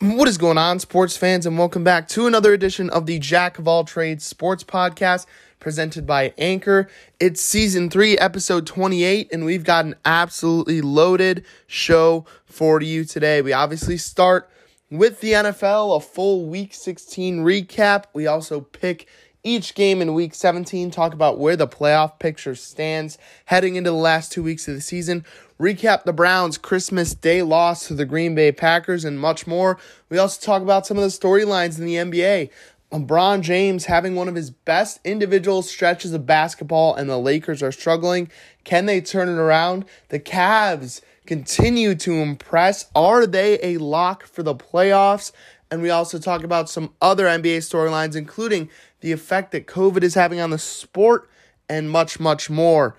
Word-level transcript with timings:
What 0.00 0.28
is 0.28 0.38
going 0.38 0.58
on, 0.58 0.78
sports 0.78 1.16
fans, 1.16 1.44
and 1.44 1.58
welcome 1.58 1.82
back 1.82 2.06
to 2.10 2.28
another 2.28 2.52
edition 2.52 2.88
of 2.88 3.06
the 3.06 3.18
Jack 3.18 3.58
of 3.58 3.66
All 3.66 3.82
Trades 3.82 4.24
Sports 4.24 4.62
Podcast 4.62 5.26
presented 5.58 6.06
by 6.06 6.32
Anchor. 6.38 6.88
It's 7.18 7.40
season 7.40 7.90
three, 7.90 8.16
episode 8.16 8.64
28, 8.64 9.28
and 9.32 9.44
we've 9.44 9.64
got 9.64 9.86
an 9.86 9.96
absolutely 10.04 10.80
loaded 10.82 11.44
show 11.66 12.24
for 12.44 12.80
you 12.80 13.04
today. 13.04 13.42
We 13.42 13.52
obviously 13.52 13.96
start 13.96 14.48
with 14.88 15.20
the 15.20 15.32
NFL, 15.32 15.96
a 15.96 16.00
full 16.00 16.46
week 16.46 16.74
16 16.74 17.38
recap. 17.38 18.04
We 18.12 18.28
also 18.28 18.60
pick 18.60 19.08
each 19.48 19.74
game 19.74 20.02
in 20.02 20.14
week 20.14 20.34
17, 20.34 20.90
talk 20.90 21.12
about 21.12 21.38
where 21.38 21.56
the 21.56 21.66
playoff 21.66 22.18
picture 22.18 22.54
stands 22.54 23.18
heading 23.46 23.76
into 23.76 23.90
the 23.90 23.96
last 23.96 24.30
two 24.30 24.42
weeks 24.42 24.68
of 24.68 24.74
the 24.74 24.80
season 24.80 25.24
recap 25.58 26.04
the 26.04 26.12
Browns' 26.12 26.56
Christmas 26.56 27.14
Day 27.14 27.42
loss 27.42 27.88
to 27.88 27.94
the 27.94 28.04
Green 28.04 28.34
Bay 28.34 28.52
Packers, 28.52 29.04
and 29.04 29.18
much 29.18 29.46
more. 29.46 29.78
We 30.08 30.18
also 30.18 30.40
talk 30.40 30.62
about 30.62 30.86
some 30.86 30.96
of 30.96 31.02
the 31.02 31.08
storylines 31.08 31.78
in 31.78 31.84
the 31.84 31.94
NBA. 31.96 32.50
LeBron 32.92 33.42
James 33.42 33.84
having 33.84 34.14
one 34.14 34.28
of 34.28 34.34
his 34.34 34.50
best 34.50 34.98
individual 35.04 35.62
stretches 35.62 36.12
of 36.12 36.26
basketball, 36.26 36.94
and 36.94 37.10
the 37.10 37.18
Lakers 37.18 37.62
are 37.62 37.72
struggling. 37.72 38.30
Can 38.64 38.86
they 38.86 39.00
turn 39.00 39.28
it 39.28 39.32
around? 39.32 39.84
The 40.08 40.20
Cavs 40.20 41.00
continue 41.26 41.94
to 41.96 42.12
impress. 42.14 42.86
Are 42.94 43.26
they 43.26 43.58
a 43.62 43.78
lock 43.78 44.24
for 44.24 44.42
the 44.42 44.54
playoffs? 44.54 45.32
And 45.70 45.82
we 45.82 45.90
also 45.90 46.18
talk 46.18 46.44
about 46.44 46.70
some 46.70 46.94
other 47.02 47.26
NBA 47.26 47.58
storylines, 47.58 48.16
including 48.16 48.70
the 49.00 49.12
effect 49.12 49.52
that 49.52 49.66
COVID 49.66 50.02
is 50.02 50.14
having 50.14 50.40
on 50.40 50.50
the 50.50 50.58
sport 50.58 51.28
and 51.68 51.90
much, 51.90 52.18
much 52.18 52.50
more. 52.50 52.96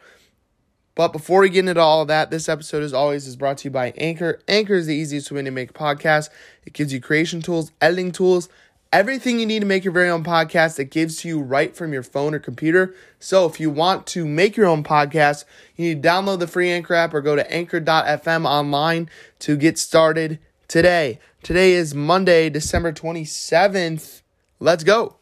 But 0.96 1.14
before 1.14 1.42
we 1.42 1.50
get 1.50 1.66
into 1.66 1.80
all 1.80 2.02
of 2.02 2.10
that, 2.10 2.30
this 2.30 2.50
episode, 2.50 2.84
as 2.84 2.94
always, 2.94 3.26
is 3.26 3.38
brought 3.38 3.60
to 3.60 3.66
you 3.66 3.72
by 3.72 3.92
Anchor. 3.92 4.42
Anchor 4.50 4.74
is 4.74 4.86
the 4.86 4.96
easiest 4.96 5.32
way 5.32 5.42
to 5.42 5.52
make 5.52 5.70
a 5.70 5.74
podcast. 5.74 6.30
It 6.66 6.74
gives 6.74 6.92
you 6.92 7.00
creation 7.00 7.42
tools, 7.42 7.72
editing 7.80 8.12
tools, 8.12 8.50
everything 8.92 9.40
you 9.40 9.46
need 9.46 9.62
to 9.62 9.66
make 9.66 9.86
your 9.86 9.94
very 9.94 10.10
own 10.10 10.24
podcast. 10.24 10.78
It 10.78 10.92
gives 10.92 11.18
to 11.18 11.28
you 11.30 11.40
right 11.40 11.76
from 11.76 11.94
your 11.94 12.04
phone 12.04 12.34
or 12.34 12.40
computer. 12.40 12.94
So 13.18 13.46
if 13.46 13.60
you 13.60 13.70
want 13.70 14.08
to 14.08 14.26
make 14.26 14.58
your 14.58 14.68
own 14.68 14.84
podcast, 14.84 15.46
you 15.78 15.88
need 15.88 16.04
to 16.04 16.10
download 16.10 16.40
the 16.40 16.48
free 16.48 16.70
Anchor 16.70 16.96
app 16.96 17.14
or 17.14 17.22
go 17.22 17.36
to 17.36 17.50
anchor.fm 17.50 18.46
online 18.46 19.10
to 19.40 19.56
get 19.56 19.78
started 19.78 20.40
today. 20.68 21.20
Today 21.44 21.72
is 21.72 21.96
Monday, 21.96 22.50
December 22.50 22.92
27th. 22.92 24.22
Let's 24.60 24.84
go. 24.84 25.19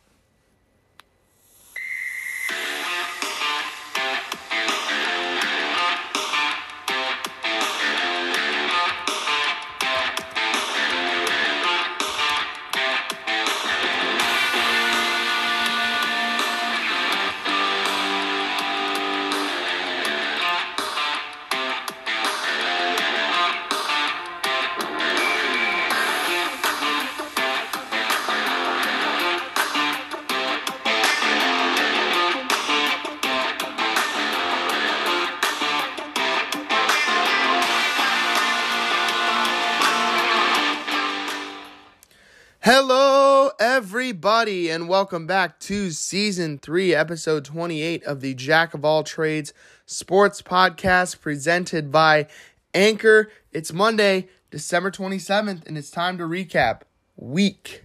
Everybody, 44.07 44.69
and 44.69 44.87
welcome 44.87 45.27
back 45.27 45.59
to 45.59 45.91
season 45.91 46.57
three, 46.59 46.95
episode 46.95 47.43
28 47.43 48.05
of 48.05 48.21
the 48.21 48.33
Jack 48.33 48.73
of 48.73 48.85
All 48.85 49.03
Trades 49.03 49.53
Sports 49.85 50.41
Podcast 50.41 51.19
presented 51.19 51.91
by 51.91 52.27
Anchor. 52.73 53.29
It's 53.51 53.73
Monday, 53.73 54.29
December 54.49 54.91
27th, 54.91 55.67
and 55.67 55.77
it's 55.77 55.91
time 55.91 56.17
to 56.19 56.23
recap 56.23 56.83
week 57.17 57.83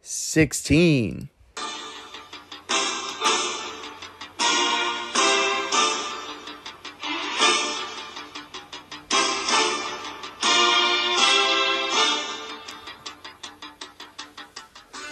16. 0.00 1.28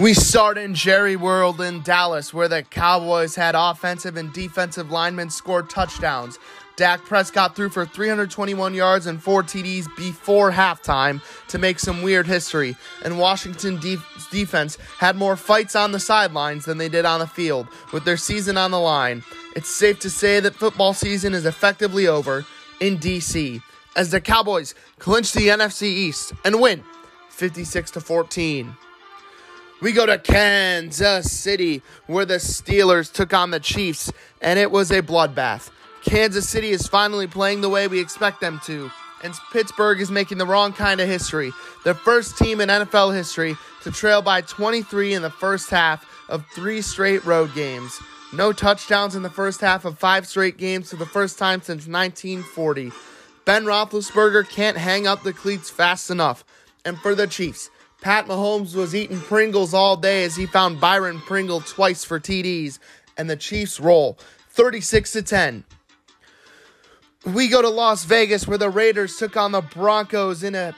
We 0.01 0.13
start 0.13 0.59
in 0.59 0.75
Jerry 0.75 1.15
World 1.15 1.61
in 1.61 1.81
Dallas, 1.83 2.35
where 2.35 2.49
the 2.49 2.65
Cowboys 2.65 3.37
had 3.37 3.55
offensive 3.55 4.17
and 4.17 4.33
defensive 4.33 4.91
linemen 4.91 5.31
score 5.31 5.63
touchdowns. 5.63 6.37
Dak 6.75 7.05
Prescott 7.05 7.55
threw 7.55 7.69
for 7.69 7.87
321 7.87 8.75
yards 8.75 9.07
and 9.07 9.23
four 9.23 9.45
TDs 9.45 9.87
before 9.97 10.51
halftime 10.51 11.23
to 11.47 11.59
make 11.59 11.79
some 11.79 12.03
weird 12.03 12.27
history. 12.27 12.75
And 13.05 13.21
Washington 13.21 13.79
defense 14.33 14.79
had 14.99 15.15
more 15.15 15.37
fights 15.37 15.77
on 15.77 15.93
the 15.93 16.01
sidelines 16.01 16.65
than 16.65 16.79
they 16.79 16.89
did 16.89 17.05
on 17.05 17.21
the 17.21 17.29
field, 17.29 17.69
with 17.93 18.05
their 18.05 18.17
season 18.17 18.57
on 18.57 18.73
the 18.73 18.81
line. 18.81 19.23
It's 19.55 19.71
safe 19.71 20.01
to 20.01 20.11
say 20.11 20.41
that 20.41 20.57
football 20.57 20.93
season 20.93 21.35
is 21.35 21.47
effectively 21.47 22.09
over 22.09 22.45
in 22.81 22.99
DC 22.99 23.63
as 23.95 24.11
the 24.11 24.21
Cowboys 24.21 24.75
clinch 24.99 25.33
the 25.33 25.47
NFC 25.47 25.83
East 25.83 26.33
and 26.45 26.61
win 26.61 26.83
56 27.31 27.93
to 27.93 28.01
14. 28.01 28.77
We 29.85 29.93
go 29.93 30.07
to 30.07 30.17
Kansas 30.17 31.31
City, 31.31 31.83
where 32.07 32.25
the 32.25 32.37
Steelers 32.37 33.13
took 33.13 33.35
on 33.35 33.51
the 33.51 33.61
Chiefs, 33.61 34.11
and 34.41 34.59
it 34.59 34.71
was 34.71 34.91
a 34.91 35.03
bloodbath. 35.03 35.71
Kansas 36.03 36.49
City 36.49 36.71
is 36.71 36.87
finally 36.87 37.27
playing 37.27 37.61
the 37.61 37.69
way 37.69 37.87
we 37.87 38.01
expect 38.01 38.41
them 38.41 38.63
to, 38.65 38.91
and 39.23 39.35
Pittsburgh 39.53 40.01
is 40.01 40.11
making 40.11 40.39
the 40.39 40.47
wrong 40.47 40.73
kind 40.73 41.03
of 41.03 41.09
history. 41.09 41.53
The 41.85 41.93
first 41.93 42.39
team 42.39 42.63
in 42.63 42.71
NFL 42.71 43.15
history 43.15 43.59
to 43.83 43.91
trail 43.91 44.23
by 44.23 44.41
23 44.41 45.13
in 45.13 45.21
the 45.21 45.29
first 45.29 45.69
half 45.69 46.03
of 46.31 46.47
three 46.55 46.81
straight 46.81 47.23
road 47.27 47.55
games. 47.55 48.01
No 48.33 48.55
touchdowns 48.55 49.15
in 49.15 49.23
the 49.23 49.29
first 49.29 49.61
half 49.61 49.85
of 49.85 49.99
five 49.99 50.27
straight 50.27 50.57
games 50.57 50.89
for 50.89 50.97
the 50.97 51.05
first 51.05 51.39
time 51.39 51.61
since 51.61 51.87
1940. 51.87 52.91
Ben 53.45 53.65
Roethlisberger 53.65 54.49
can't 54.49 54.79
hang 54.79 55.07
up 55.07 55.25
the 55.25 55.35
cleats 55.35 55.69
fast 55.69 56.11
enough. 56.11 56.43
And 56.87 56.99
for 56.99 57.15
the 57.15 57.27
Chiefs, 57.27 57.69
Pat 58.05 58.27
Mahomes 58.27 58.75
was 58.75 58.95
eating 58.95 59.19
Pringles 59.19 59.73
all 59.73 59.97
day 59.97 60.25
as 60.25 60.37
he 60.37 60.45
found 60.45 60.79
Byron 60.79 61.21
Pringle 61.21 61.63
twice 61.63 62.05
for 62.05 62.21
TDs, 62.21 62.79
and 63.17 63.31
the 63.31 63.35
Chiefs 63.35 63.81
roll 63.81 64.19
36 64.51 65.13
to 65.13 65.23
10. 65.23 65.65
We 67.25 67.49
go 67.49 67.63
to 67.63 67.71
Las 67.71 68.05
Vegas 68.05 68.47
where 68.47 68.59
the 68.59 68.69
Raiders 68.69 69.17
took 69.17 69.39
on 69.39 69.53
the 69.53 69.63
Broncos 69.63 70.43
in 70.43 70.55
a 70.55 70.77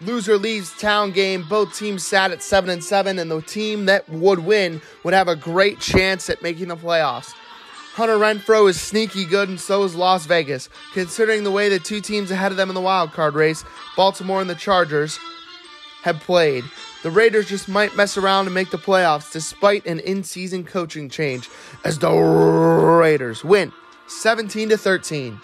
loser 0.00 0.38
leaves 0.38 0.72
town 0.78 1.10
game. 1.10 1.44
Both 1.48 1.76
teams 1.76 2.06
sat 2.06 2.30
at 2.30 2.44
7 2.44 2.70
and 2.70 2.84
7 2.84 3.18
and 3.18 3.28
the 3.28 3.42
team 3.42 3.86
that 3.86 4.08
would 4.08 4.38
win 4.38 4.80
would 5.02 5.14
have 5.14 5.26
a 5.26 5.34
great 5.34 5.80
chance 5.80 6.30
at 6.30 6.42
making 6.42 6.68
the 6.68 6.76
playoffs. 6.76 7.32
Hunter 7.94 8.18
Renfrow 8.18 8.70
is 8.70 8.80
sneaky 8.80 9.24
good 9.24 9.48
and 9.48 9.58
so 9.58 9.82
is 9.82 9.96
Las 9.96 10.26
Vegas. 10.26 10.68
Considering 10.92 11.42
the 11.42 11.50
way 11.50 11.68
the 11.68 11.80
two 11.80 12.00
teams 12.00 12.30
ahead 12.30 12.52
of 12.52 12.56
them 12.56 12.68
in 12.68 12.76
the 12.76 12.80
wild 12.80 13.12
card 13.12 13.34
race, 13.34 13.64
Baltimore 13.96 14.40
and 14.40 14.48
the 14.48 14.54
Chargers, 14.54 15.18
have 16.04 16.20
played. 16.20 16.64
The 17.02 17.10
Raiders 17.10 17.48
just 17.48 17.66
might 17.66 17.96
mess 17.96 18.18
around 18.18 18.44
and 18.44 18.54
make 18.54 18.70
the 18.70 18.76
playoffs 18.76 19.32
despite 19.32 19.86
an 19.86 20.00
in-season 20.00 20.64
coaching 20.64 21.08
change 21.08 21.48
as 21.82 21.98
the 21.98 22.10
Raiders 22.10 23.42
win 23.42 23.72
17 24.06 24.68
to 24.68 24.76
13. 24.76 25.40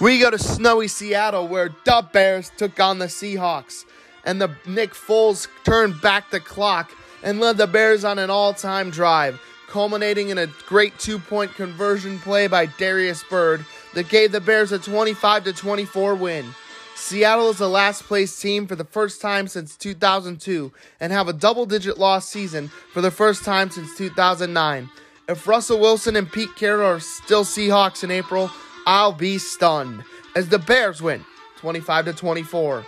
We 0.00 0.18
go 0.18 0.30
to 0.30 0.38
snowy 0.38 0.88
Seattle 0.88 1.46
where 1.46 1.74
the 1.84 2.08
Bears 2.10 2.50
took 2.56 2.80
on 2.80 2.98
the 2.98 3.06
Seahawks 3.06 3.84
and 4.24 4.40
the 4.40 4.56
Nick 4.66 4.94
Foles 4.94 5.46
turned 5.64 6.00
back 6.00 6.30
the 6.30 6.40
clock 6.40 6.90
and 7.22 7.40
led 7.40 7.58
the 7.58 7.66
Bears 7.66 8.02
on 8.02 8.18
an 8.18 8.30
all-time 8.30 8.90
drive, 8.90 9.38
culminating 9.68 10.30
in 10.30 10.38
a 10.38 10.46
great 10.66 10.98
two-point 10.98 11.54
conversion 11.54 12.18
play 12.20 12.46
by 12.46 12.64
Darius 12.64 13.24
Byrd 13.24 13.66
that 13.92 14.08
gave 14.08 14.32
the 14.32 14.40
Bears 14.40 14.72
a 14.72 14.78
25 14.78 15.44
to 15.44 15.52
24 15.52 16.14
win. 16.14 16.54
Seattle 16.98 17.48
is 17.48 17.58
the 17.58 17.68
last 17.68 18.02
place 18.02 18.38
team 18.38 18.66
for 18.66 18.74
the 18.74 18.84
first 18.84 19.22
time 19.22 19.46
since 19.46 19.76
2002 19.76 20.72
and 21.00 21.12
have 21.12 21.28
a 21.28 21.32
double 21.32 21.64
digit 21.64 21.96
loss 21.96 22.28
season 22.28 22.68
for 22.92 23.00
the 23.00 23.10
first 23.10 23.44
time 23.44 23.70
since 23.70 23.96
2009. 23.96 24.90
If 25.28 25.46
Russell 25.46 25.78
Wilson 25.78 26.16
and 26.16 26.30
Pete 26.30 26.54
Carroll 26.56 26.96
are 26.96 27.00
still 27.00 27.44
Seahawks 27.44 28.02
in 28.02 28.10
April, 28.10 28.50
I'll 28.84 29.12
be 29.12 29.38
stunned 29.38 30.02
as 30.34 30.48
the 30.48 30.58
Bears 30.58 31.00
win 31.00 31.24
25 31.58 32.06
to 32.06 32.12
24. 32.12 32.84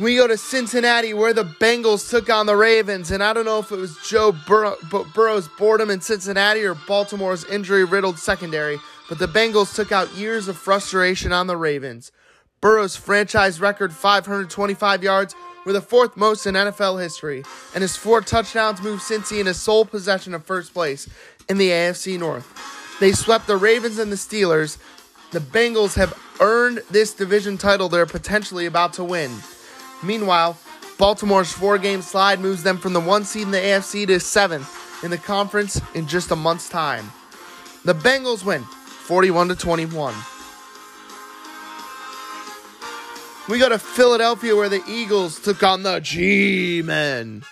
We 0.00 0.16
go 0.16 0.26
to 0.26 0.36
Cincinnati 0.36 1.14
where 1.14 1.34
the 1.34 1.44
Bengals 1.44 2.10
took 2.10 2.28
on 2.28 2.46
the 2.46 2.56
Ravens, 2.56 3.10
and 3.10 3.22
I 3.22 3.32
don't 3.32 3.44
know 3.44 3.58
if 3.58 3.70
it 3.70 3.76
was 3.76 3.96
Joe 4.08 4.32
Bur- 4.32 4.76
Burrow's 5.14 5.48
boredom 5.58 5.90
in 5.90 6.00
Cincinnati 6.00 6.64
or 6.64 6.74
Baltimore's 6.74 7.44
injury 7.44 7.84
riddled 7.84 8.18
secondary, 8.18 8.78
but 9.08 9.18
the 9.18 9.28
Bengals 9.28 9.76
took 9.76 9.92
out 9.92 10.12
years 10.14 10.48
of 10.48 10.56
frustration 10.56 11.30
on 11.30 11.46
the 11.46 11.56
Ravens. 11.56 12.10
Burrow's 12.60 12.96
franchise 12.96 13.60
record 13.60 13.92
525 13.92 15.02
yards 15.02 15.34
were 15.64 15.72
the 15.72 15.80
fourth 15.80 16.16
most 16.16 16.46
in 16.46 16.54
NFL 16.54 17.02
history, 17.02 17.44
and 17.74 17.82
his 17.82 17.96
four 17.96 18.20
touchdowns 18.20 18.80
moved 18.80 19.02
Cincy 19.02 19.40
into 19.40 19.52
sole 19.52 19.84
possession 19.84 20.32
of 20.32 20.44
first 20.44 20.72
place 20.72 21.08
in 21.48 21.58
the 21.58 21.70
AFC 21.70 22.18
North. 22.18 22.50
They 23.00 23.12
swept 23.12 23.46
the 23.46 23.56
Ravens 23.56 23.98
and 23.98 24.10
the 24.10 24.16
Steelers. 24.16 24.78
The 25.32 25.40
Bengals 25.40 25.96
have 25.96 26.18
earned 26.40 26.82
this 26.90 27.12
division 27.12 27.58
title 27.58 27.88
they're 27.88 28.06
potentially 28.06 28.66
about 28.66 28.94
to 28.94 29.04
win. 29.04 29.32
Meanwhile, 30.02 30.58
Baltimore's 30.98 31.52
four 31.52 31.76
game 31.76 32.00
slide 32.00 32.40
moves 32.40 32.62
them 32.62 32.78
from 32.78 32.94
the 32.94 33.00
one 33.00 33.24
seed 33.24 33.42
in 33.42 33.50
the 33.50 33.58
AFC 33.58 34.06
to 34.06 34.18
seventh 34.18 35.04
in 35.04 35.10
the 35.10 35.18
conference 35.18 35.80
in 35.94 36.06
just 36.06 36.30
a 36.30 36.36
month's 36.36 36.70
time. 36.70 37.12
The 37.84 37.94
Bengals 37.94 38.44
win 38.44 38.62
41 38.62 39.48
to 39.48 39.56
21. 39.56 40.14
We 43.48 43.60
go 43.60 43.68
to 43.68 43.78
Philadelphia 43.78 44.56
where 44.56 44.68
the 44.68 44.82
Eagles 44.88 45.38
took 45.38 45.62
on 45.62 45.84
the 45.84 46.00
G 46.00 46.82
Men 46.84 47.44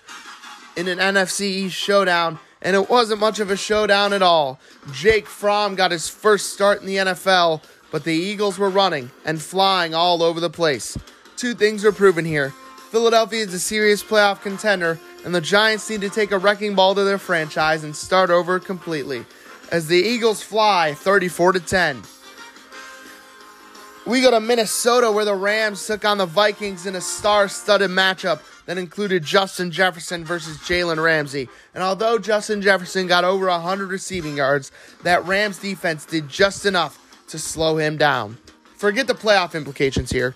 in 0.76 0.88
an 0.88 0.98
NFC 0.98 1.42
East 1.42 1.76
showdown, 1.76 2.40
and 2.60 2.74
it 2.74 2.90
wasn't 2.90 3.20
much 3.20 3.38
of 3.38 3.52
a 3.52 3.56
showdown 3.56 4.12
at 4.12 4.20
all. 4.20 4.58
Jake 4.92 5.28
Fromm 5.28 5.76
got 5.76 5.92
his 5.92 6.08
first 6.08 6.52
start 6.52 6.80
in 6.80 6.88
the 6.88 6.96
NFL, 6.96 7.62
but 7.92 8.02
the 8.02 8.12
Eagles 8.12 8.58
were 8.58 8.70
running 8.70 9.12
and 9.24 9.40
flying 9.40 9.94
all 9.94 10.20
over 10.20 10.40
the 10.40 10.50
place. 10.50 10.98
Two 11.36 11.54
things 11.54 11.84
are 11.84 11.92
proven 11.92 12.24
here. 12.24 12.52
Philadelphia 12.90 13.44
is 13.44 13.54
a 13.54 13.60
serious 13.60 14.02
playoff 14.02 14.42
contender, 14.42 14.98
and 15.24 15.32
the 15.32 15.40
Giants 15.40 15.88
need 15.88 16.00
to 16.00 16.10
take 16.10 16.32
a 16.32 16.38
wrecking 16.38 16.74
ball 16.74 16.96
to 16.96 17.04
their 17.04 17.18
franchise 17.18 17.84
and 17.84 17.94
start 17.94 18.30
over 18.30 18.58
completely. 18.58 19.24
As 19.70 19.86
the 19.86 19.96
Eagles 19.96 20.42
fly 20.42 20.94
34 20.94 21.52
to 21.52 21.60
10. 21.60 22.02
We 24.06 24.20
go 24.20 24.30
to 24.30 24.40
Minnesota 24.40 25.10
where 25.10 25.24
the 25.24 25.34
Rams 25.34 25.86
took 25.86 26.04
on 26.04 26.18
the 26.18 26.26
Vikings 26.26 26.84
in 26.84 26.94
a 26.94 27.00
star 27.00 27.48
studded 27.48 27.90
matchup 27.90 28.40
that 28.66 28.76
included 28.76 29.24
Justin 29.24 29.70
Jefferson 29.70 30.26
versus 30.26 30.58
Jalen 30.58 31.02
Ramsey. 31.02 31.48
And 31.74 31.82
although 31.82 32.18
Justin 32.18 32.60
Jefferson 32.60 33.06
got 33.06 33.24
over 33.24 33.46
100 33.46 33.88
receiving 33.88 34.36
yards, 34.36 34.72
that 35.04 35.24
Rams 35.24 35.58
defense 35.58 36.04
did 36.04 36.28
just 36.28 36.66
enough 36.66 37.00
to 37.28 37.38
slow 37.38 37.78
him 37.78 37.96
down. 37.96 38.36
Forget 38.76 39.06
the 39.06 39.14
playoff 39.14 39.54
implications 39.54 40.10
here. 40.10 40.34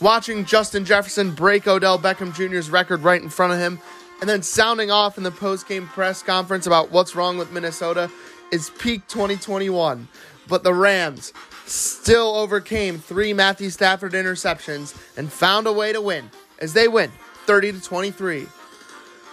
Watching 0.00 0.44
Justin 0.44 0.84
Jefferson 0.84 1.32
break 1.32 1.66
Odell 1.66 1.98
Beckham 1.98 2.32
Jr.'s 2.32 2.70
record 2.70 3.02
right 3.02 3.20
in 3.20 3.28
front 3.28 3.54
of 3.54 3.58
him, 3.58 3.80
and 4.20 4.30
then 4.30 4.42
sounding 4.42 4.92
off 4.92 5.18
in 5.18 5.24
the 5.24 5.30
post 5.32 5.66
game 5.66 5.88
press 5.88 6.22
conference 6.22 6.66
about 6.66 6.92
what's 6.92 7.16
wrong 7.16 7.38
with 7.38 7.50
Minnesota 7.50 8.08
is 8.52 8.70
peak 8.78 9.06
2021. 9.08 10.06
But 10.48 10.62
the 10.62 10.74
Rams 10.74 11.32
still 11.66 12.36
overcame 12.36 12.98
three 12.98 13.32
Matthew 13.32 13.70
Stafford 13.70 14.12
interceptions 14.12 14.96
and 15.16 15.32
found 15.32 15.66
a 15.66 15.72
way 15.72 15.92
to 15.92 16.00
win 16.00 16.30
as 16.60 16.72
they 16.72 16.88
win 16.88 17.10
30 17.46 17.72
to 17.72 17.80
23. 17.82 18.46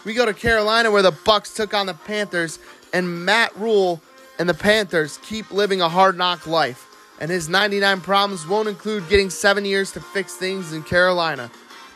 We 0.06 0.13
go 0.13 0.25
to 0.25 0.33
Carolina 0.33 0.91
where 0.91 1.01
the 1.01 1.12
Bucs 1.12 1.56
took 1.56 1.74
on 1.74 1.85
the 1.85 1.94
Panthers 1.94 2.59
and 2.94 3.25
Matt 3.25 3.56
Rhule 3.56 4.01
and 4.39 4.50
the 4.50 4.53
Panthers 4.53 5.18
keep 5.24 5.51
living 5.51 5.81
a 5.81 5.89
hard 5.89 6.18
knock 6.18 6.47
life. 6.47 6.89
And 7.21 7.30
his 7.31 7.47
99 7.47 8.01
problems 8.01 8.47
won't 8.47 8.68
include 8.68 9.07
getting 9.07 9.29
7 9.29 9.63
years 9.63 9.91
to 9.94 10.01
fix 10.01 10.36
things 10.36 10.74
in 10.74 10.83
Carolina. 10.83 11.50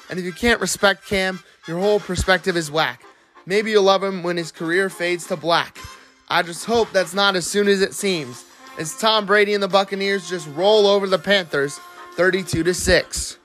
And 0.10 0.20
if 0.20 0.24
you 0.24 0.32
can't 0.32 0.62
respect 0.62 1.06
Cam, 1.06 1.42
your 1.68 1.80
whole 1.80 2.00
perspective 2.00 2.56
is 2.56 2.72
whack. 2.72 3.04
Maybe 3.46 3.72
you'll 3.72 3.84
love 3.84 4.04
him 4.04 4.24
when 4.24 4.38
his 4.38 4.52
career 4.52 4.90
fades 4.90 5.28
to 5.28 5.36
black. 5.36 5.78
I 6.30 6.44
just 6.44 6.66
hope 6.66 6.92
that's 6.92 7.14
not 7.14 7.36
as 7.36 7.48
soon 7.48 7.68
as 7.68 7.82
it 7.82 7.94
seems 7.94 8.46
as 8.78 8.98
Tom 8.98 9.26
Brady 9.26 9.54
and 9.54 9.64
the 9.64 9.68
Buccaneers 9.68 10.30
just 10.30 10.48
roll 10.50 10.88
over 10.88 11.08
the 11.08 11.20
Panthers 11.20 11.80
32 12.16 12.64
to 12.64 12.74
6. 12.74 13.38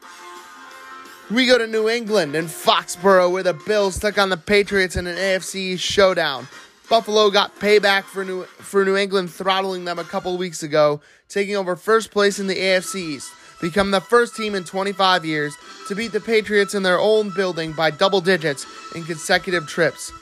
We 1.30 1.46
go 1.46 1.56
to 1.56 1.66
New 1.66 1.88
England 1.88 2.34
and 2.34 2.48
Foxborough 2.48 3.30
where 3.30 3.42
the 3.42 3.54
Bills 3.54 3.98
took 3.98 4.18
on 4.18 4.28
the 4.28 4.36
Patriots 4.36 4.96
in 4.96 5.06
an 5.06 5.16
AFC 5.16 5.78
showdown. 5.78 6.48
Buffalo 6.90 7.30
got 7.30 7.58
payback 7.58 8.02
for 8.02 8.24
New, 8.24 8.44
for 8.44 8.84
New 8.84 8.96
England 8.96 9.30
throttling 9.30 9.86
them 9.86 9.98
a 9.98 10.04
couple 10.04 10.36
weeks 10.36 10.62
ago, 10.62 11.00
taking 11.28 11.56
over 11.56 11.74
first 11.74 12.10
place 12.10 12.38
in 12.38 12.48
the 12.48 12.56
AFC 12.56 12.96
East, 12.96 13.32
become 13.62 13.92
the 13.92 14.00
first 14.00 14.36
team 14.36 14.54
in 14.54 14.64
25 14.64 15.24
years 15.24 15.56
to 15.88 15.94
beat 15.94 16.12
the 16.12 16.20
Patriots 16.20 16.74
in 16.74 16.82
their 16.82 17.00
own 17.00 17.30
building 17.30 17.72
by 17.72 17.90
double 17.90 18.20
digits 18.20 18.66
in 18.94 19.04
consecutive 19.04 19.66
trips. 19.66 20.12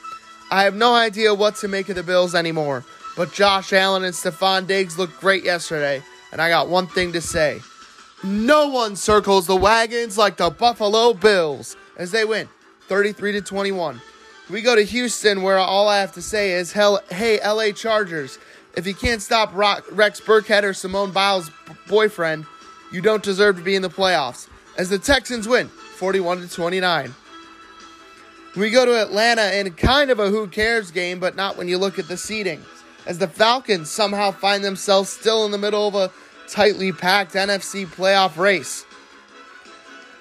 I 0.49 0.63
have 0.63 0.75
no 0.75 0.93
idea 0.93 1.33
what 1.33 1.55
to 1.57 1.67
make 1.67 1.89
of 1.89 1.95
the 1.95 2.03
Bills 2.03 2.35
anymore. 2.35 2.85
But 3.15 3.33
Josh 3.33 3.73
Allen 3.73 4.03
and 4.03 4.13
Stefon 4.13 4.67
Diggs 4.67 4.97
looked 4.97 5.19
great 5.19 5.43
yesterday, 5.43 6.01
and 6.31 6.41
I 6.41 6.49
got 6.49 6.69
one 6.69 6.87
thing 6.87 7.11
to 7.13 7.21
say. 7.21 7.61
No 8.23 8.67
one 8.67 8.95
circles 8.95 9.47
the 9.47 9.55
wagons 9.55 10.17
like 10.17 10.37
the 10.37 10.49
Buffalo 10.49 11.13
Bills 11.13 11.75
as 11.97 12.11
they 12.11 12.23
win 12.23 12.47
33 12.87 13.33
to 13.33 13.41
21. 13.41 13.99
We 14.49 14.61
go 14.61 14.75
to 14.75 14.83
Houston 14.83 15.41
where 15.41 15.57
all 15.57 15.87
I 15.87 15.99
have 15.99 16.11
to 16.13 16.21
say 16.21 16.51
is 16.51 16.71
hell 16.71 17.01
hey 17.09 17.39
LA 17.43 17.71
Chargers, 17.71 18.37
if 18.75 18.87
you 18.87 18.93
can't 18.93 19.21
stop 19.21 19.51
Rex 19.53 20.21
Burkhead 20.21 20.63
or 20.63 20.73
Simone 20.73 21.11
Biles' 21.11 21.51
boyfriend, 21.87 22.45
you 22.91 23.01
don't 23.01 23.23
deserve 23.23 23.57
to 23.57 23.63
be 23.63 23.75
in 23.75 23.81
the 23.81 23.89
playoffs. 23.89 24.47
As 24.77 24.89
the 24.89 24.99
Texans 24.99 25.47
win 25.47 25.67
41 25.67 26.41
to 26.41 26.49
29. 26.49 27.13
We 28.55 28.69
go 28.69 28.85
to 28.85 29.01
Atlanta 29.01 29.57
in 29.57 29.71
kind 29.73 30.11
of 30.11 30.19
a 30.19 30.29
who 30.29 30.47
cares 30.47 30.91
game, 30.91 31.19
but 31.19 31.35
not 31.35 31.57
when 31.57 31.67
you 31.67 31.77
look 31.77 31.99
at 31.99 32.07
the 32.07 32.17
seeding 32.17 32.61
as 33.05 33.17
the 33.17 33.27
Falcons 33.27 33.89
somehow 33.89 34.31
find 34.31 34.63
themselves 34.63 35.09
still 35.09 35.45
in 35.45 35.51
the 35.51 35.57
middle 35.57 35.87
of 35.87 35.95
a 35.95 36.11
tightly 36.49 36.91
packed 36.91 37.33
NFC 37.33 37.85
playoff 37.85 38.37
race. 38.37 38.85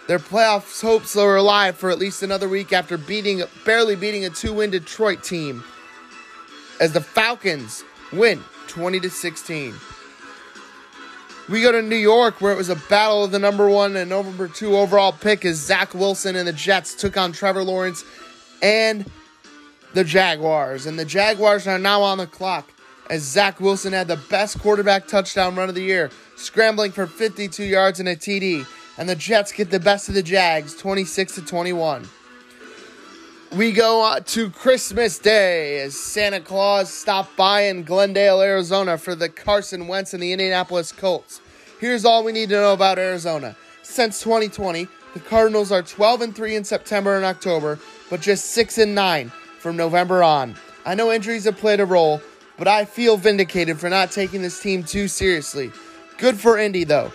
Their 0.07 0.19
playoff 0.19 0.81
hopes 0.81 1.17
are 1.17 1.37
alive 1.37 1.77
for 1.77 1.91
at 1.91 1.99
least 1.99 2.23
another 2.23 2.49
week 2.49 2.73
after 2.73 2.99
beating 2.99 3.43
barely 3.65 3.95
beating 3.97 4.25
a 4.25 4.31
two-win 4.31 4.71
Detroit 4.71 5.23
team. 5.23 5.63
As 6.81 6.93
the 6.93 7.01
Falcons 7.01 7.85
win 8.13 8.43
20 8.69 9.01
to 9.01 9.11
16. 9.11 9.75
We 11.49 11.63
go 11.63 11.73
to 11.73 11.83
New 11.83 11.97
York 11.97 12.41
where 12.41 12.53
it 12.53 12.57
was 12.57 12.69
a 12.71 12.77
battle 12.77 13.25
of 13.25 13.33
the 13.33 13.39
number 13.39 13.69
one 13.69 13.97
and 13.97 14.09
number 14.11 14.49
two 14.49 14.77
overall 14.77 15.13
pick 15.13 15.45
as 15.45 15.57
Zach 15.57 15.95
Wilson 15.95 16.37
and 16.37 16.47
the 16.47 16.53
Jets 16.53 16.95
took 16.95 17.17
on 17.17 17.33
Trevor 17.33 17.65
Lawrence 17.65 18.05
and 18.63 19.05
the 19.93 20.05
Jaguars. 20.05 20.87
And 20.87 20.99
the 20.99 21.05
Jaguars 21.05 21.67
are 21.67 21.79
now 21.79 22.03
on 22.03 22.19
the 22.19 22.27
clock 22.27 22.71
as 23.11 23.23
Zach 23.23 23.61
Wilson 23.61 23.93
had 23.93 24.09
the 24.09 24.21
best 24.31 24.61
quarterback 24.61 25.09
touchdown 25.09 25.57
run 25.57 25.69
of 25.69 25.75
the 25.75 25.83
year, 25.83 26.11
scrambling 26.37 26.93
for 26.93 27.07
52 27.07 27.65
yards 27.65 27.99
and 27.99 28.09
a 28.09 28.15
TD. 28.15 28.65
And 28.97 29.09
the 29.09 29.17
Jets 29.17 29.53
get 29.53 29.71
the 29.71 29.81
best 29.81 30.09
of 30.09 30.15
the 30.15 30.23
Jags, 30.23 30.77
26 30.77 31.35
to 31.37 31.45
21. 31.45 32.09
We 33.57 33.73
go 33.73 34.17
to 34.25 34.51
Christmas 34.51 35.19
Day 35.19 35.81
as 35.81 35.99
Santa 35.99 36.41
Claus 36.41 36.93
stopped 36.93 37.37
by 37.37 37.63
in 37.63 37.83
Glendale, 37.83 38.41
Arizona 38.41 38.97
for 38.97 39.17
the 39.17 39.29
Carson 39.29 39.89
Wentz 39.89 40.15
and 40.15 40.23
the 40.23 40.33
Indianapolis 40.33 40.93
Colts. 40.93 41.41
Here's 41.81 42.05
all 42.05 42.23
we 42.23 42.31
need 42.31 42.51
to 42.51 42.57
know 42.57 42.75
about 42.75 42.99
Arizona. 42.99 43.57
Since 43.83 44.23
2020, 44.23 44.87
the 45.15 45.21
Cardinals 45.21 45.73
are 45.73 45.83
12 45.83 46.21
and 46.21 46.37
3 46.37 46.55
in 46.55 46.65
September 46.65 47.17
and 47.17 47.25
October, 47.25 47.81
but 48.09 48.21
just 48.21 48.53
6 48.53 48.79
and 48.79 48.95
9 48.95 49.33
from 49.61 49.77
November 49.77 50.23
on. 50.23 50.57
I 50.85 50.95
know 50.95 51.13
injuries 51.13 51.45
have 51.45 51.59
played 51.59 51.81
a 51.81 51.85
role, 51.85 52.21
but 52.57 52.67
I 52.67 52.85
feel 52.85 53.17
vindicated 53.17 53.79
for 53.79 53.89
not 53.89 54.11
taking 54.11 54.43
this 54.43 54.61
team 54.61 54.83
too 54.83 55.07
seriously. 55.07 55.71
Good 56.17 56.41
for 56.41 56.59
Indy, 56.59 56.85
though. 56.85 57.13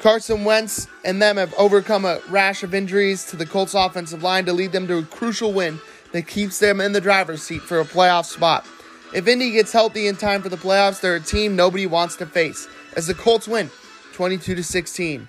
Carson 0.00 0.44
Wentz 0.44 0.86
and 1.04 1.20
them 1.20 1.36
have 1.36 1.54
overcome 1.54 2.04
a 2.04 2.20
rash 2.28 2.62
of 2.62 2.74
injuries 2.74 3.24
to 3.26 3.36
the 3.36 3.46
Colts 3.46 3.74
offensive 3.74 4.22
line 4.22 4.44
to 4.46 4.52
lead 4.52 4.72
them 4.72 4.86
to 4.88 4.98
a 4.98 5.02
crucial 5.02 5.52
win 5.52 5.80
that 6.12 6.26
keeps 6.26 6.58
them 6.58 6.80
in 6.80 6.92
the 6.92 7.00
driver's 7.00 7.42
seat 7.42 7.62
for 7.62 7.80
a 7.80 7.84
playoff 7.84 8.24
spot. 8.24 8.66
If 9.14 9.26
Indy 9.26 9.50
gets 9.52 9.72
healthy 9.72 10.06
in 10.06 10.16
time 10.16 10.42
for 10.42 10.48
the 10.48 10.56
playoffs, 10.56 11.00
they're 11.00 11.16
a 11.16 11.20
team 11.20 11.56
nobody 11.56 11.86
wants 11.86 12.16
to 12.16 12.26
face, 12.26 12.68
as 12.96 13.06
the 13.06 13.14
Colts 13.14 13.48
win 13.48 13.70
22 14.12 14.54
to 14.54 14.64
16 14.64 15.28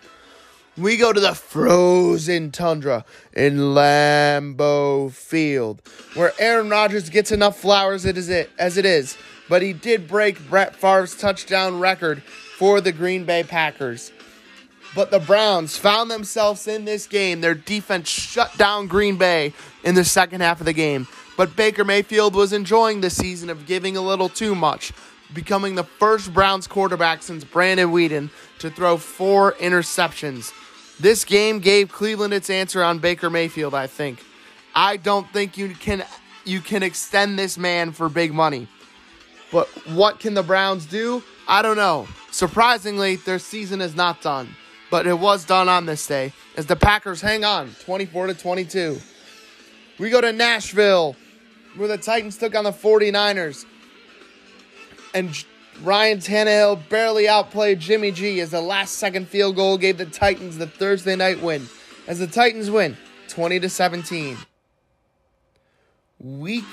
we 0.79 0.97
go 0.97 1.11
to 1.11 1.19
the 1.19 1.35
frozen 1.35 2.51
tundra 2.51 3.05
in 3.33 3.57
Lambeau 3.57 5.11
Field, 5.11 5.81
where 6.13 6.33
Aaron 6.39 6.69
Rodgers 6.69 7.09
gets 7.09 7.31
enough 7.31 7.59
flowers 7.59 8.05
as 8.05 8.29
it 8.77 8.85
is, 8.85 9.17
but 9.49 9.61
he 9.61 9.73
did 9.73 10.07
break 10.07 10.49
Brett 10.49 10.75
Favre's 10.75 11.15
touchdown 11.15 11.79
record 11.79 12.23
for 12.23 12.79
the 12.81 12.91
Green 12.91 13.25
Bay 13.25 13.43
Packers. 13.43 14.11
But 14.95 15.11
the 15.11 15.19
Browns 15.19 15.77
found 15.77 16.09
themselves 16.09 16.67
in 16.67 16.85
this 16.85 17.05
game. 17.05 17.41
Their 17.41 17.53
defense 17.53 18.09
shut 18.09 18.57
down 18.57 18.87
Green 18.87 19.17
Bay 19.17 19.53
in 19.83 19.95
the 19.95 20.03
second 20.03 20.41
half 20.41 20.59
of 20.59 20.65
the 20.65 20.73
game. 20.73 21.07
But 21.37 21.55
Baker 21.55 21.85
Mayfield 21.85 22.33
was 22.33 22.53
enjoying 22.53 23.01
the 23.01 23.09
season 23.09 23.49
of 23.49 23.65
giving 23.67 23.95
a 23.95 24.01
little 24.01 24.29
too 24.29 24.55
much, 24.55 24.91
becoming 25.33 25.75
the 25.75 25.83
first 25.83 26.33
Browns 26.33 26.67
quarterback 26.67 27.21
since 27.21 27.43
Brandon 27.43 27.91
Weeden 27.91 28.31
to 28.59 28.71
throw 28.71 28.97
four 28.97 29.53
interceptions. 29.53 30.51
This 30.99 31.23
game 31.23 31.59
gave 31.59 31.91
Cleveland 31.91 32.33
its 32.33 32.49
answer 32.49 32.83
on 32.83 32.99
Baker 32.99 33.29
Mayfield, 33.29 33.73
I 33.73 33.87
think. 33.87 34.23
I 34.75 34.97
don't 34.97 35.31
think 35.31 35.57
you 35.57 35.69
can 35.69 36.03
you 36.45 36.61
can 36.61 36.83
extend 36.83 37.37
this 37.37 37.57
man 37.57 37.91
for 37.91 38.09
big 38.09 38.33
money. 38.33 38.67
But 39.51 39.67
what 39.87 40.19
can 40.19 40.33
the 40.33 40.43
Browns 40.43 40.85
do? 40.85 41.23
I 41.47 41.61
don't 41.61 41.77
know. 41.77 42.07
Surprisingly, 42.31 43.15
their 43.15 43.39
season 43.39 43.81
is 43.81 43.95
not 43.95 44.21
done, 44.21 44.55
but 44.91 45.07
it 45.07 45.17
was 45.17 45.45
done 45.45 45.67
on 45.69 45.85
this 45.85 46.05
day 46.05 46.33
as 46.55 46.65
the 46.67 46.75
Packers 46.75 47.21
hang 47.21 47.43
on 47.43 47.73
24 47.85 48.27
to 48.27 48.33
22. 48.33 48.99
We 49.97 50.09
go 50.09 50.21
to 50.21 50.31
Nashville 50.31 51.15
where 51.75 51.87
the 51.87 51.97
Titans 51.97 52.37
took 52.37 52.55
on 52.55 52.63
the 52.63 52.71
49ers. 52.71 53.65
And 55.13 55.33
Ryan 55.83 56.17
Tannehill 56.19 56.89
barely 56.89 57.29
outplayed 57.29 57.79
Jimmy 57.79 58.11
G 58.11 58.41
as 58.41 58.51
the 58.51 58.59
last 58.59 58.95
second 58.95 59.29
field 59.29 59.55
goal 59.55 59.77
gave 59.77 59.97
the 59.97 60.05
Titans 60.05 60.57
the 60.57 60.67
Thursday 60.67 61.15
night 61.15 61.41
win. 61.41 61.67
As 62.05 62.19
the 62.19 62.27
Titans 62.27 62.69
win 62.69 62.97
20 63.29 63.61
to 63.61 63.69
17. 63.69 64.37
Week 66.19 66.65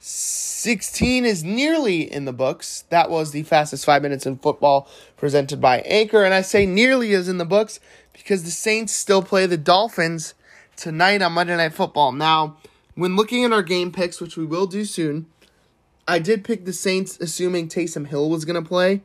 16 0.00 1.24
is 1.24 1.42
nearly 1.42 2.12
in 2.12 2.26
the 2.26 2.32
books. 2.32 2.84
That 2.90 3.08
was 3.08 3.30
the 3.30 3.42
fastest 3.44 3.86
five 3.86 4.02
minutes 4.02 4.26
in 4.26 4.36
football 4.36 4.88
presented 5.16 5.58
by 5.60 5.78
Anchor. 5.80 6.24
And 6.24 6.34
I 6.34 6.42
say 6.42 6.66
nearly 6.66 7.12
is 7.12 7.28
in 7.28 7.38
the 7.38 7.46
books 7.46 7.80
because 8.12 8.44
the 8.44 8.50
Saints 8.50 8.92
still 8.92 9.22
play 9.22 9.46
the 9.46 9.56
Dolphins 9.56 10.34
tonight 10.76 11.22
on 11.22 11.32
Monday 11.32 11.56
Night 11.56 11.72
Football. 11.72 12.12
Now, 12.12 12.58
when 12.94 13.16
looking 13.16 13.44
at 13.44 13.52
our 13.52 13.62
game 13.62 13.92
picks, 13.92 14.20
which 14.20 14.36
we 14.36 14.44
will 14.44 14.66
do 14.66 14.84
soon, 14.84 15.26
I 16.08 16.18
did 16.18 16.44
pick 16.44 16.64
the 16.64 16.72
Saints 16.72 17.18
assuming 17.20 17.68
Taysom 17.68 18.06
Hill 18.06 18.30
was 18.30 18.44
going 18.44 18.62
to 18.62 18.66
play. 18.66 19.02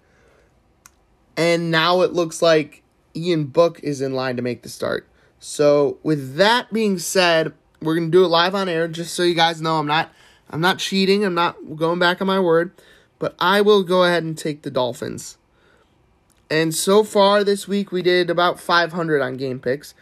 And 1.35 1.71
now 1.71 2.01
it 2.01 2.13
looks 2.13 2.41
like 2.41 2.83
Ian 3.15 3.45
Book 3.45 3.79
is 3.81 4.01
in 4.01 4.13
line 4.13 4.35
to 4.35 4.41
make 4.41 4.63
the 4.63 4.69
start. 4.69 5.07
So, 5.39 5.97
with 6.03 6.35
that 6.35 6.71
being 6.71 6.99
said, 6.99 7.53
we're 7.81 7.95
going 7.95 8.11
to 8.11 8.17
do 8.17 8.23
it 8.23 8.27
live 8.27 8.53
on 8.53 8.69
air 8.69 8.87
just 8.87 9.15
so 9.15 9.23
you 9.23 9.33
guys 9.33 9.59
know 9.59 9.79
I'm 9.79 9.87
not 9.87 10.11
I'm 10.51 10.61
not 10.61 10.79
cheating. 10.79 11.23
I'm 11.23 11.33
not 11.33 11.77
going 11.77 11.97
back 11.97 12.21
on 12.21 12.27
my 12.27 12.39
word, 12.39 12.71
but 13.19 13.35
I 13.39 13.61
will 13.61 13.83
go 13.83 14.03
ahead 14.03 14.23
and 14.23 14.37
take 14.37 14.61
the 14.61 14.69
Dolphins. 14.69 15.37
And 16.49 16.75
so 16.75 17.03
far 17.03 17.43
this 17.43 17.67
week, 17.67 17.91
we 17.91 18.01
did 18.01 18.29
about 18.29 18.59
500 18.59 19.21
on 19.21 19.37
game 19.37 19.59
picks. 19.59 19.93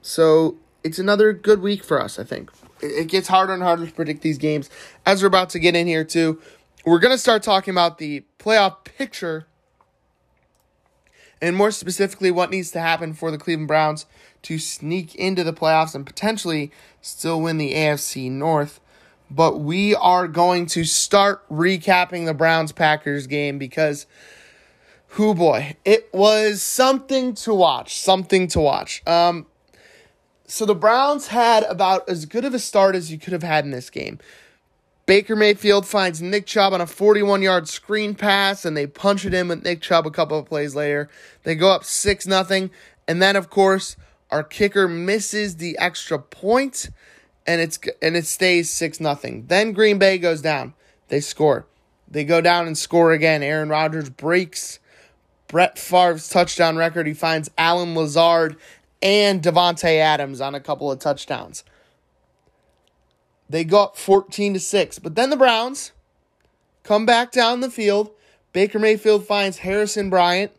So 0.00 0.56
it's 0.84 1.00
another 1.00 1.32
good 1.32 1.60
week 1.60 1.82
for 1.82 2.00
us, 2.00 2.18
I 2.18 2.24
think. 2.24 2.50
It 2.82 3.08
gets 3.08 3.28
harder 3.28 3.52
and 3.52 3.62
harder 3.62 3.86
to 3.86 3.92
predict 3.92 4.22
these 4.22 4.38
games 4.38 4.70
as 5.06 5.22
we're 5.22 5.28
about 5.28 5.50
to 5.50 5.58
get 5.58 5.76
in 5.76 5.86
here, 5.86 6.04
too. 6.04 6.40
We're 6.84 6.98
going 6.98 7.14
to 7.14 7.18
start 7.18 7.42
talking 7.42 7.72
about 7.72 7.98
the 7.98 8.24
playoff 8.38 8.84
picture 8.84 9.46
and 11.42 11.56
more 11.56 11.70
specifically, 11.70 12.30
what 12.30 12.50
needs 12.50 12.70
to 12.72 12.80
happen 12.80 13.14
for 13.14 13.30
the 13.30 13.38
Cleveland 13.38 13.68
Browns 13.68 14.04
to 14.42 14.58
sneak 14.58 15.14
into 15.14 15.42
the 15.42 15.54
playoffs 15.54 15.94
and 15.94 16.04
potentially 16.04 16.70
still 17.00 17.40
win 17.40 17.56
the 17.56 17.72
AFC 17.72 18.30
North 18.30 18.78
but 19.30 19.60
we 19.60 19.94
are 19.94 20.26
going 20.26 20.66
to 20.66 20.84
start 20.84 21.48
recapping 21.48 22.26
the 22.26 22.34
Browns 22.34 22.72
Packers 22.72 23.26
game 23.26 23.58
because 23.58 24.06
who 25.14 25.34
boy, 25.34 25.76
it 25.84 26.08
was 26.12 26.62
something 26.62 27.34
to 27.34 27.54
watch, 27.54 27.98
something 27.98 28.48
to 28.48 28.60
watch. 28.60 29.06
Um 29.06 29.46
so 30.50 30.66
the 30.66 30.74
Browns 30.74 31.28
had 31.28 31.64
about 31.64 32.08
as 32.08 32.26
good 32.26 32.44
of 32.44 32.54
a 32.54 32.58
start 32.58 32.94
as 32.94 33.10
you 33.10 33.18
could 33.18 33.32
have 33.32 33.42
had 33.42 33.64
in 33.64 33.70
this 33.70 33.90
game. 33.90 34.18
Baker 35.06 35.34
Mayfield 35.34 35.86
finds 35.86 36.22
Nick 36.22 36.46
Chubb 36.46 36.72
on 36.72 36.80
a 36.80 36.86
41 36.86 37.42
yard 37.42 37.68
screen 37.68 38.14
pass, 38.14 38.64
and 38.64 38.76
they 38.76 38.86
punch 38.86 39.24
it 39.24 39.34
in 39.34 39.48
with 39.48 39.64
Nick 39.64 39.80
Chubb 39.80 40.06
a 40.06 40.10
couple 40.10 40.38
of 40.38 40.46
plays 40.46 40.74
later. 40.74 41.08
They 41.42 41.54
go 41.54 41.72
up 41.72 41.84
6 41.84 42.24
0. 42.24 42.70
And 43.08 43.20
then, 43.20 43.34
of 43.34 43.50
course, 43.50 43.96
our 44.30 44.44
kicker 44.44 44.86
misses 44.86 45.56
the 45.56 45.76
extra 45.78 46.18
point 46.18 46.90
and 47.46 47.60
it's 47.60 47.78
and 48.00 48.16
it 48.16 48.26
stays 48.26 48.70
six 48.70 49.00
nothing. 49.00 49.46
Then 49.48 49.72
Green 49.72 49.98
Bay 49.98 50.18
goes 50.18 50.40
down. 50.40 50.74
They 51.08 51.20
score. 51.20 51.66
They 52.08 52.24
go 52.24 52.40
down 52.40 52.66
and 52.66 52.76
score 52.76 53.12
again. 53.12 53.42
Aaron 53.42 53.68
Rodgers 53.68 54.10
breaks 54.10 54.78
Brett 55.48 55.78
Favre's 55.78 56.28
touchdown 56.28 56.76
record. 56.76 57.06
He 57.06 57.14
finds 57.14 57.50
Allen 57.58 57.94
Lazard 57.94 58.56
and 59.02 59.42
Davante 59.42 59.98
Adams 59.98 60.40
on 60.40 60.54
a 60.54 60.60
couple 60.60 60.90
of 60.90 60.98
touchdowns. 60.98 61.64
They 63.48 63.64
go 63.64 63.84
up 63.84 63.96
14 63.96 64.54
to 64.54 64.60
6. 64.60 64.98
But 65.00 65.16
then 65.16 65.30
the 65.30 65.36
Browns 65.36 65.92
come 66.84 67.04
back 67.04 67.32
down 67.32 67.60
the 67.60 67.70
field. 67.70 68.10
Baker 68.52 68.78
Mayfield 68.78 69.26
finds 69.26 69.58
Harrison 69.58 70.10
Bryant. 70.10 70.52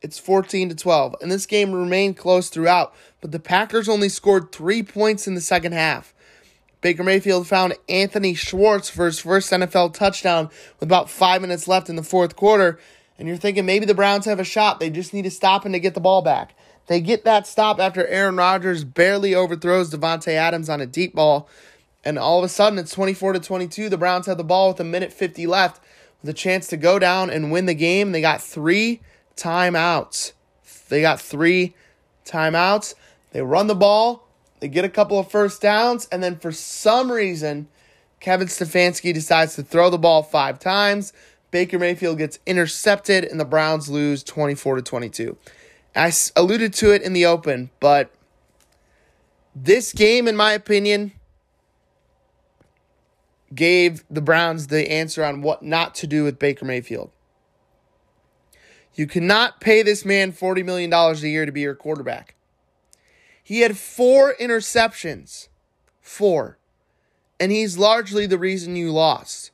It's 0.00 0.18
14 0.18 0.70
to 0.70 0.74
12. 0.74 1.16
And 1.20 1.30
this 1.30 1.46
game 1.46 1.72
remained 1.72 2.16
close 2.16 2.48
throughout, 2.48 2.92
but 3.20 3.30
the 3.30 3.38
Packers 3.38 3.88
only 3.88 4.08
scored 4.08 4.50
3 4.50 4.82
points 4.82 5.28
in 5.28 5.34
the 5.34 5.40
second 5.40 5.72
half. 5.72 6.12
Baker 6.80 7.04
Mayfield 7.04 7.46
found 7.46 7.74
Anthony 7.88 8.34
Schwartz 8.34 8.90
for 8.90 9.06
his 9.06 9.20
first 9.20 9.52
NFL 9.52 9.94
touchdown 9.94 10.50
with 10.80 10.88
about 10.88 11.08
five 11.08 11.40
minutes 11.40 11.68
left 11.68 11.88
in 11.88 11.94
the 11.94 12.02
fourth 12.02 12.34
quarter. 12.34 12.80
And 13.16 13.28
you're 13.28 13.36
thinking 13.36 13.64
maybe 13.64 13.86
the 13.86 13.94
Browns 13.94 14.24
have 14.24 14.40
a 14.40 14.44
shot. 14.44 14.80
They 14.80 14.90
just 14.90 15.14
need 15.14 15.22
to 15.22 15.30
stop 15.30 15.64
him 15.64 15.70
to 15.72 15.78
get 15.78 15.94
the 15.94 16.00
ball 16.00 16.22
back. 16.22 16.56
They 16.86 17.00
get 17.00 17.24
that 17.24 17.46
stop 17.46 17.78
after 17.78 18.06
Aaron 18.06 18.36
Rodgers 18.36 18.84
barely 18.84 19.34
overthrows 19.34 19.90
Davante 19.90 20.32
Adams 20.32 20.68
on 20.68 20.80
a 20.80 20.86
deep 20.86 21.14
ball. 21.14 21.48
And 22.04 22.18
all 22.18 22.38
of 22.38 22.44
a 22.44 22.48
sudden, 22.48 22.78
it's 22.78 22.92
24 22.92 23.34
to 23.34 23.40
22. 23.40 23.88
The 23.88 23.96
Browns 23.96 24.26
have 24.26 24.36
the 24.36 24.44
ball 24.44 24.68
with 24.68 24.80
a 24.80 24.84
minute 24.84 25.12
50 25.12 25.46
left 25.46 25.80
with 26.20 26.30
a 26.30 26.34
chance 26.34 26.66
to 26.68 26.76
go 26.76 26.98
down 26.98 27.30
and 27.30 27.52
win 27.52 27.66
the 27.66 27.74
game. 27.74 28.12
They 28.12 28.20
got 28.20 28.42
three 28.42 29.00
timeouts. 29.36 30.32
They 30.88 31.00
got 31.00 31.20
three 31.20 31.74
timeouts. 32.24 32.94
They 33.30 33.42
run 33.42 33.66
the 33.66 33.74
ball. 33.74 34.28
They 34.60 34.68
get 34.68 34.84
a 34.84 34.88
couple 34.88 35.18
of 35.18 35.28
first 35.30 35.60
downs, 35.60 36.06
and 36.12 36.22
then 36.22 36.38
for 36.38 36.52
some 36.52 37.10
reason, 37.10 37.66
Kevin 38.20 38.46
Stefanski 38.46 39.12
decides 39.12 39.56
to 39.56 39.64
throw 39.64 39.90
the 39.90 39.98
ball 39.98 40.22
five 40.22 40.60
times. 40.60 41.12
Baker 41.50 41.80
Mayfield 41.80 42.18
gets 42.18 42.38
intercepted, 42.46 43.24
and 43.24 43.40
the 43.40 43.44
Browns 43.44 43.88
lose 43.88 44.22
24 44.22 44.76
to 44.76 44.82
22. 44.82 45.36
I 45.94 46.12
alluded 46.36 46.72
to 46.74 46.92
it 46.92 47.02
in 47.02 47.12
the 47.12 47.26
open, 47.26 47.70
but 47.80 48.10
this 49.54 49.92
game, 49.92 50.26
in 50.26 50.36
my 50.36 50.52
opinion, 50.52 51.12
gave 53.54 54.04
the 54.10 54.22
Browns 54.22 54.68
the 54.68 54.90
answer 54.90 55.22
on 55.24 55.42
what 55.42 55.62
not 55.62 55.94
to 55.96 56.06
do 56.06 56.24
with 56.24 56.38
Baker 56.38 56.64
Mayfield. 56.64 57.10
You 58.94 59.06
cannot 59.06 59.60
pay 59.60 59.82
this 59.82 60.04
man 60.04 60.32
$40 60.32 60.64
million 60.64 60.92
a 60.92 61.14
year 61.14 61.46
to 61.46 61.52
be 61.52 61.62
your 61.62 61.74
quarterback. 61.74 62.34
He 63.42 63.60
had 63.60 63.76
four 63.76 64.34
interceptions. 64.40 65.48
Four. 66.00 66.58
And 67.40 67.50
he's 67.50 67.78
largely 67.78 68.26
the 68.26 68.38
reason 68.38 68.76
you 68.76 68.92
lost. 68.92 69.50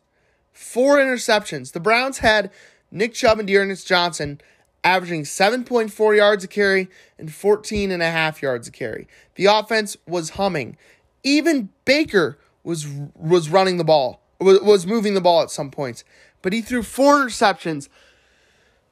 Four 0.53 0.99
interceptions. 0.99 1.73
The 1.73 1.81
Browns 1.81 2.19
had 2.19 2.51
Nick 2.91 3.15
Chubb 3.15 3.39
and 3.39 3.47
D'Ernest 3.49 3.87
Johnson 3.87 4.41
averaging 4.89 5.23
7.4 5.23 6.17
yards 6.17 6.45
a 6.45 6.49
carry 6.49 6.89
and 7.19 7.33
14 7.33 7.91
and 7.91 8.03
a 8.03 8.11
half 8.11 8.41
yards 8.41 8.69
a 8.69 8.71
carry. 8.71 9.07
The 9.35 9.47
offense 9.47 9.97
was 10.07 10.31
humming. 10.31 10.77
Even 11.23 11.69
Baker 11.85 12.39
was 12.65 12.87
was 13.15 13.51
running 13.51 13.77
the 13.77 13.85
ball, 13.85 14.23
was, 14.41 14.61
was 14.61 14.87
moving 14.87 15.15
the 15.15 15.21
ball 15.21 15.43
at 15.43 15.51
some 15.51 15.71
points. 15.71 16.05
But 16.43 16.53
he 16.53 16.63
threw 16.63 16.83
four 16.83 17.27
interceptions. 17.27 17.89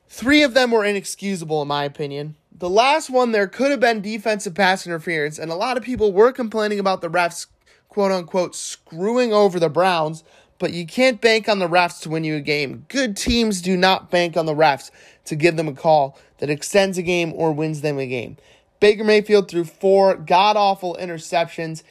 Three 0.09 0.43
of 0.43 0.55
them 0.55 0.71
were 0.71 0.85
inexcusable, 0.85 1.63
in 1.63 1.69
my 1.69 1.85
opinion. 1.85 2.37
The 2.53 2.71
last 2.71 3.11
one, 3.11 3.33
there 3.33 3.49
could 3.49 3.71
have 3.71 3.81
been 3.81 4.01
defensive 4.01 4.55
pass 4.55 4.87
interference, 4.87 5.39
and 5.39 5.51
a 5.51 5.57
lot 5.57 5.77
of 5.77 5.83
people 5.83 6.13
were 6.13 6.33
complaining 6.33 6.79
about 6.79 7.01
the 7.01 7.11
refs, 7.11 7.47
quote 7.89 8.13
unquote, 8.13 8.55
screwing 8.55 9.33
over 9.33 9.59
the 9.59 9.69
Browns, 9.69 10.25
but 10.59 10.73
you 10.73 10.87
can't 10.87 11.21
bank 11.21 11.49
on 11.49 11.59
the 11.59 11.69
refs 11.69 12.01
to 12.03 12.09
win 12.09 12.25
you 12.25 12.37
a 12.37 12.41
game. 12.41 12.87
Good 12.89 13.17
teams 13.17 13.61
do 13.61 13.77
not 13.77 14.11
bank 14.11 14.37
on 14.37 14.47
the 14.47 14.55
refs 14.55 14.91
to 15.27 15.37
give 15.37 15.57
them 15.57 15.69
a 15.69 15.75
call 15.75 16.19
that 16.39 16.51
extends 16.51 16.99
a 16.99 17.03
game 17.03 17.33
or 17.35 17.53
wins 17.53 17.81
them 17.81 17.99
a 17.99 18.07
game. 18.07 18.37
Baker 18.81 19.05
Mayfield 19.05 19.49
threw 19.49 19.65
four 19.65 20.15
god 20.17 20.57
awful 20.57 20.97
interceptions, 21.01 21.83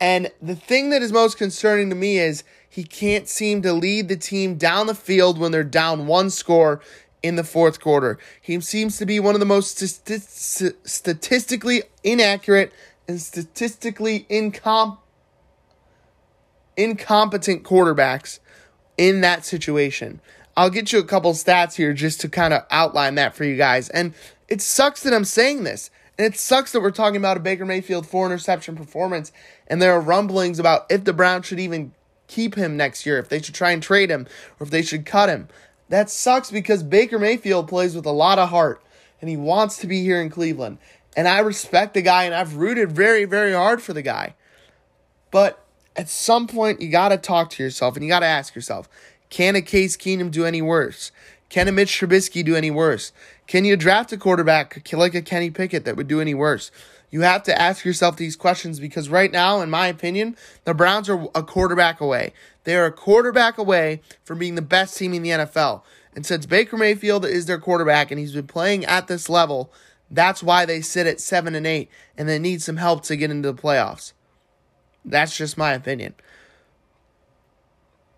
and 0.00 0.30
the 0.40 0.56
thing 0.56 0.90
that 0.90 1.02
is 1.02 1.12
most 1.12 1.38
concerning 1.38 1.88
to 1.90 1.94
me 1.94 2.18
is 2.18 2.42
he 2.68 2.84
can't 2.84 3.28
seem 3.28 3.62
to 3.62 3.72
lead 3.72 4.08
the 4.08 4.16
team 4.16 4.56
down 4.56 4.86
the 4.86 4.94
field 4.94 5.38
when 5.38 5.52
they're 5.52 5.62
down 5.62 6.06
one 6.06 6.30
score 6.30 6.80
in 7.22 7.36
the 7.36 7.44
fourth 7.44 7.80
quarter. 7.80 8.18
He 8.40 8.60
seems 8.60 8.96
to 8.98 9.06
be 9.06 9.20
one 9.20 9.34
of 9.34 9.40
the 9.40 9.46
most 9.46 9.78
st- 9.78 10.74
statistically 10.84 11.82
inaccurate 12.02 12.72
and 13.06 13.20
statistically 13.20 14.26
incom- 14.28 14.98
incompetent 16.76 17.62
quarterbacks 17.62 18.40
in 18.98 19.20
that 19.20 19.44
situation. 19.44 20.20
I'll 20.56 20.70
get 20.70 20.92
you 20.92 20.98
a 20.98 21.04
couple 21.04 21.32
stats 21.32 21.74
here 21.74 21.92
just 21.92 22.20
to 22.20 22.28
kind 22.28 22.52
of 22.52 22.64
outline 22.70 23.14
that 23.14 23.34
for 23.34 23.44
you 23.44 23.56
guys. 23.56 23.88
And 23.88 24.14
it 24.48 24.60
sucks 24.60 25.02
that 25.02 25.14
I'm 25.14 25.24
saying 25.24 25.64
this. 25.64 25.90
And 26.18 26.26
it 26.26 26.38
sucks 26.38 26.72
that 26.72 26.80
we're 26.80 26.90
talking 26.90 27.16
about 27.16 27.38
a 27.38 27.40
Baker 27.40 27.64
Mayfield 27.64 28.06
four 28.06 28.26
interception 28.26 28.76
performance. 28.76 29.32
And 29.66 29.80
there 29.80 29.92
are 29.92 30.00
rumblings 30.00 30.58
about 30.58 30.86
if 30.90 31.04
the 31.04 31.14
Browns 31.14 31.46
should 31.46 31.60
even 31.60 31.92
keep 32.28 32.54
him 32.54 32.76
next 32.76 33.06
year, 33.06 33.18
if 33.18 33.28
they 33.28 33.40
should 33.40 33.54
try 33.54 33.70
and 33.70 33.82
trade 33.82 34.10
him, 34.10 34.26
or 34.60 34.64
if 34.64 34.70
they 34.70 34.82
should 34.82 35.06
cut 35.06 35.28
him. 35.28 35.48
That 35.88 36.10
sucks 36.10 36.50
because 36.50 36.82
Baker 36.82 37.18
Mayfield 37.18 37.68
plays 37.68 37.94
with 37.94 38.06
a 38.06 38.12
lot 38.12 38.38
of 38.38 38.50
heart 38.50 38.82
and 39.20 39.30
he 39.30 39.36
wants 39.36 39.78
to 39.78 39.86
be 39.86 40.02
here 40.02 40.20
in 40.20 40.30
Cleveland. 40.30 40.78
And 41.16 41.28
I 41.28 41.40
respect 41.40 41.94
the 41.94 42.02
guy 42.02 42.24
and 42.24 42.34
I've 42.34 42.56
rooted 42.56 42.92
very, 42.92 43.24
very 43.24 43.52
hard 43.52 43.82
for 43.82 43.92
the 43.92 44.02
guy. 44.02 44.34
But 45.30 45.64
at 45.94 46.08
some 46.08 46.46
point, 46.46 46.80
you 46.80 46.88
got 46.88 47.10
to 47.10 47.18
talk 47.18 47.50
to 47.50 47.62
yourself 47.62 47.96
and 47.96 48.04
you 48.04 48.08
got 48.08 48.20
to 48.20 48.26
ask 48.26 48.54
yourself 48.54 48.88
can 49.32 49.56
a 49.56 49.62
Case 49.62 49.96
Keenum 49.96 50.30
do 50.30 50.44
any 50.44 50.60
worse? 50.60 51.10
Can 51.48 51.66
a 51.66 51.72
Mitch 51.72 51.98
Trubisky 51.98 52.44
do 52.44 52.54
any 52.54 52.70
worse? 52.70 53.12
Can 53.46 53.64
you 53.64 53.78
draft 53.78 54.12
a 54.12 54.18
quarterback 54.18 54.86
like 54.92 55.14
a 55.14 55.22
Kenny 55.22 55.48
Pickett 55.48 55.86
that 55.86 55.96
would 55.96 56.06
do 56.06 56.20
any 56.20 56.34
worse? 56.34 56.70
You 57.10 57.22
have 57.22 57.42
to 57.44 57.58
ask 57.58 57.82
yourself 57.82 58.18
these 58.18 58.36
questions 58.36 58.78
because 58.78 59.08
right 59.08 59.32
now, 59.32 59.62
in 59.62 59.70
my 59.70 59.86
opinion, 59.86 60.36
the 60.64 60.74
Browns 60.74 61.08
are 61.08 61.28
a 61.34 61.42
quarterback 61.42 61.98
away. 61.98 62.34
They 62.64 62.76
are 62.76 62.84
a 62.84 62.92
quarterback 62.92 63.56
away 63.56 64.02
from 64.22 64.38
being 64.38 64.54
the 64.54 64.60
best 64.60 64.98
team 64.98 65.14
in 65.14 65.22
the 65.22 65.30
NFL. 65.30 65.80
And 66.14 66.26
since 66.26 66.44
Baker 66.44 66.76
Mayfield 66.76 67.24
is 67.24 67.46
their 67.46 67.58
quarterback 67.58 68.10
and 68.10 68.20
he's 68.20 68.34
been 68.34 68.46
playing 68.46 68.84
at 68.84 69.06
this 69.06 69.30
level, 69.30 69.72
that's 70.10 70.42
why 70.42 70.66
they 70.66 70.82
sit 70.82 71.06
at 71.06 71.22
7 71.22 71.54
and 71.54 71.66
8 71.66 71.88
and 72.18 72.28
they 72.28 72.38
need 72.38 72.60
some 72.60 72.76
help 72.76 73.02
to 73.04 73.16
get 73.16 73.30
into 73.30 73.50
the 73.50 73.62
playoffs. 73.62 74.12
That's 75.06 75.34
just 75.34 75.56
my 75.56 75.72
opinion. 75.72 76.16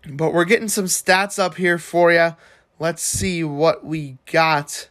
But 0.07 0.33
we're 0.33 0.45
getting 0.45 0.67
some 0.67 0.85
stats 0.85 1.39
up 1.39 1.55
here 1.55 1.77
for 1.77 2.11
you. 2.11 2.35
Let's 2.79 3.01
see 3.01 3.43
what 3.43 3.85
we 3.85 4.17
got 4.31 4.89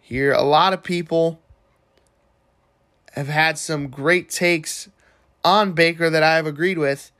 here. 0.00 0.32
A 0.32 0.42
lot 0.42 0.72
of 0.72 0.82
people 0.82 1.40
have 3.12 3.28
had 3.28 3.58
some 3.58 3.88
great 3.88 4.28
takes 4.28 4.88
on 5.44 5.72
Baker 5.72 6.10
that 6.10 6.22
I 6.22 6.36
have 6.36 6.46
agreed 6.46 6.78
with. 6.78 7.10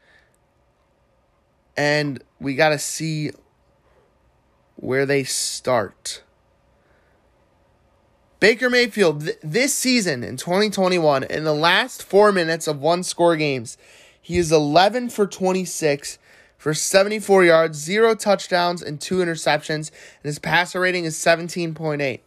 And 1.76 2.22
we 2.40 2.54
got 2.54 2.70
to 2.70 2.78
see 2.78 3.30
where 4.76 5.06
they 5.06 5.24
start. 5.24 6.22
Baker 8.40 8.68
Mayfield, 8.68 9.24
th- 9.24 9.38
this 9.42 9.74
season 9.74 10.22
in 10.22 10.36
2021, 10.36 11.24
in 11.24 11.44
the 11.44 11.54
last 11.54 12.02
four 12.02 12.32
minutes 12.32 12.68
of 12.68 12.80
one 12.80 13.02
score 13.02 13.34
games, 13.34 13.76
he 14.20 14.38
is 14.38 14.52
11 14.52 15.08
for 15.10 15.26
26 15.26 16.18
for 16.58 16.74
74 16.74 17.44
yards, 17.44 17.78
zero 17.78 18.14
touchdowns, 18.14 18.82
and 18.82 19.00
two 19.00 19.18
interceptions, 19.18 19.90
and 20.22 20.24
his 20.24 20.40
passer 20.40 20.80
rating 20.80 21.04
is 21.04 21.16
17.8. 21.16 22.20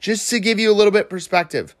Just 0.00 0.28
to 0.30 0.40
give 0.40 0.58
you 0.58 0.70
a 0.70 0.74
little 0.74 0.90
bit 0.90 1.08
perspective, 1.08 1.74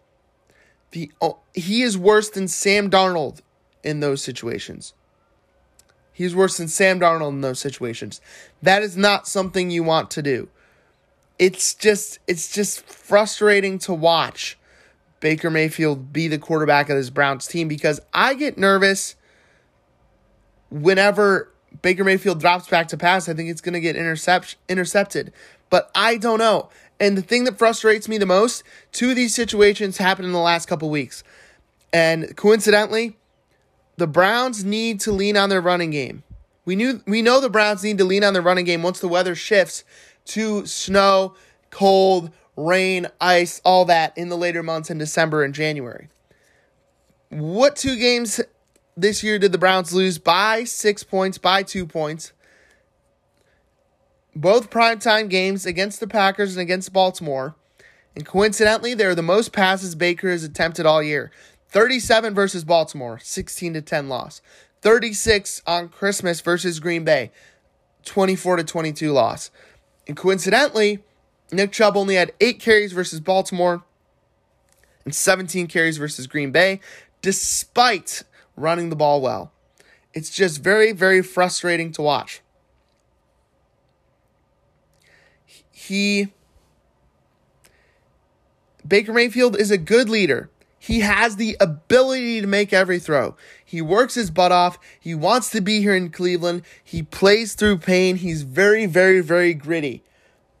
the 0.92 1.10
oh, 1.20 1.38
he 1.54 1.82
is 1.82 1.98
worse 1.98 2.30
than 2.30 2.48
Sam 2.48 2.90
Darnold 2.90 3.40
in 3.82 4.00
those 4.00 4.22
situations. 4.22 4.94
He's 6.12 6.34
worse 6.34 6.56
than 6.56 6.68
Sam 6.68 6.98
Darnold 6.98 7.30
in 7.30 7.40
those 7.42 7.60
situations. 7.60 8.20
That 8.62 8.82
is 8.82 8.96
not 8.96 9.28
something 9.28 9.70
you 9.70 9.84
want 9.84 10.10
to 10.12 10.22
do. 10.22 10.48
It's 11.38 11.74
just 11.74 12.18
it's 12.26 12.52
just 12.52 12.80
frustrating 12.80 13.78
to 13.80 13.94
watch 13.94 14.58
Baker 15.20 15.50
Mayfield 15.50 16.12
be 16.12 16.26
the 16.26 16.38
quarterback 16.38 16.88
of 16.88 16.96
this 16.96 17.10
Browns 17.10 17.46
team 17.46 17.68
because 17.68 18.00
I 18.12 18.34
get 18.34 18.58
nervous 18.58 19.14
whenever 20.70 21.52
Baker 21.82 22.04
Mayfield 22.04 22.40
drops 22.40 22.68
back 22.68 22.88
to 22.88 22.96
pass. 22.96 23.28
I 23.28 23.34
think 23.34 23.50
it's 23.50 23.60
going 23.60 23.74
to 23.74 23.80
get 23.80 23.96
intercept 23.96 24.56
intercepted, 24.68 25.32
but 25.70 25.90
I 25.94 26.16
don't 26.16 26.38
know. 26.38 26.68
And 27.00 27.16
the 27.16 27.22
thing 27.22 27.44
that 27.44 27.58
frustrates 27.58 28.08
me 28.08 28.18
the 28.18 28.26
most, 28.26 28.64
two 28.92 29.10
of 29.10 29.16
these 29.16 29.34
situations 29.34 29.98
happened 29.98 30.26
in 30.26 30.32
the 30.32 30.40
last 30.40 30.66
couple 30.66 30.90
weeks. 30.90 31.22
And 31.92 32.36
coincidentally, 32.36 33.16
the 33.96 34.06
Browns 34.06 34.64
need 34.64 35.00
to 35.00 35.12
lean 35.12 35.36
on 35.36 35.48
their 35.48 35.60
running 35.60 35.90
game. 35.90 36.22
We 36.64 36.76
knew 36.76 37.02
we 37.06 37.22
know 37.22 37.40
the 37.40 37.48
Browns 37.48 37.82
need 37.82 37.98
to 37.98 38.04
lean 38.04 38.24
on 38.24 38.32
their 38.32 38.42
running 38.42 38.64
game 38.64 38.82
once 38.82 39.00
the 39.00 39.08
weather 39.08 39.34
shifts 39.34 39.84
to 40.26 40.66
snow, 40.66 41.34
cold, 41.70 42.30
rain, 42.56 43.06
ice, 43.20 43.60
all 43.64 43.84
that 43.86 44.16
in 44.18 44.28
the 44.28 44.36
later 44.36 44.62
months 44.62 44.90
in 44.90 44.98
December 44.98 45.44
and 45.44 45.54
January. 45.54 46.08
What 47.30 47.76
two 47.76 47.96
games 47.96 48.40
this 49.00 49.22
year 49.22 49.38
did 49.38 49.52
the 49.52 49.58
Browns 49.58 49.92
lose 49.92 50.18
by 50.18 50.64
6 50.64 51.04
points, 51.04 51.38
by 51.38 51.62
2 51.62 51.86
points? 51.86 52.32
both 54.40 54.70
primetime 54.70 55.28
games 55.28 55.66
against 55.66 56.00
the 56.00 56.06
Packers 56.06 56.56
and 56.56 56.62
against 56.62 56.92
Baltimore. 56.92 57.56
And 58.14 58.24
coincidentally, 58.24 58.94
they're 58.94 59.14
the 59.14 59.22
most 59.22 59.52
passes 59.52 59.94
Baker 59.94 60.30
has 60.30 60.44
attempted 60.44 60.86
all 60.86 61.02
year. 61.02 61.30
37 61.70 62.34
versus 62.34 62.64
Baltimore, 62.64 63.18
16 63.18 63.74
to 63.74 63.82
10 63.82 64.08
loss. 64.08 64.40
36 64.80 65.62
on 65.66 65.88
Christmas 65.88 66.40
versus 66.40 66.78
Green 66.78 67.04
Bay, 67.04 67.32
24 68.04 68.56
to 68.56 68.64
22 68.64 69.12
loss. 69.12 69.50
And 70.06 70.16
coincidentally, 70.16 71.00
Nick 71.50 71.72
Chubb 71.72 71.96
only 71.96 72.14
had 72.14 72.32
8 72.40 72.60
carries 72.60 72.92
versus 72.92 73.20
Baltimore 73.20 73.82
and 75.04 75.14
17 75.14 75.66
carries 75.66 75.98
versus 75.98 76.26
Green 76.26 76.52
Bay, 76.52 76.80
despite 77.22 78.22
running 78.58 78.90
the 78.90 78.96
ball 78.96 79.20
well. 79.20 79.52
It's 80.14 80.30
just 80.30 80.62
very, 80.62 80.92
very 80.92 81.22
frustrating 81.22 81.92
to 81.92 82.02
watch. 82.02 82.42
he 85.88 86.28
Baker 88.86 89.12
Mayfield 89.12 89.56
is 89.56 89.70
a 89.70 89.78
good 89.78 90.08
leader. 90.08 90.50
He 90.78 91.00
has 91.00 91.36
the 91.36 91.56
ability 91.60 92.40
to 92.40 92.46
make 92.46 92.72
every 92.72 92.98
throw. 92.98 93.36
He 93.64 93.82
works 93.82 94.14
his 94.14 94.30
butt 94.30 94.52
off. 94.52 94.78
He 94.98 95.14
wants 95.14 95.50
to 95.50 95.60
be 95.60 95.80
here 95.80 95.94
in 95.94 96.10
Cleveland. 96.10 96.62
He 96.82 97.02
plays 97.02 97.54
through 97.54 97.78
pain. 97.78 98.16
He's 98.16 98.42
very, 98.42 98.86
very, 98.86 99.20
very 99.20 99.54
gritty. 99.54 100.04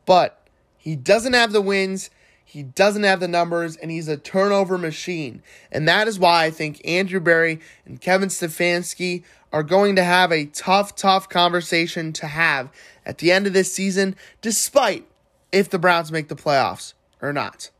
But 0.06 0.46
he 0.76 0.96
doesn't 0.96 1.32
have 1.32 1.52
the 1.52 1.60
wins. 1.62 2.10
He 2.48 2.62
doesn't 2.62 3.02
have 3.02 3.20
the 3.20 3.28
numbers, 3.28 3.76
and 3.76 3.90
he's 3.90 4.08
a 4.08 4.16
turnover 4.16 4.78
machine. 4.78 5.42
And 5.70 5.86
that 5.86 6.08
is 6.08 6.18
why 6.18 6.46
I 6.46 6.50
think 6.50 6.80
Andrew 6.82 7.20
Berry 7.20 7.60
and 7.84 8.00
Kevin 8.00 8.30
Stefanski 8.30 9.22
are 9.52 9.62
going 9.62 9.96
to 9.96 10.02
have 10.02 10.32
a 10.32 10.46
tough, 10.46 10.96
tough 10.96 11.28
conversation 11.28 12.10
to 12.14 12.26
have 12.26 12.70
at 13.04 13.18
the 13.18 13.30
end 13.32 13.46
of 13.46 13.52
this 13.52 13.70
season, 13.70 14.16
despite 14.40 15.06
if 15.52 15.68
the 15.68 15.78
Browns 15.78 16.10
make 16.10 16.28
the 16.28 16.34
playoffs 16.34 16.94
or 17.20 17.34
not. 17.34 17.70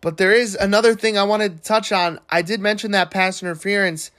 But 0.00 0.16
there 0.16 0.32
is 0.32 0.54
another 0.54 0.94
thing 0.94 1.18
I 1.18 1.24
wanted 1.24 1.56
to 1.56 1.62
touch 1.64 1.90
on. 1.90 2.20
I 2.30 2.42
did 2.42 2.60
mention 2.60 2.92
that 2.92 3.10
pass 3.10 3.42
interference, 3.42 4.12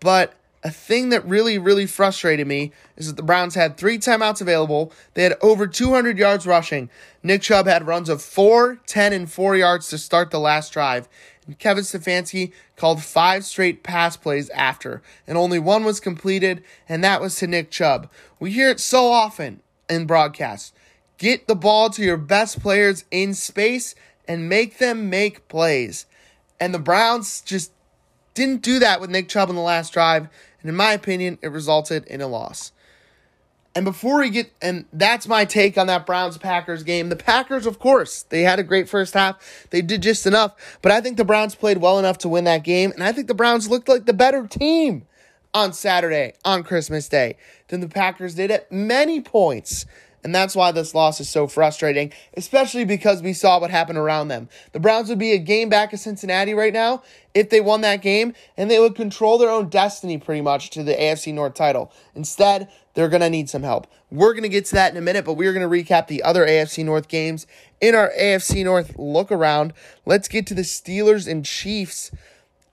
but 0.00 0.32
a 0.64 0.70
thing 0.70 1.10
that 1.10 1.24
really, 1.24 1.58
really 1.58 1.86
frustrated 1.86 2.46
me 2.46 2.72
is 2.96 3.06
that 3.06 3.16
the 3.16 3.22
Browns 3.22 3.54
had 3.54 3.76
three 3.76 3.98
timeouts 3.98 4.40
available. 4.40 4.92
They 5.14 5.22
had 5.22 5.36
over 5.40 5.66
200 5.66 6.18
yards 6.18 6.46
rushing. 6.46 6.90
Nick 7.22 7.42
Chubb 7.42 7.66
had 7.66 7.86
runs 7.86 8.08
of 8.08 8.22
4, 8.22 8.78
10, 8.86 9.12
and 9.12 9.30
4 9.30 9.56
yards 9.56 9.88
to 9.90 9.98
start 9.98 10.30
the 10.30 10.40
last 10.40 10.72
drive. 10.72 11.08
And 11.46 11.58
Kevin 11.58 11.84
Stefanski 11.84 12.52
called 12.76 13.02
five 13.02 13.44
straight 13.44 13.82
pass 13.82 14.16
plays 14.16 14.50
after, 14.50 15.02
and 15.26 15.38
only 15.38 15.58
one 15.58 15.84
was 15.84 16.00
completed, 16.00 16.62
and 16.88 17.02
that 17.02 17.20
was 17.20 17.36
to 17.36 17.46
Nick 17.46 17.70
Chubb. 17.70 18.10
We 18.38 18.50
hear 18.50 18.68
it 18.68 18.80
so 18.80 19.06
often 19.06 19.60
in 19.88 20.06
broadcasts. 20.06 20.72
Get 21.16 21.48
the 21.48 21.56
ball 21.56 21.88
to 21.90 22.02
your 22.02 22.16
best 22.16 22.60
players 22.60 23.04
in 23.10 23.34
space 23.34 23.94
and 24.28 24.48
make 24.48 24.78
them 24.78 25.08
make 25.08 25.48
plays. 25.48 26.04
And 26.60 26.74
the 26.74 26.78
Browns 26.78 27.40
just 27.40 27.72
didn't 28.34 28.62
do 28.62 28.78
that 28.78 29.00
with 29.00 29.10
Nick 29.10 29.28
Chubb 29.28 29.48
in 29.48 29.56
the 29.56 29.62
last 29.62 29.92
drive, 29.92 30.28
and 30.60 30.68
in 30.68 30.76
my 30.76 30.92
opinion, 30.92 31.38
it 31.42 31.48
resulted 31.48 32.06
in 32.06 32.20
a 32.20 32.26
loss. 32.26 32.72
And 33.74 33.84
before 33.84 34.18
we 34.18 34.30
get, 34.30 34.50
and 34.60 34.86
that's 34.92 35.28
my 35.28 35.44
take 35.44 35.78
on 35.78 35.86
that 35.86 36.04
Browns 36.04 36.36
Packers 36.36 36.82
game. 36.82 37.10
The 37.10 37.16
Packers, 37.16 37.64
of 37.64 37.78
course, 37.78 38.24
they 38.24 38.42
had 38.42 38.58
a 38.58 38.64
great 38.64 38.88
first 38.88 39.14
half. 39.14 39.68
They 39.70 39.82
did 39.82 40.02
just 40.02 40.26
enough, 40.26 40.78
but 40.82 40.90
I 40.90 41.00
think 41.00 41.16
the 41.16 41.24
Browns 41.24 41.54
played 41.54 41.78
well 41.78 41.98
enough 41.98 42.18
to 42.18 42.28
win 42.28 42.44
that 42.44 42.64
game. 42.64 42.90
And 42.92 43.04
I 43.04 43.12
think 43.12 43.28
the 43.28 43.34
Browns 43.34 43.70
looked 43.70 43.88
like 43.88 44.06
the 44.06 44.12
better 44.12 44.46
team 44.48 45.06
on 45.54 45.72
Saturday, 45.72 46.34
on 46.44 46.64
Christmas 46.64 47.08
Day, 47.08 47.36
than 47.68 47.80
the 47.80 47.88
Packers 47.88 48.34
did 48.34 48.50
at 48.50 48.72
many 48.72 49.20
points. 49.20 49.86
And 50.24 50.34
that's 50.34 50.56
why 50.56 50.72
this 50.72 50.94
loss 50.94 51.20
is 51.20 51.28
so 51.28 51.46
frustrating, 51.46 52.12
especially 52.36 52.84
because 52.84 53.22
we 53.22 53.32
saw 53.32 53.60
what 53.60 53.70
happened 53.70 53.98
around 53.98 54.28
them. 54.28 54.48
The 54.72 54.80
Browns 54.80 55.08
would 55.08 55.18
be 55.18 55.32
a 55.32 55.38
game 55.38 55.68
back 55.68 55.92
of 55.92 56.00
Cincinnati 56.00 56.54
right 56.54 56.72
now 56.72 57.02
if 57.34 57.50
they 57.50 57.60
won 57.60 57.82
that 57.82 58.02
game, 58.02 58.34
and 58.56 58.70
they 58.70 58.80
would 58.80 58.96
control 58.96 59.38
their 59.38 59.50
own 59.50 59.68
destiny 59.68 60.18
pretty 60.18 60.40
much 60.40 60.70
to 60.70 60.82
the 60.82 60.94
AFC 60.94 61.32
North 61.32 61.54
title. 61.54 61.92
Instead, 62.14 62.68
they're 62.94 63.08
going 63.08 63.20
to 63.20 63.30
need 63.30 63.48
some 63.48 63.62
help. 63.62 63.86
We're 64.10 64.32
going 64.32 64.42
to 64.42 64.48
get 64.48 64.64
to 64.66 64.74
that 64.74 64.90
in 64.90 64.96
a 64.96 65.02
minute, 65.02 65.24
but 65.24 65.34
we're 65.34 65.52
going 65.52 65.68
to 65.68 65.68
recap 65.68 66.08
the 66.08 66.22
other 66.24 66.44
AFC 66.44 66.84
North 66.84 67.06
games 67.06 67.46
in 67.80 67.94
our 67.94 68.10
AFC 68.18 68.64
North 68.64 68.98
look 68.98 69.30
around. 69.30 69.72
Let's 70.04 70.26
get 70.26 70.46
to 70.48 70.54
the 70.54 70.62
Steelers 70.62 71.30
and 71.30 71.44
Chiefs 71.44 72.10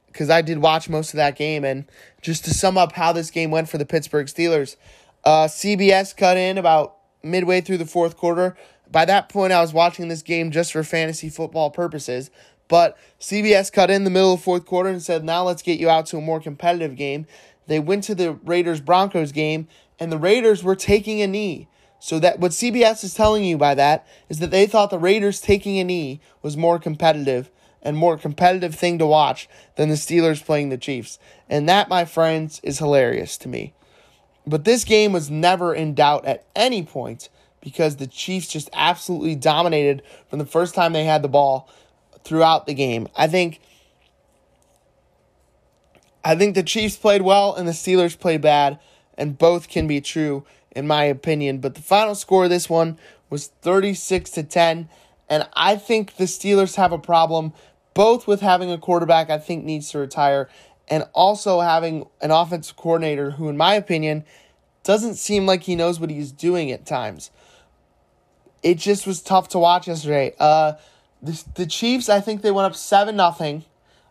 because 0.08 0.29
I 0.29 0.41
did 0.41 0.60
watch 0.60 0.89
most 0.89 1.13
of 1.13 1.17
that 1.17 1.36
game. 1.36 1.63
And 1.63 1.86
just 2.21 2.45
to 2.45 2.53
sum 2.53 2.77
up 2.77 2.93
how 2.93 3.12
this 3.12 3.29
game 3.29 3.51
went 3.51 3.69
for 3.69 3.77
the 3.77 3.86
Pittsburgh 3.86 4.27
Steelers, 4.27 4.77
uh, 5.25 5.45
CBS 5.45 6.15
cut 6.15 6.38
in 6.38 6.58
about 6.58 6.95
midway 7.25 7.61
through 7.61 7.77
the 7.77 7.85
fourth 7.85 8.15
quarter. 8.17 8.55
By 8.89 9.05
that 9.05 9.29
point, 9.29 9.53
I 9.53 9.61
was 9.61 9.73
watching 9.73 10.07
this 10.07 10.21
game 10.21 10.51
just 10.51 10.71
for 10.71 10.83
fantasy 10.83 11.29
football 11.29 11.69
purposes. 11.71 12.29
But 12.67 12.97
CBS 13.19 13.71
cut 13.71 13.91
in 13.91 14.03
the 14.03 14.09
middle 14.09 14.33
of 14.33 14.39
the 14.39 14.43
fourth 14.43 14.65
quarter 14.65 14.89
and 14.89 15.01
said, 15.01 15.23
now 15.23 15.43
let's 15.43 15.61
get 15.61 15.79
you 15.79 15.89
out 15.89 16.05
to 16.07 16.17
a 16.17 16.21
more 16.21 16.39
competitive 16.39 16.95
game. 16.95 17.27
They 17.67 17.79
went 17.79 18.03
to 18.05 18.15
the 18.15 18.33
Raiders 18.33 18.81
Broncos 18.81 19.31
game, 19.31 19.67
and 19.99 20.11
the 20.11 20.17
Raiders 20.17 20.63
were 20.63 20.75
taking 20.75 21.21
a 21.21 21.27
knee. 21.27 21.67
So 21.99 22.19
that 22.19 22.39
what 22.39 22.51
CBS 22.51 23.03
is 23.03 23.13
telling 23.13 23.43
you 23.43 23.57
by 23.57 23.75
that 23.75 24.05
is 24.29 24.39
that 24.39 24.51
they 24.51 24.67
thought 24.67 24.89
the 24.89 24.99
Raiders 24.99 25.41
taking 25.41 25.79
a 25.79 25.83
knee 25.83 26.19
was 26.41 26.57
more 26.57 26.77
competitive 26.77 27.49
and 27.81 27.95
more 27.95 28.17
competitive 28.17 28.75
thing 28.75 28.97
to 28.97 29.05
watch 29.05 29.47
than 29.75 29.89
the 29.89 29.95
Steelers 29.95 30.43
playing 30.43 30.69
the 30.69 30.77
Chiefs. 30.77 31.19
And 31.47 31.69
that, 31.69 31.88
my 31.88 32.03
friends, 32.03 32.59
is 32.63 32.79
hilarious 32.79 33.38
to 33.38 33.47
me. 33.47 33.73
But 34.47 34.63
this 34.63 34.84
game 34.84 35.12
was 35.12 35.29
never 35.29 35.73
in 35.73 35.95
doubt 35.95 36.25
at 36.25 36.45
any 36.55 36.84
point 36.84 37.29
because 37.62 37.95
the 37.95 38.08
Chiefs 38.08 38.47
just 38.47 38.69
absolutely 38.73 39.36
dominated 39.36 40.03
from 40.29 40.39
the 40.39 40.45
first 40.45 40.75
time 40.75 40.93
they 40.93 41.05
had 41.05 41.23
the 41.23 41.27
ball 41.27 41.69
throughout 42.23 42.67
the 42.67 42.73
game. 42.73 43.08
I 43.15 43.27
think 43.27 43.60
I 46.23 46.36
think 46.36 46.55
the 46.55 46.63
Chiefs 46.63 46.95
played 46.95 47.21
well 47.21 47.53
and 47.55 47.67
the 47.67 47.71
Steelers 47.71 48.17
played 48.17 48.41
bad, 48.41 48.79
and 49.17 49.38
both 49.38 49.69
can 49.69 49.88
be 49.88 50.01
true 50.01 50.45
in 50.75 50.88
my 50.88 51.05
opinion. 51.05 51.60
But 51.60 51.75
the 51.75 51.81
final 51.81 52.15
score 52.15 52.45
of 52.45 52.49
this 52.49 52.69
one 52.69 52.97
was 53.29 53.47
36 53.47 54.29
to 54.31 54.43
10, 54.43 54.89
and 55.29 55.47
I 55.53 55.75
think 55.75 56.17
the 56.17 56.25
Steelers 56.25 56.75
have 56.75 56.91
a 56.91 56.99
problem 56.99 57.53
both 57.95 58.27
with 58.27 58.41
having 58.41 58.69
a 58.69 58.77
quarterback 58.77 59.29
I 59.29 59.39
think 59.39 59.63
needs 59.63 59.89
to 59.91 59.99
retire 59.99 60.49
and 60.87 61.03
also 61.13 61.61
having 61.61 62.07
an 62.21 62.31
offensive 62.31 62.75
coordinator 62.75 63.31
who 63.31 63.49
in 63.49 63.57
my 63.57 63.73
opinion 63.73 64.23
doesn't 64.83 65.15
seem 65.15 65.45
like 65.45 65.63
he 65.63 65.75
knows 65.75 65.99
what 65.99 66.09
he's 66.09 66.31
doing 66.31 66.71
at 66.71 66.85
times. 66.85 67.31
It 68.61 68.77
just 68.77 69.07
was 69.07 69.21
tough 69.21 69.49
to 69.49 69.59
watch 69.59 69.87
yesterday. 69.87 70.33
Uh 70.39 70.73
the, 71.21 71.43
the 71.55 71.65
Chiefs, 71.65 72.07
I 72.07 72.19
think 72.19 72.41
they 72.41 72.51
went 72.51 72.67
up 72.67 72.75
7 72.75 73.15
nothing 73.15 73.65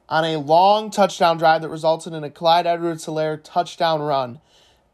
on 0.09 0.25
a 0.25 0.37
long 0.37 0.91
touchdown 0.91 1.39
drive 1.39 1.63
that 1.63 1.69
resulted 1.69 2.13
in 2.13 2.25
a 2.25 2.31
Clyde 2.31 2.67
Edwards 2.67 3.07
Helaire 3.07 3.41
touchdown 3.43 4.03
run. 4.03 4.41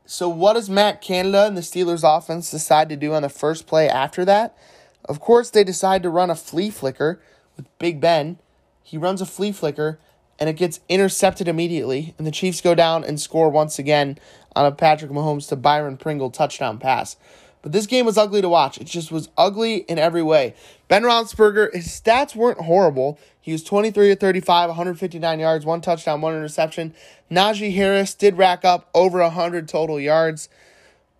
So, 0.06 0.28
what 0.28 0.54
does 0.54 0.68
Matt 0.68 1.00
Canada 1.00 1.46
and 1.46 1.56
the 1.56 1.62
Steelers 1.62 2.02
offense 2.04 2.50
decide 2.50 2.88
to 2.88 2.96
do 2.96 3.14
on 3.14 3.22
the 3.22 3.28
first 3.28 3.66
play 3.66 3.88
after 3.88 4.24
that? 4.24 4.56
Of 5.04 5.20
course, 5.20 5.50
they 5.50 5.64
decide 5.64 6.02
to 6.02 6.10
run 6.10 6.30
a 6.30 6.36
flea 6.36 6.70
flicker 6.70 7.22
with 7.56 7.66
Big 7.78 8.00
Ben. 8.00 8.38
He 8.82 8.98
runs 8.98 9.20
a 9.20 9.26
flea 9.26 9.52
flicker 9.52 9.98
and 10.40 10.48
it 10.48 10.56
gets 10.56 10.80
intercepted 10.88 11.46
immediately, 11.46 12.14
and 12.16 12.26
the 12.26 12.32
Chiefs 12.32 12.62
go 12.62 12.74
down 12.74 13.04
and 13.04 13.20
score 13.20 13.50
once 13.50 13.78
again 13.78 14.18
on 14.56 14.64
a 14.64 14.72
Patrick 14.72 15.10
Mahomes 15.10 15.46
to 15.48 15.56
Byron 15.56 15.98
Pringle 15.98 16.30
touchdown 16.30 16.78
pass. 16.78 17.16
But 17.62 17.72
this 17.72 17.86
game 17.86 18.06
was 18.06 18.16
ugly 18.16 18.40
to 18.40 18.48
watch. 18.48 18.78
It 18.78 18.86
just 18.86 19.12
was 19.12 19.28
ugly 19.36 19.76
in 19.76 19.98
every 19.98 20.22
way. 20.22 20.54
Ben 20.88 21.02
Roethlisberger, 21.02 21.74
his 21.74 21.88
stats 21.88 22.34
weren't 22.34 22.62
horrible. 22.62 23.18
He 23.38 23.52
was 23.52 23.62
23 23.62 24.08
to 24.08 24.16
35, 24.16 24.70
159 24.70 25.40
yards, 25.40 25.66
one 25.66 25.82
touchdown, 25.82 26.22
one 26.22 26.34
interception. 26.34 26.94
Najee 27.30 27.74
Harris 27.74 28.14
did 28.14 28.38
rack 28.38 28.64
up 28.64 28.88
over 28.94 29.20
100 29.20 29.68
total 29.68 30.00
yards, 30.00 30.48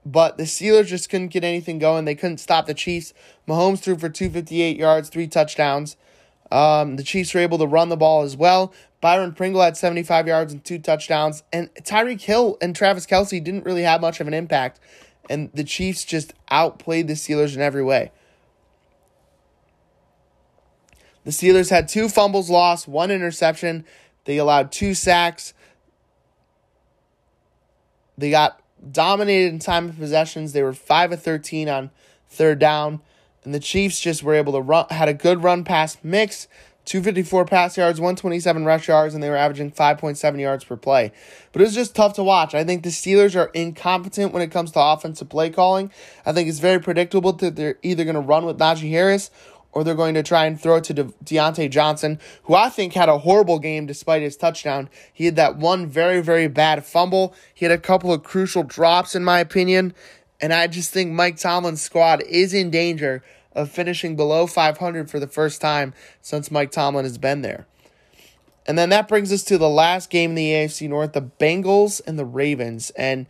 but 0.07 0.39
the 0.39 0.45
Steelers 0.45 0.87
just 0.87 1.11
couldn't 1.11 1.29
get 1.29 1.45
anything 1.45 1.79
going. 1.79 2.07
They 2.07 2.15
couldn't 2.15 2.39
stop 2.39 2.67
the 2.67 2.75
Chiefs. 2.75 3.13
Mahomes 3.47 3.81
threw 3.81 3.99
for 3.99 4.09
258 4.09 4.79
yards, 4.79 5.11
three 5.11 5.27
touchdowns. 5.27 5.97
Um, 6.51 6.97
the 6.97 7.03
Chiefs 7.03 7.33
were 7.35 7.41
able 7.41 7.59
to 7.59 7.67
run 7.67 7.89
the 7.89 7.97
ball 7.97 8.23
as 8.23 8.37
well. 8.37 8.73
Byron 9.01 9.33
Pringle 9.33 9.63
had 9.63 9.77
75 9.77 10.27
yards 10.27 10.53
and 10.53 10.65
two 10.65 10.79
touchdowns. 10.79 11.43
And 11.53 11.73
Tyreek 11.75 12.21
Hill 12.21 12.59
and 12.61 12.75
Travis 12.75 13.07
Kelce 13.07 13.43
didn't 13.43 13.65
really 13.65 13.83
have 13.83 14.01
much 14.01 14.21
of 14.21 14.29
an 14.29 14.35
impact 14.35 14.81
and 15.31 15.49
the 15.55 15.63
Chiefs 15.63 16.05
just 16.05 16.35
outplayed 16.51 17.07
the 17.07 17.15
Steelers 17.15 17.55
in 17.55 17.63
every 17.63 17.85
way. 17.85 18.11
The 21.25 21.31
Steelers 21.31 21.71
had 21.71 21.87
two 21.87 22.09
fumbles 22.09 22.51
lost, 22.51 22.89
one 22.89 23.13
interception. 23.13 23.85
They 24.25 24.39
allowed 24.39 24.73
two 24.73 24.93
sacks. 24.93 25.55
They 28.19 28.31
got 28.31 28.61
dominated 28.91 29.53
in 29.53 29.61
time 29.61 29.91
of 29.91 29.99
possessions. 29.99 30.53
They 30.53 30.65
were 30.65 30.73
5 30.73 31.13
of 31.13 31.23
13 31.23 31.69
on 31.69 31.91
third 32.29 32.59
down. 32.59 33.01
And 33.45 33.55
the 33.55 33.61
Chiefs 33.61 34.01
just 34.01 34.23
were 34.23 34.35
able 34.35 34.53
to 34.53 34.61
run, 34.61 34.87
had 34.91 35.09
a 35.09 35.15
good 35.15 35.43
run 35.43 35.65
pass 35.65 35.97
mix. 36.03 36.49
254 36.87 37.45
pass 37.45 37.77
yards, 37.77 38.01
127 38.01 38.65
rush 38.65 38.89
yards, 38.89 39.15
and 39.15 39.23
they 39.23 39.29
were 39.29 39.37
averaging 39.37 39.71
5.7 39.71 40.41
yards 40.41 40.65
per 40.65 40.77
play. 40.77 41.13
But 41.53 41.63
it 41.63 41.67
was 41.67 41.75
just 41.75 41.95
tough 41.95 42.15
to 42.15 42.25
watch. 42.25 42.55
I 42.55 42.65
think 42.65 42.83
the 42.83 42.89
Steelers 42.89 43.37
are 43.37 43.51
incompetent 43.55 44.33
when 44.33 44.43
it 44.43 44.51
comes 44.51 44.73
to 44.73 44.81
offensive 44.81 45.29
play 45.29 45.51
calling. 45.51 45.93
I 46.25 46.33
think 46.33 46.49
it's 46.49 46.59
very 46.59 46.81
predictable 46.81 47.33
that 47.35 47.55
they're 47.55 47.79
either 47.83 48.05
going 48.05 48.15
to 48.15 48.21
run 48.21 48.45
with 48.45 48.59
Najee 48.59 48.91
Harris 48.91 49.31
or 49.73 49.85
they're 49.85 49.95
going 49.95 50.15
to 50.15 50.23
try 50.23 50.47
and 50.47 50.61
throw 50.61 50.77
it 50.77 50.85
to 50.85 50.95
De- 50.95 51.05
Diontae 51.25 51.71
Johnson, 51.71 52.19
who 52.45 52.55
I 52.55 52.69
think 52.69 52.95
had 52.95 53.09
a 53.09 53.19
horrible 53.19 53.59
game 53.59 53.87
despite 53.87 54.23
his 54.23 54.37
touchdown. 54.37 54.89
He 55.13 55.27
had 55.27 55.37
that 55.37 55.57
one 55.57 55.87
very, 55.87 56.21
very 56.21 56.49
bad 56.49 56.85
fumble. 56.85 57.35
He 57.55 57.65
had 57.65 57.73
a 57.73 57.79
couple 57.79 58.13
of 58.13 58.23
crucial 58.23 58.63
drops, 58.63 59.15
in 59.15 59.23
my 59.23 59.39
opinion. 59.39 59.95
And 60.41 60.53
I 60.53 60.67
just 60.67 60.91
think 60.91 61.13
Mike 61.13 61.37
Tomlin's 61.37 61.83
squad 61.83 62.23
is 62.23 62.55
in 62.55 62.71
danger 62.71 63.23
of 63.53 63.71
finishing 63.71 64.17
below 64.17 64.47
500 64.47 65.11
for 65.11 65.21
the 65.21 65.27
first 65.27 65.61
time 65.61 65.93
since 66.23 66.51
Mike 66.51 66.71
Tomlin 66.71 67.05
has 67.05 67.19
been 67.19 67.43
there. 67.43 67.67
And 68.67 68.79
then 68.79 68.91
that 68.91 69.09
brings 69.09 69.33
us 69.33 69.43
to 69.45 69.59
the 69.59 69.69
last 69.69 70.11
game 70.11 70.31
in 70.31 70.37
the 70.37 70.53
AFC 70.53 70.89
North 70.89 71.13
the 71.13 71.23
Bengals 71.23 72.01
and 72.07 72.19
the 72.19 72.25
Ravens. 72.25 72.91
And 72.91 73.27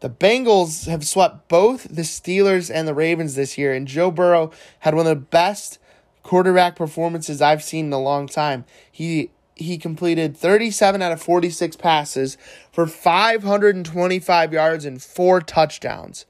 the 0.00 0.10
Bengals 0.10 0.86
have 0.88 1.06
swept 1.06 1.48
both 1.48 1.84
the 1.84 2.02
Steelers 2.02 2.70
and 2.74 2.88
the 2.88 2.94
Ravens 2.94 3.34
this 3.34 3.56
year. 3.56 3.72
And 3.72 3.86
Joe 3.86 4.10
Burrow 4.10 4.50
had 4.80 4.94
one 4.94 5.06
of 5.06 5.10
the 5.10 5.26
best 5.26 5.78
quarterback 6.22 6.76
performances 6.76 7.40
I've 7.40 7.62
seen 7.62 7.86
in 7.86 7.92
a 7.92 8.00
long 8.00 8.26
time. 8.26 8.64
He 8.90 9.30
he 9.54 9.76
completed 9.76 10.34
37 10.36 11.02
out 11.02 11.12
of 11.12 11.20
46 11.20 11.76
passes 11.76 12.38
for 12.72 12.86
525 12.86 14.52
yards 14.54 14.86
and 14.86 15.02
four 15.02 15.42
touchdowns. 15.42 16.24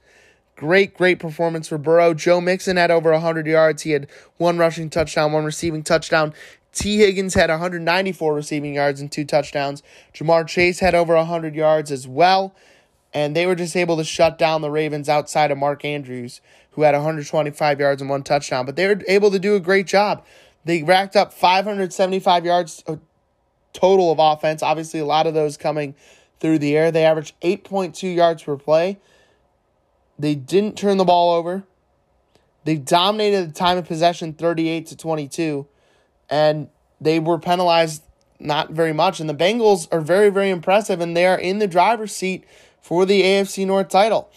Great, 0.61 0.95
great 0.95 1.17
performance 1.17 1.67
for 1.67 1.79
Burrow. 1.79 2.13
Joe 2.13 2.39
Mixon 2.39 2.77
had 2.77 2.91
over 2.91 3.11
100 3.11 3.47
yards. 3.47 3.81
He 3.81 3.93
had 3.93 4.05
one 4.37 4.59
rushing 4.59 4.91
touchdown, 4.91 5.31
one 5.31 5.43
receiving 5.43 5.81
touchdown. 5.81 6.35
Tee 6.71 6.99
Higgins 6.99 7.33
had 7.33 7.49
194 7.49 8.35
receiving 8.35 8.75
yards 8.75 9.01
and 9.01 9.11
two 9.11 9.25
touchdowns. 9.25 9.81
Ja'Marr 10.13 10.47
Chase 10.47 10.79
had 10.79 10.93
over 10.93 11.15
100 11.15 11.55
yards 11.55 11.91
as 11.91 12.07
well. 12.07 12.53
And 13.11 13.35
they 13.35 13.47
were 13.47 13.55
just 13.55 13.75
able 13.75 13.97
to 13.97 14.03
shut 14.03 14.37
down 14.37 14.61
the 14.61 14.69
Ravens 14.69 15.09
outside 15.09 15.49
of 15.49 15.57
Mark 15.57 15.83
Andrews, 15.83 16.41
who 16.73 16.83
had 16.83 16.93
125 16.93 17.79
yards 17.79 17.99
and 17.99 18.07
one 18.07 18.21
touchdown. 18.21 18.67
But 18.67 18.75
they 18.75 18.85
were 18.85 19.01
able 19.07 19.31
to 19.31 19.39
do 19.39 19.55
a 19.55 19.59
great 19.59 19.87
job. 19.87 20.23
They 20.63 20.83
racked 20.83 21.15
up 21.15 21.33
575 21.33 22.45
yards 22.45 22.83
total 23.73 24.11
of 24.11 24.19
offense. 24.19 24.61
Obviously, 24.61 24.99
a 24.99 25.05
lot 25.05 25.25
of 25.25 25.33
those 25.33 25.57
coming 25.57 25.95
through 26.39 26.59
the 26.59 26.77
air. 26.77 26.91
They 26.91 27.03
averaged 27.03 27.33
8.2 27.41 28.15
yards 28.15 28.43
per 28.43 28.57
play. 28.57 28.99
They 30.21 30.35
didn't 30.35 30.77
turn 30.77 30.97
the 30.97 31.03
ball 31.03 31.33
over. 31.33 31.63
They 32.63 32.75
dominated 32.75 33.49
the 33.49 33.53
time 33.53 33.79
of 33.79 33.87
possession 33.87 34.33
38 34.33 34.85
to 34.87 34.95
22 34.95 35.67
and 36.29 36.69
they 37.01 37.19
were 37.19 37.39
penalized 37.39 38.03
not 38.39 38.69
very 38.69 38.93
much 38.93 39.19
and 39.19 39.27
the 39.27 39.33
Bengals 39.33 39.87
are 39.91 39.99
very 39.99 40.29
very 40.29 40.51
impressive 40.51 41.01
and 41.01 41.17
they 41.17 41.25
are 41.25 41.39
in 41.39 41.57
the 41.57 41.67
driver's 41.67 42.15
seat 42.15 42.45
for 42.79 43.03
the 43.03 43.23
AFC 43.23 43.65
North 43.65 43.89
title. 43.89 44.31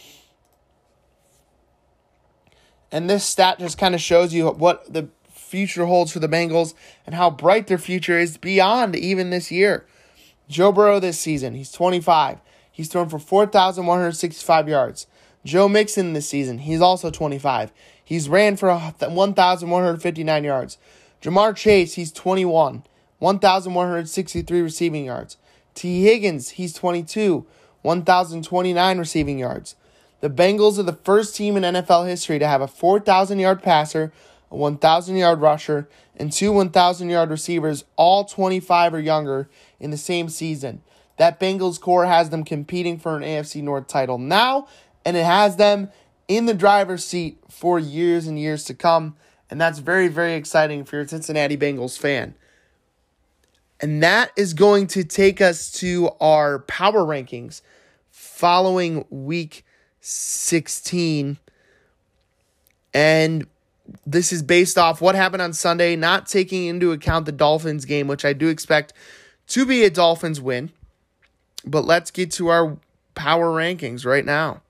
And 2.91 3.11
this 3.11 3.25
stat 3.25 3.59
just 3.59 3.77
kind 3.77 3.95
of 3.95 4.01
shows 4.01 4.33
you 4.33 4.49
what 4.49 4.91
the 4.91 5.11
future 5.29 5.85
holds 5.85 6.13
for 6.13 6.19
the 6.19 6.29
Bengals 6.29 6.73
and 7.05 7.15
how 7.15 7.29
bright 7.29 7.67
their 7.67 7.77
future 7.77 8.19
is 8.19 8.39
beyond 8.39 8.97
even 8.97 9.29
this 9.29 9.51
year. 9.51 9.85
Joe 10.49 10.73
Burrow 10.73 10.99
this 10.99 11.21
season, 11.21 11.55
he's 11.55 11.73
25. 11.73 12.39
He's 12.73 12.89
thrown 12.89 13.11
for 13.11 13.19
4,165 13.19 14.69
yards. 14.69 15.07
Joe 15.45 15.69
Mixon 15.69 16.15
this 16.15 16.29
season, 16.29 16.59
he's 16.59 16.81
also 16.81 17.11
25. 17.11 17.73
He's 18.03 18.29
ran 18.29 18.57
for 18.57 18.75
1,159 18.75 20.45
yards. 20.45 20.79
Ja'Marr 21.23 21.57
Chase, 21.57 21.95
he's 21.95 22.13
21, 22.13 22.85
1,163 23.19 24.61
receiving 24.61 25.05
yards. 25.07 25.37
Tee 25.75 26.03
Higgins, 26.05 26.51
he's 26.51 26.73
22, 26.75 27.47
1,029 27.83 28.99
receiving 28.99 29.39
yards. 29.39 29.77
The 30.21 30.31
Bengals 30.31 30.79
are 30.79 30.85
the 30.85 30.93
first 30.93 31.37
team 31.37 31.57
in 31.57 31.63
NFL 31.63 32.07
history 32.09 32.39
to 32.39 32.47
have 32.47 32.63
a 32.63 32.69
4,000 32.69 33.39
yard 33.39 33.63
passer, 33.63 34.13
a 34.51 34.57
1,000 34.57 35.17
yard 35.17 35.41
rusher, 35.41 35.89
and 36.17 36.33
two 36.33 36.53
1,000 36.53 37.11
yard 37.11 37.31
receivers, 37.31 37.85
all 37.97 38.25
25 38.25 38.95
or 38.95 39.01
younger, 39.01 39.49
in 39.81 39.91
the 39.91 39.99
same 39.99 40.29
season. 40.29 40.83
That 41.17 41.39
Bengals 41.39 41.81
core 41.81 42.07
has 42.07 42.31
them 42.31 42.45
competing 42.45 42.99
for 42.99 43.17
an 43.17 43.23
AFC 43.23 43.63
North 43.63 43.87
title 43.87 44.19
now, 44.19 44.67
and 45.05 45.17
it 45.17 45.25
has 45.25 45.57
them 45.57 45.91
in 46.29 46.47
the 46.47 46.55
driver's 46.55 47.05
seat 47.05 47.39
for 47.49 47.79
years 47.79 48.27
and 48.27 48.39
years 48.39 48.65
to 48.65 48.75
come. 48.75 49.17
And 49.51 49.61
that's 49.61 49.79
very, 49.79 50.09
very 50.09 50.35
exciting 50.35 50.85
for 50.85 50.97
your 50.97 51.07
Cincinnati 51.07 51.57
Bengals 51.57 51.99
fan. 51.99 52.35
And 53.81 54.03
that 54.03 54.33
is 54.37 54.55
going 54.55 54.87
to 54.89 55.05
take 55.05 55.41
us 55.41 55.71
to 55.73 56.11
our 56.21 56.61
power 56.61 57.03
rankings 57.03 57.61
following 58.11 59.05
week 59.11 59.65
16. 60.01 61.39
And 62.95 63.47
this 64.07 64.33
is 64.33 64.43
based 64.43 64.79
off 64.79 65.01
what 65.01 65.15
happened 65.15 65.43
on 65.43 65.53
Sunday, 65.53 65.97
not 65.97 66.27
taking 66.27 66.67
into 66.67 66.93
account 66.93 67.27
the 67.27 67.33
Dolphins 67.33 67.85
game, 67.85 68.07
which 68.07 68.25
I 68.25 68.33
do 68.33 68.49
expect 68.49 68.95
to 69.49 69.67
be 69.67 69.85
a 69.85 69.91
Dolphins 69.91 70.41
win. 70.41 70.71
But 71.67 71.85
let's 71.85 72.11
get 72.11 72.31
to 72.33 72.49
our 72.49 72.79
power 73.15 73.51
rankings 73.51 74.07
right 74.07 74.25
now. 74.25 74.63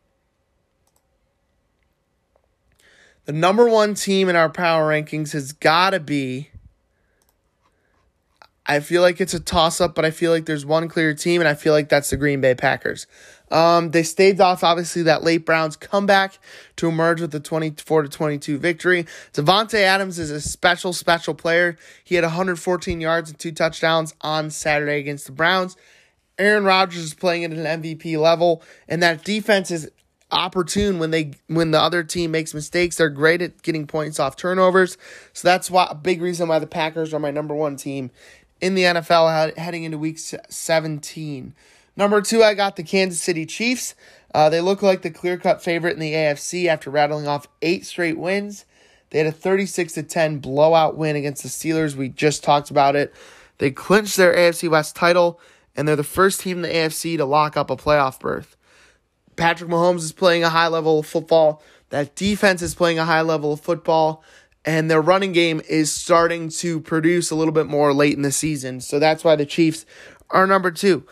The 3.25 3.33
number 3.33 3.69
one 3.69 3.95
team 3.95 4.29
in 4.29 4.37
our 4.37 4.51
power 4.51 4.91
rankings 4.91 5.33
has 5.33 5.53
got 5.53 5.91
to 5.91 6.01
be. 6.01 6.51
I 8.67 8.81
feel 8.81 9.03
like 9.03 9.21
it's 9.21 9.35
a 9.35 9.41
toss 9.41 9.81
up, 9.81 9.95
but 9.95 10.05
I 10.05 10.11
feel 10.11 10.31
like 10.31 10.47
there's 10.47 10.65
one 10.65 10.89
clear 10.89 11.15
team, 11.15 11.41
and 11.41 11.49
I 11.49 11.55
feel 11.55 11.75
like 11.75 11.91
that's 11.91 12.11
the 12.11 12.17
Green 12.17 12.41
Bay 12.41 12.55
Packers. 12.55 13.07
Um, 13.51 13.91
they 13.91 14.03
staved 14.03 14.41
off 14.41 14.65
obviously 14.65 15.03
that 15.03 15.23
late 15.23 15.45
Browns 15.45 15.77
comeback 15.77 16.39
to 16.77 16.89
emerge 16.89 17.21
with 17.21 17.31
the 17.31 17.41
24 17.41 18.03
to 18.03 18.09
22 18.09 18.59
victory. 18.59 19.07
Davante 19.35 19.81
Adams 19.81 20.19
is 20.19 20.31
a 20.31 20.41
special, 20.41 20.93
special 20.93 21.35
player. 21.35 21.77
He 22.03 22.15
had 22.15 22.25
114 22.25 23.01
yards 23.01 23.31
and 23.31 23.39
two 23.39 23.53
touchdowns 23.53 24.15
on 24.23 24.51
Saturday 24.51 24.99
against 24.99 25.27
the 25.27 25.33
Browns. 25.33 25.77
Aaron 26.39 26.65
Rodgers 26.65 27.03
is 27.03 27.15
playing 27.15 27.45
at 27.45 27.53
an 27.53 27.83
MVP 27.83 28.19
level, 28.19 28.63
and 28.89 29.03
that 29.03 29.25
defense 29.25 29.71
is 29.71 29.91
opportune 30.35 30.99
when 30.99 31.11
they 31.11 31.33
when 31.47 31.71
the 31.71 31.81
other 31.81 32.03
team 32.03 32.31
makes 32.31 32.55
mistakes. 32.55 32.97
They're 32.97 33.09
great 33.09 33.43
at 33.43 33.63
getting 33.63 33.87
points 33.87 34.21
off 34.21 34.37
turnovers. 34.37 34.99
So 35.33 35.49
that's 35.49 35.71
why 35.71 35.87
a 35.91 35.95
big 35.95 36.21
reason 36.21 36.49
why 36.49 36.59
the 36.59 36.67
Packers 36.67 37.15
are 37.15 37.19
my 37.19 37.31
number 37.31 37.55
one 37.55 37.77
team 37.77 38.11
in 38.61 38.75
the 38.75 38.83
NFL 38.83 39.57
heading 39.57 39.85
into 39.85 39.99
week 39.99 40.19
17. 40.19 41.55
Number 41.97 42.21
two, 42.21 42.43
I 42.43 42.55
got 42.55 42.77
the 42.77 42.83
Kansas 42.83 43.23
City 43.23 43.47
Chiefs. 43.47 43.95
Uh, 44.35 44.49
they 44.49 44.61
look 44.61 44.83
like 44.83 45.03
the 45.03 45.11
clear 45.11 45.37
cut 45.39 45.63
favorite 45.63 45.95
in 45.95 46.01
the 46.01 46.13
AFC 46.13 46.67
after 46.67 46.91
rattling 46.91 47.29
off 47.29 47.47
eight 47.63 47.87
straight 47.87 48.19
wins. 48.19 48.65
They 49.11 49.19
had 49.19 49.29
a 49.29 49.33
36 49.33 49.93
to 49.93 50.03
10 50.03 50.39
blowout 50.39 50.97
win 50.97 51.15
against 51.15 51.45
the 51.45 51.49
Steelers. 51.49 51.95
We 51.95 52.09
just 52.09 52.43
talked 52.43 52.71
about 52.71 52.97
it. 52.97 53.15
They 53.59 53.71
clinched 53.71 54.17
their 54.17 54.35
AFC 54.35 54.69
West 54.69 54.97
title, 54.97 55.39
and 55.77 55.87
they're 55.87 55.95
the 55.95 56.03
first 56.03 56.41
team 56.41 56.57
in 56.57 56.63
the 56.63 56.69
AFC 56.69 57.17
to 57.17 57.25
lock 57.25 57.57
up 57.57 57.71
a 57.71 57.77
playoff 57.77 58.19
berth. 58.19 58.57
Patrick 59.37 59.71
Mahomes 59.71 59.99
is 59.99 60.13
playing 60.13 60.45
a 60.45 60.51
high 60.51 60.69
level 60.69 60.99
of 60.99 61.07
football. 61.07 61.63
That 61.91 62.15
defense 62.15 62.63
is 62.63 62.75
playing 62.75 62.99
a 62.99 63.05
high 63.05 63.23
level 63.23 63.53
of 63.53 63.61
football 63.61 64.25
and 64.65 64.91
their 64.91 65.01
running 65.01 65.33
game 65.33 65.61
is 65.69 65.93
starting 65.93 66.49
to 66.49 66.81
produce 66.81 67.31
a 67.31 67.35
little 67.35 67.53
bit 67.53 67.67
more 67.67 67.93
late 67.93 68.15
in 68.15 68.23
the 68.23 68.33
season. 68.33 68.81
So 68.81 68.99
that's 68.99 69.23
why 69.23 69.37
the 69.37 69.47
Chiefs 69.47 69.85
are 70.31 70.47
number 70.47 70.71
two. 70.71 71.07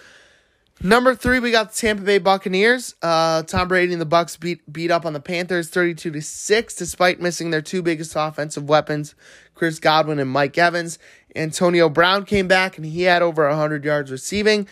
Number 0.85 1.15
three, 1.15 1.39
we 1.39 1.53
got 1.53 1.71
the 1.71 1.77
Tampa 1.77 2.03
Bay 2.03 2.19
Buccaneers. 2.19 2.97
Uh, 3.01 3.45
Tom 3.45 3.69
Brady 3.69 3.93
and 3.93 4.03
the 4.03 4.07
Bucs 4.07 4.41
beat 4.41 4.73
beat 4.73 4.91
up 4.91 5.07
on 5.07 5.13
the 5.13 5.21
Panthers, 5.21 5.69
thirty-two 5.69 6.11
to 6.11 6.21
six, 6.21 6.75
despite 6.75 7.21
missing 7.21 7.51
their 7.51 7.63
two 7.63 7.83
biggest 7.83 8.15
offensive 8.17 8.69
weapons, 8.69 9.15
Chris 9.55 9.79
Godwin 9.79 10.19
and 10.19 10.31
Mike 10.31 10.59
Evans. 10.59 10.99
Antonio 11.37 11.89
Brown 11.89 12.25
came 12.25 12.49
back 12.49 12.79
and 12.79 12.85
he 12.85 13.03
had 13.03 13.23
over 13.23 13.49
hundred 13.49 13.85
yards 13.85 14.11
receiving. 14.11 14.67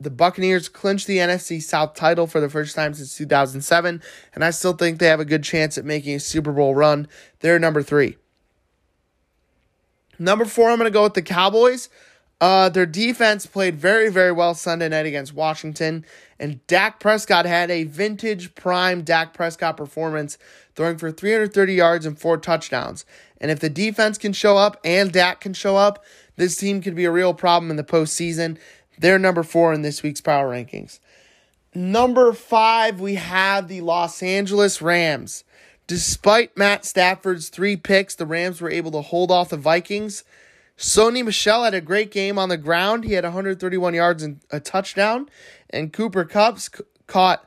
The 0.00 0.10
Buccaneers 0.10 0.68
clinched 0.68 1.06
the 1.06 1.18
NFC 1.18 1.60
South 1.60 1.94
title 1.94 2.26
for 2.26 2.40
the 2.40 2.48
first 2.48 2.76
time 2.76 2.94
since 2.94 3.16
2007, 3.16 4.02
and 4.34 4.44
I 4.44 4.50
still 4.50 4.72
think 4.72 4.98
they 4.98 5.06
have 5.06 5.20
a 5.20 5.24
good 5.24 5.42
chance 5.42 5.76
at 5.76 5.84
making 5.84 6.14
a 6.14 6.20
Super 6.20 6.52
Bowl 6.52 6.74
run. 6.74 7.08
They're 7.40 7.58
number 7.58 7.82
three. 7.82 8.16
Number 10.18 10.44
four, 10.44 10.70
I'm 10.70 10.78
going 10.78 10.90
to 10.90 10.92
go 10.92 11.04
with 11.04 11.14
the 11.14 11.22
Cowboys. 11.22 11.88
Uh, 12.40 12.68
their 12.68 12.86
defense 12.86 13.46
played 13.46 13.76
very, 13.76 14.08
very 14.08 14.30
well 14.30 14.54
Sunday 14.54 14.88
night 14.88 15.06
against 15.06 15.34
Washington, 15.34 16.04
and 16.38 16.64
Dak 16.68 17.00
Prescott 17.00 17.46
had 17.46 17.68
a 17.68 17.82
vintage 17.82 18.54
prime 18.54 19.02
Dak 19.02 19.34
Prescott 19.34 19.76
performance, 19.76 20.38
throwing 20.76 20.98
for 20.98 21.10
330 21.10 21.74
yards 21.74 22.06
and 22.06 22.16
four 22.18 22.36
touchdowns. 22.36 23.04
And 23.40 23.50
if 23.50 23.58
the 23.58 23.70
defense 23.70 24.18
can 24.18 24.32
show 24.32 24.56
up 24.56 24.80
and 24.84 25.12
Dak 25.12 25.40
can 25.40 25.52
show 25.52 25.76
up, 25.76 26.04
this 26.36 26.56
team 26.56 26.80
could 26.80 26.94
be 26.94 27.04
a 27.04 27.10
real 27.10 27.34
problem 27.34 27.70
in 27.70 27.76
the 27.76 27.84
postseason. 27.84 28.58
They're 28.98 29.18
number 29.18 29.42
four 29.42 29.72
in 29.72 29.82
this 29.82 30.02
week's 30.02 30.20
power 30.20 30.50
rankings. 30.52 31.00
Number 31.74 32.32
five, 32.32 33.00
we 33.00 33.14
have 33.14 33.68
the 33.68 33.80
Los 33.82 34.22
Angeles 34.22 34.82
Rams. 34.82 35.44
Despite 35.86 36.56
Matt 36.56 36.84
Stafford's 36.84 37.48
three 37.48 37.76
picks, 37.76 38.14
the 38.14 38.26
Rams 38.26 38.60
were 38.60 38.70
able 38.70 38.90
to 38.92 39.00
hold 39.00 39.30
off 39.30 39.50
the 39.50 39.56
Vikings 39.56 40.24
Sony 40.78 41.24
Michel 41.24 41.64
had 41.64 41.74
a 41.74 41.80
great 41.80 42.12
game 42.12 42.38
on 42.38 42.48
the 42.48 42.56
ground. 42.56 43.02
He 43.02 43.14
had 43.14 43.24
131 43.24 43.94
yards 43.94 44.22
and 44.22 44.40
a 44.52 44.60
touchdown. 44.60 45.28
And 45.68 45.92
Cooper 45.92 46.24
Kupp 46.24 46.60
c- 46.60 46.84
caught 47.08 47.44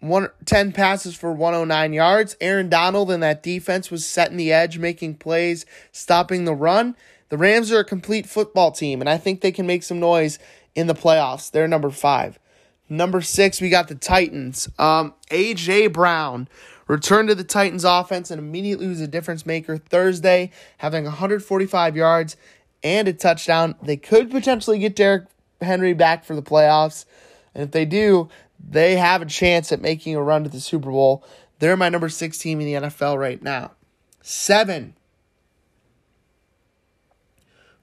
one, 0.00 0.28
10 0.44 0.72
passes 0.72 1.16
for 1.16 1.32
109 1.32 1.94
yards. 1.94 2.36
Aaron 2.42 2.68
Donald 2.68 3.10
and 3.10 3.22
that 3.22 3.42
defense 3.42 3.90
was 3.90 4.06
setting 4.06 4.36
the 4.36 4.52
edge, 4.52 4.76
making 4.76 5.14
plays, 5.14 5.64
stopping 5.90 6.44
the 6.44 6.54
run. 6.54 6.94
The 7.34 7.38
Rams 7.38 7.72
are 7.72 7.80
a 7.80 7.84
complete 7.84 8.26
football 8.26 8.70
team, 8.70 9.00
and 9.00 9.10
I 9.10 9.18
think 9.18 9.40
they 9.40 9.50
can 9.50 9.66
make 9.66 9.82
some 9.82 9.98
noise 9.98 10.38
in 10.76 10.86
the 10.86 10.94
playoffs. 10.94 11.50
They're 11.50 11.66
number 11.66 11.90
five. 11.90 12.38
Number 12.88 13.20
six, 13.22 13.60
we 13.60 13.70
got 13.70 13.88
the 13.88 13.96
Titans. 13.96 14.68
Um, 14.78 15.14
A.J. 15.32 15.88
Brown 15.88 16.46
returned 16.86 17.30
to 17.30 17.34
the 17.34 17.42
Titans 17.42 17.82
offense 17.82 18.30
and 18.30 18.38
immediately 18.38 18.86
was 18.86 19.00
a 19.00 19.08
difference 19.08 19.44
maker 19.44 19.78
Thursday, 19.78 20.52
having 20.78 21.02
145 21.02 21.96
yards 21.96 22.36
and 22.84 23.08
a 23.08 23.12
touchdown. 23.12 23.74
They 23.82 23.96
could 23.96 24.30
potentially 24.30 24.78
get 24.78 24.94
Derrick 24.94 25.24
Henry 25.60 25.92
back 25.92 26.24
for 26.24 26.36
the 26.36 26.40
playoffs. 26.40 27.04
And 27.52 27.64
if 27.64 27.72
they 27.72 27.84
do, 27.84 28.28
they 28.64 28.94
have 28.94 29.22
a 29.22 29.26
chance 29.26 29.72
at 29.72 29.82
making 29.82 30.14
a 30.14 30.22
run 30.22 30.44
to 30.44 30.50
the 30.50 30.60
Super 30.60 30.92
Bowl. 30.92 31.24
They're 31.58 31.76
my 31.76 31.88
number 31.88 32.10
six 32.10 32.38
team 32.38 32.60
in 32.60 32.66
the 32.66 32.88
NFL 32.88 33.18
right 33.18 33.42
now. 33.42 33.72
Seven. 34.22 34.94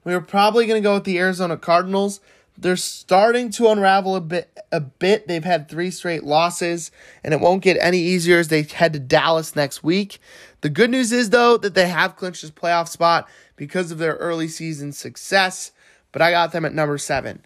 We 0.04 0.14
are 0.14 0.22
probably 0.22 0.66
going 0.66 0.82
to 0.82 0.88
go 0.88 0.96
with 0.96 1.04
the 1.04 1.20
Arizona 1.20 1.58
Cardinals. 1.58 2.20
They're 2.58 2.76
starting 2.76 3.50
to 3.52 3.70
unravel 3.70 4.16
a 4.16 4.22
bit 4.22 4.60
a 4.72 4.80
bit. 4.80 5.28
They've 5.28 5.44
had 5.44 5.68
three 5.68 5.92
straight 5.92 6.24
losses, 6.24 6.92
and 7.24 7.34
it 7.34 7.40
won't 7.40 7.64
get 7.64 7.78
any 7.80 8.00
easier 8.00 8.40
as 8.40 8.50
they 8.50 8.64
head 8.64 8.94
to 8.94 9.00
Dallas 9.00 9.56
next 9.56 9.84
week. 9.84 10.20
The 10.62 10.70
good 10.70 10.90
news 10.90 11.12
is 11.12 11.30
though 11.30 11.58
that 11.58 11.74
they 11.74 11.88
have 11.88 12.16
clinched 12.16 12.42
this 12.42 12.52
playoff 12.52 12.88
spot 12.88 13.28
because 13.56 13.92
of 13.92 13.98
their 13.98 14.16
early 14.16 14.48
season 14.48 14.92
success, 14.92 15.72
but 16.12 16.22
I 16.22 16.32
got 16.32 16.52
them 16.52 16.66
at 16.66 16.74
number 16.74 16.98
7. 16.98 17.44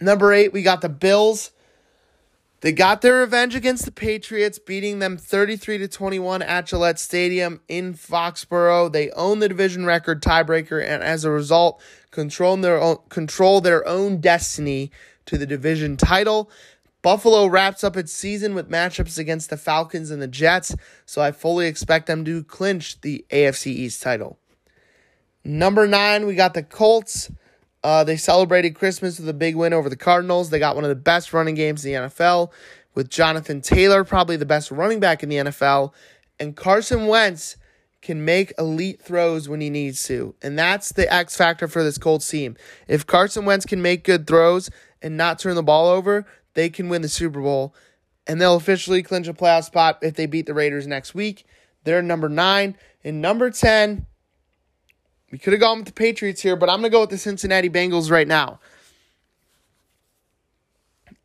Number 0.00 0.32
8, 0.32 0.52
we 0.52 0.62
got 0.62 0.80
the 0.80 0.88
Bills. 0.88 1.50
They 2.64 2.72
got 2.72 3.02
their 3.02 3.16
revenge 3.16 3.54
against 3.54 3.84
the 3.84 3.92
Patriots, 3.92 4.58
beating 4.58 4.98
them 4.98 5.18
33 5.18 5.76
to 5.76 5.86
21 5.86 6.40
at 6.40 6.64
Gillette 6.64 6.98
Stadium 6.98 7.60
in 7.68 7.92
Foxborough. 7.92 8.90
They 8.90 9.10
own 9.10 9.40
the 9.40 9.50
division 9.50 9.84
record 9.84 10.22
tiebreaker, 10.22 10.82
and 10.82 11.02
as 11.02 11.26
a 11.26 11.30
result, 11.30 11.82
control 12.10 12.56
their 12.56 12.80
own, 12.80 13.00
control 13.10 13.60
their 13.60 13.86
own 13.86 14.18
destiny 14.18 14.90
to 15.26 15.36
the 15.36 15.44
division 15.44 15.98
title. 15.98 16.50
Buffalo 17.02 17.44
wraps 17.44 17.84
up 17.84 17.98
its 17.98 18.14
season 18.14 18.54
with 18.54 18.70
matchups 18.70 19.18
against 19.18 19.50
the 19.50 19.58
Falcons 19.58 20.10
and 20.10 20.22
the 20.22 20.26
Jets, 20.26 20.74
so 21.04 21.20
I 21.20 21.32
fully 21.32 21.66
expect 21.66 22.06
them 22.06 22.24
to 22.24 22.42
clinch 22.44 22.98
the 23.02 23.26
AFC 23.28 23.66
East 23.66 24.00
title. 24.02 24.38
Number 25.44 25.86
nine, 25.86 26.24
we 26.24 26.34
got 26.34 26.54
the 26.54 26.62
Colts. 26.62 27.30
Uh, 27.84 28.02
they 28.02 28.16
celebrated 28.16 28.74
Christmas 28.74 29.20
with 29.20 29.28
a 29.28 29.34
big 29.34 29.54
win 29.54 29.74
over 29.74 29.90
the 29.90 29.96
Cardinals. 29.96 30.48
They 30.48 30.58
got 30.58 30.74
one 30.74 30.84
of 30.84 30.88
the 30.88 30.96
best 30.96 31.34
running 31.34 31.54
games 31.54 31.84
in 31.84 31.92
the 31.92 32.08
NFL 32.08 32.50
with 32.94 33.10
Jonathan 33.10 33.60
Taylor, 33.60 34.04
probably 34.04 34.36
the 34.36 34.46
best 34.46 34.70
running 34.70 35.00
back 35.00 35.22
in 35.22 35.28
the 35.28 35.36
NFL. 35.36 35.92
And 36.40 36.56
Carson 36.56 37.06
Wentz 37.06 37.58
can 38.00 38.24
make 38.24 38.52
elite 38.58 39.02
throws 39.02 39.48
when 39.48 39.60
he 39.60 39.68
needs 39.68 40.02
to. 40.04 40.34
And 40.42 40.58
that's 40.58 40.92
the 40.92 41.12
X 41.12 41.36
factor 41.36 41.68
for 41.68 41.84
this 41.84 41.98
Colts 41.98 42.28
team. 42.28 42.56
If 42.88 43.06
Carson 43.06 43.44
Wentz 43.44 43.66
can 43.66 43.82
make 43.82 44.02
good 44.02 44.26
throws 44.26 44.70
and 45.02 45.16
not 45.16 45.38
turn 45.38 45.54
the 45.54 45.62
ball 45.62 45.88
over, 45.88 46.26
they 46.54 46.70
can 46.70 46.88
win 46.88 47.02
the 47.02 47.08
Super 47.08 47.40
Bowl. 47.40 47.74
And 48.26 48.40
they'll 48.40 48.56
officially 48.56 49.02
clinch 49.02 49.28
a 49.28 49.34
playoff 49.34 49.64
spot 49.64 49.98
if 50.00 50.14
they 50.14 50.24
beat 50.24 50.46
the 50.46 50.54
Raiders 50.54 50.86
next 50.86 51.14
week. 51.14 51.44
They're 51.84 52.00
number 52.00 52.30
nine. 52.30 52.76
And 53.02 53.20
number 53.20 53.50
10, 53.50 54.06
we 55.34 55.38
could 55.38 55.52
have 55.52 55.58
gone 55.58 55.78
with 55.78 55.86
the 55.86 55.92
Patriots 55.92 56.42
here, 56.42 56.54
but 56.54 56.70
I'm 56.70 56.76
going 56.76 56.92
to 56.92 56.94
go 56.94 57.00
with 57.00 57.10
the 57.10 57.18
Cincinnati 57.18 57.68
Bengals 57.68 58.08
right 58.08 58.28
now. 58.28 58.60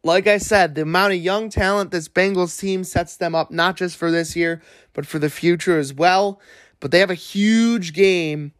Like 0.04 0.26
I 0.26 0.39
said, 0.39 0.74
the 0.74 0.82
amount 0.82 1.13
of 1.13 1.19
young 1.19 1.52
talent 1.52 1.91
this 1.91 2.10
Bengals 2.10 2.60
team 2.60 2.84
sets 2.84 3.17
them 3.17 3.36
up 3.36 3.52
not 3.52 3.78
just 3.78 3.98
for 3.98 4.10
this 4.10 4.36
year, 4.36 4.63
but 4.93 5.06
for 5.06 5.19
the 5.19 5.30
future 5.30 5.78
as 5.78 5.93
well. 5.93 6.41
But 6.80 6.89
they 6.89 6.98
have 7.02 7.12
a 7.12 7.13
huge 7.13 7.93
game 7.93 8.54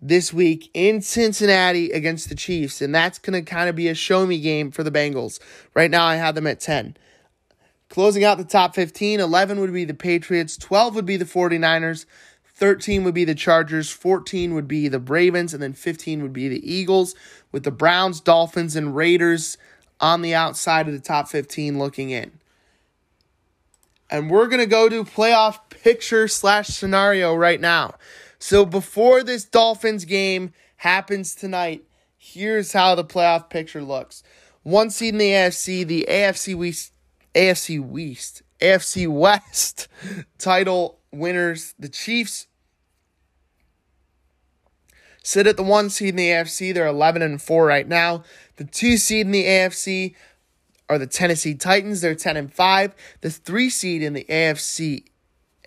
this 0.00 0.32
week 0.32 0.70
in 0.72 1.02
Cincinnati 1.02 1.90
against 1.90 2.30
the 2.30 2.34
Chiefs, 2.34 2.80
and 2.80 2.94
that's 2.94 3.18
going 3.18 3.34
to 3.34 3.42
kind 3.42 3.68
of 3.68 3.76
be 3.76 3.88
a 3.88 3.94
show 3.94 4.24
me 4.24 4.40
game 4.40 4.70
for 4.70 4.82
the 4.82 4.90
Bengals. 4.90 5.38
Right 5.74 5.90
now, 5.90 6.06
I 6.06 6.16
have 6.16 6.34
them 6.34 6.46
at 6.46 6.60
10. 6.60 6.96
Closing 7.90 8.24
out 8.24 8.38
the 8.38 8.44
top 8.44 8.74
15, 8.74 9.20
11 9.20 9.60
would 9.60 9.74
be 9.74 9.84
the 9.84 9.92
Patriots, 9.92 10.56
12 10.56 10.94
would 10.94 11.04
be 11.04 11.18
the 11.18 11.26
49ers, 11.26 12.06
13 12.54 13.02
would 13.04 13.14
be 13.14 13.24
the 13.24 13.34
Chargers, 13.34 13.90
14 13.90 14.54
would 14.54 14.68
be 14.68 14.86
the 14.88 15.00
Ravens, 15.00 15.52
and 15.52 15.62
then 15.62 15.72
15 15.72 16.22
would 16.22 16.32
be 16.32 16.48
the 16.48 16.72
Eagles, 16.72 17.14
with 17.50 17.64
the 17.64 17.72
Browns, 17.72 18.20
Dolphins, 18.20 18.76
and 18.76 18.94
Raiders 18.94 19.58
on 20.00 20.22
the 20.22 20.34
outside 20.34 20.86
of 20.86 20.94
the 20.94 21.00
top 21.00 21.28
15 21.28 21.78
looking 21.78 22.10
in. 22.10 22.32
And 24.10 24.30
we're 24.30 24.46
going 24.46 24.60
to 24.60 24.66
go 24.66 24.88
to 24.88 25.04
playoff 25.04 25.58
picture 25.70 26.28
slash 26.28 26.68
scenario 26.68 27.34
right 27.34 27.60
now. 27.60 27.94
So 28.38 28.64
before 28.64 29.22
this 29.22 29.44
Dolphins 29.44 30.04
game 30.04 30.52
happens 30.76 31.34
tonight, 31.34 31.84
here's 32.16 32.72
how 32.72 32.94
the 32.94 33.04
playoff 33.04 33.50
picture 33.50 33.82
looks. 33.82 34.22
One 34.62 34.90
seed 34.90 35.14
in 35.14 35.18
the 35.18 35.30
AFC, 35.30 35.86
the 35.86 36.06
AFC 36.08 36.54
West, 36.54 36.92
AFC 37.34 37.80
West, 37.80 38.42
AFC 38.60 39.08
West 39.08 39.88
title 40.38 41.00
winners, 41.16 41.74
the 41.78 41.88
Chiefs, 41.88 42.46
sit 45.22 45.46
at 45.46 45.56
the 45.56 45.62
one 45.62 45.90
seed 45.90 46.10
in 46.10 46.16
the 46.16 46.28
AFC. 46.28 46.72
They're 46.72 46.86
11 46.86 47.22
and 47.22 47.40
4 47.40 47.66
right 47.66 47.88
now. 47.88 48.24
The 48.56 48.64
two 48.64 48.96
seed 48.96 49.26
in 49.26 49.32
the 49.32 49.44
AFC 49.44 50.14
are 50.88 50.98
the 50.98 51.06
Tennessee 51.06 51.54
Titans. 51.54 52.00
They're 52.00 52.14
10 52.14 52.36
and 52.36 52.52
5. 52.52 52.94
The 53.22 53.30
3 53.30 53.70
seed 53.70 54.02
in 54.02 54.12
the 54.12 54.24
AFC 54.28 55.04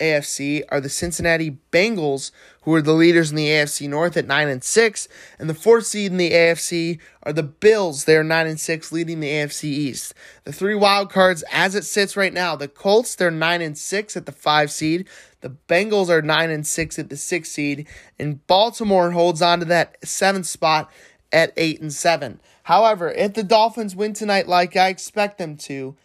AFC 0.00 0.62
are 0.68 0.80
the 0.80 0.88
Cincinnati 0.88 1.58
Bengals, 1.72 2.30
who 2.62 2.74
are 2.74 2.82
the 2.82 2.92
leaders 2.92 3.30
in 3.30 3.36
the 3.36 3.48
AFC 3.48 3.88
North 3.88 4.16
at 4.16 4.26
9 4.26 4.48
and 4.48 4.62
6, 4.62 5.08
and 5.38 5.48
the 5.48 5.54
4th 5.54 5.84
seed 5.84 6.12
in 6.12 6.18
the 6.18 6.32
AFC 6.32 6.98
are 7.22 7.32
the 7.32 7.42
Bills. 7.42 8.04
They 8.04 8.16
are 8.16 8.24
9 8.24 8.46
and 8.46 8.60
6 8.60 8.92
leading 8.92 9.20
the 9.20 9.30
AFC 9.30 9.64
East. 9.64 10.14
The 10.44 10.52
three 10.52 10.74
wild 10.74 11.10
cards 11.10 11.44
as 11.50 11.74
it 11.74 11.84
sits 11.84 12.16
right 12.16 12.32
now, 12.32 12.56
the 12.56 12.68
Colts, 12.68 13.14
they're 13.14 13.30
9 13.30 13.62
and 13.62 13.76
6 13.76 14.16
at 14.16 14.26
the 14.26 14.32
5 14.32 14.70
seed. 14.70 15.08
The 15.40 15.56
Bengals 15.68 16.08
are 16.08 16.22
9 16.22 16.50
and 16.50 16.66
6 16.66 16.98
at 16.98 17.10
the 17.10 17.16
6 17.16 17.48
seed, 17.48 17.86
and 18.18 18.46
Baltimore 18.46 19.12
holds 19.12 19.40
on 19.40 19.60
to 19.60 19.64
that 19.66 20.00
7th 20.02 20.46
spot 20.46 20.90
at 21.32 21.52
8 21.56 21.80
and 21.80 21.92
7. 21.92 22.40
However, 22.64 23.10
if 23.10 23.34
the 23.34 23.42
Dolphins 23.42 23.96
win 23.96 24.12
tonight 24.12 24.46
like 24.46 24.76
I 24.76 24.88
expect 24.88 25.38
them 25.38 25.56
to, 25.58 25.96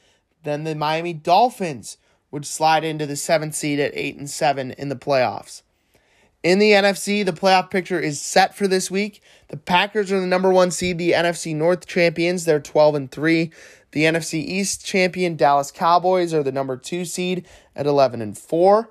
then 0.43 0.63
the 0.63 0.75
Miami 0.75 1.13
Dolphins 1.13 1.97
would 2.33 2.47
slide 2.47 2.83
into 2.83 3.05
the 3.05 3.13
7th 3.13 3.53
seed 3.53 3.79
at 3.79 3.91
8 3.93 4.17
and 4.17 4.27
7 4.27 4.71
in 4.71 4.89
the 4.89 4.95
playoffs. 4.95 5.61
In 6.41 6.57
the 6.57 6.71
NFC, 6.71 7.23
the 7.23 7.31
playoff 7.31 7.69
picture 7.69 7.99
is 7.99 8.19
set 8.19 8.55
for 8.55 8.67
this 8.67 8.89
week. 8.89 9.21
The 9.49 9.55
Packers 9.55 10.11
are 10.11 10.19
the 10.19 10.25
number 10.25 10.51
1 10.51 10.71
seed, 10.71 10.97
the 10.97 11.11
NFC 11.11 11.55
North 11.55 11.85
champions, 11.85 12.45
they're 12.45 12.59
12 12.59 12.95
and 12.95 13.11
3. 13.11 13.51
The 13.91 14.03
NFC 14.05 14.43
East 14.43 14.83
champion 14.83 15.35
Dallas 15.35 15.71
Cowboys 15.71 16.33
are 16.33 16.41
the 16.41 16.51
number 16.51 16.75
2 16.75 17.05
seed 17.05 17.47
at 17.75 17.85
11 17.85 18.19
and 18.19 18.35
4. 18.35 18.89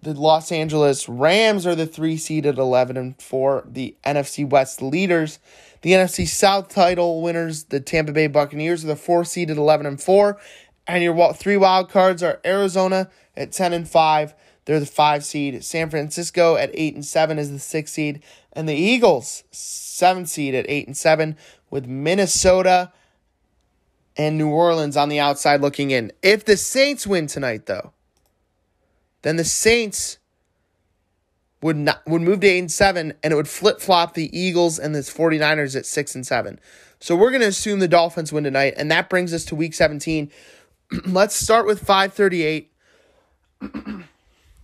The 0.00 0.14
Los 0.14 0.50
Angeles 0.50 1.10
Rams 1.10 1.66
are 1.66 1.74
the 1.74 1.86
3 1.86 2.16
seed 2.16 2.46
at 2.46 2.56
11 2.56 2.96
and 2.96 3.20
4. 3.20 3.66
The 3.70 3.94
NFC 4.02 4.48
West 4.48 4.80
leaders 4.80 5.38
the 5.82 5.90
NFC 5.90 6.28
South 6.28 6.68
title 6.68 7.22
winners, 7.22 7.64
the 7.64 7.80
Tampa 7.80 8.12
Bay 8.12 8.28
Buccaneers, 8.28 8.84
are 8.84 8.88
the 8.88 8.96
four 8.96 9.24
seed 9.24 9.50
at 9.50 9.56
11 9.56 9.84
and 9.84 10.00
4. 10.00 10.38
And 10.86 11.02
your 11.02 11.32
three 11.34 11.56
wild 11.56 11.88
cards 11.88 12.22
are 12.22 12.40
Arizona 12.44 13.10
at 13.36 13.52
10 13.52 13.72
and 13.72 13.88
5. 13.88 14.34
They're 14.64 14.80
the 14.80 14.86
five 14.86 15.24
seed. 15.24 15.64
San 15.64 15.90
Francisco 15.90 16.56
at 16.56 16.70
8 16.74 16.94
and 16.94 17.04
7 17.04 17.38
is 17.38 17.50
the 17.50 17.58
six 17.58 17.92
seed. 17.92 18.22
And 18.52 18.68
the 18.68 18.74
Eagles, 18.74 19.44
seven 19.50 20.26
seed 20.26 20.54
at 20.54 20.66
8 20.68 20.86
and 20.86 20.96
7, 20.96 21.36
with 21.70 21.86
Minnesota 21.86 22.92
and 24.16 24.36
New 24.36 24.50
Orleans 24.50 24.96
on 24.96 25.08
the 25.08 25.18
outside 25.18 25.60
looking 25.60 25.90
in. 25.90 26.12
If 26.22 26.44
the 26.44 26.56
Saints 26.56 27.06
win 27.06 27.26
tonight, 27.26 27.66
though, 27.66 27.92
then 29.22 29.36
the 29.36 29.44
Saints 29.44 30.18
would 31.62 31.76
not 31.76 32.02
would 32.06 32.22
move 32.22 32.40
to 32.40 32.46
8 32.46 32.58
and 32.58 32.72
7 32.72 33.14
and 33.22 33.32
it 33.32 33.36
would 33.36 33.48
flip-flop 33.48 34.14
the 34.14 34.36
Eagles 34.36 34.78
and 34.78 34.94
the 34.94 34.98
49ers 34.98 35.76
at 35.76 35.86
6 35.86 36.14
and 36.14 36.26
7. 36.26 36.60
So 36.98 37.16
we're 37.16 37.30
going 37.30 37.40
to 37.40 37.48
assume 37.48 37.78
the 37.78 37.88
Dolphins 37.88 38.32
win 38.32 38.44
tonight 38.44 38.74
and 38.76 38.90
that 38.90 39.08
brings 39.08 39.32
us 39.32 39.44
to 39.46 39.54
week 39.54 39.72
17. 39.72 40.30
Let's 41.06 41.34
start 41.34 41.66
with 41.66 41.80
538. 41.80 42.70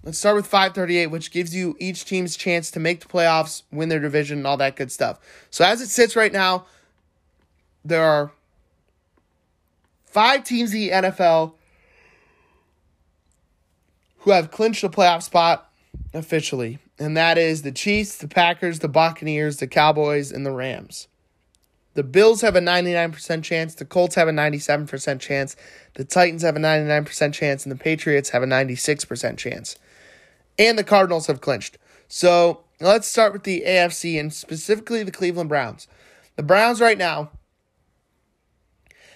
Let's 0.03 0.19
start 0.19 0.37
with 0.37 0.47
538 0.47 1.07
which 1.09 1.31
gives 1.31 1.55
you 1.55 1.77
each 1.79 2.05
team's 2.05 2.37
chance 2.37 2.71
to 2.73 2.81
make 2.81 3.01
the 3.01 3.09
playoffs, 3.09 3.63
win 3.71 3.89
their 3.89 4.01
division 4.01 4.39
and 4.39 4.47
all 4.47 4.57
that 4.59 4.77
good 4.77 4.93
stuff. 4.93 5.19
So 5.51 5.65
as 5.65 5.81
it 5.81 5.89
sits 5.89 6.17
right 6.17 6.33
now, 6.33 6.67
there 7.85 8.03
are 8.03 8.33
5 10.07 10.45
teams 10.45 10.75
in 10.75 10.81
the 10.81 10.91
NFL 10.91 11.55
who 14.19 14.33
have 14.33 14.51
clinched 14.51 14.85
a 14.85 14.89
playoff 14.89 15.23
spot 15.23 15.71
officially 16.13 16.79
and 16.99 17.17
that 17.17 17.39
is 17.39 17.63
the 17.63 17.73
Chiefs, 17.73 18.17
the 18.17 18.29
Packers, 18.29 18.81
the 18.81 18.89
Buccaneers, 18.89 19.59
the 19.59 19.69
Cowboys, 19.69 20.33
and 20.33 20.45
the 20.45 20.51
Rams. 20.51 21.07
The 21.95 22.05
Bills 22.05 22.43
have 22.43 22.55
a 22.55 22.61
99% 22.61 23.43
chance, 23.43 23.75
the 23.75 23.85
Colts 23.85 24.15
have 24.15 24.29
a 24.29 24.33
97% 24.33 25.21
chance, 25.21 25.57
the 25.95 26.05
Titans 26.05 26.43
have 26.43 26.55
a 26.55 26.61
99% 26.61 27.33
chance, 27.33 27.65
and 27.65 27.73
the 27.73 27.77
Patriots 27.77 28.31
have 28.31 28.43
a 28.43 28.47
96% 28.47 29.37
chance. 29.37 29.77
And 30.59 30.79
the 30.79 30.85
Cardinals 30.85 31.27
have 31.27 31.41
clinched. 31.41 31.79
So 32.07 32.65
let's 32.81 33.09
start 33.09 33.33
with 33.33 33.45
the 33.45 33.65
AFC 33.67 34.19
and 34.19 34.33
specifically 34.33 35.03
the 35.03 35.11
Cleveland 35.11 35.49
Browns. 35.49 35.89
The 36.37 36.43
Browns 36.43 36.81
right 36.81 36.99
now 36.99 37.31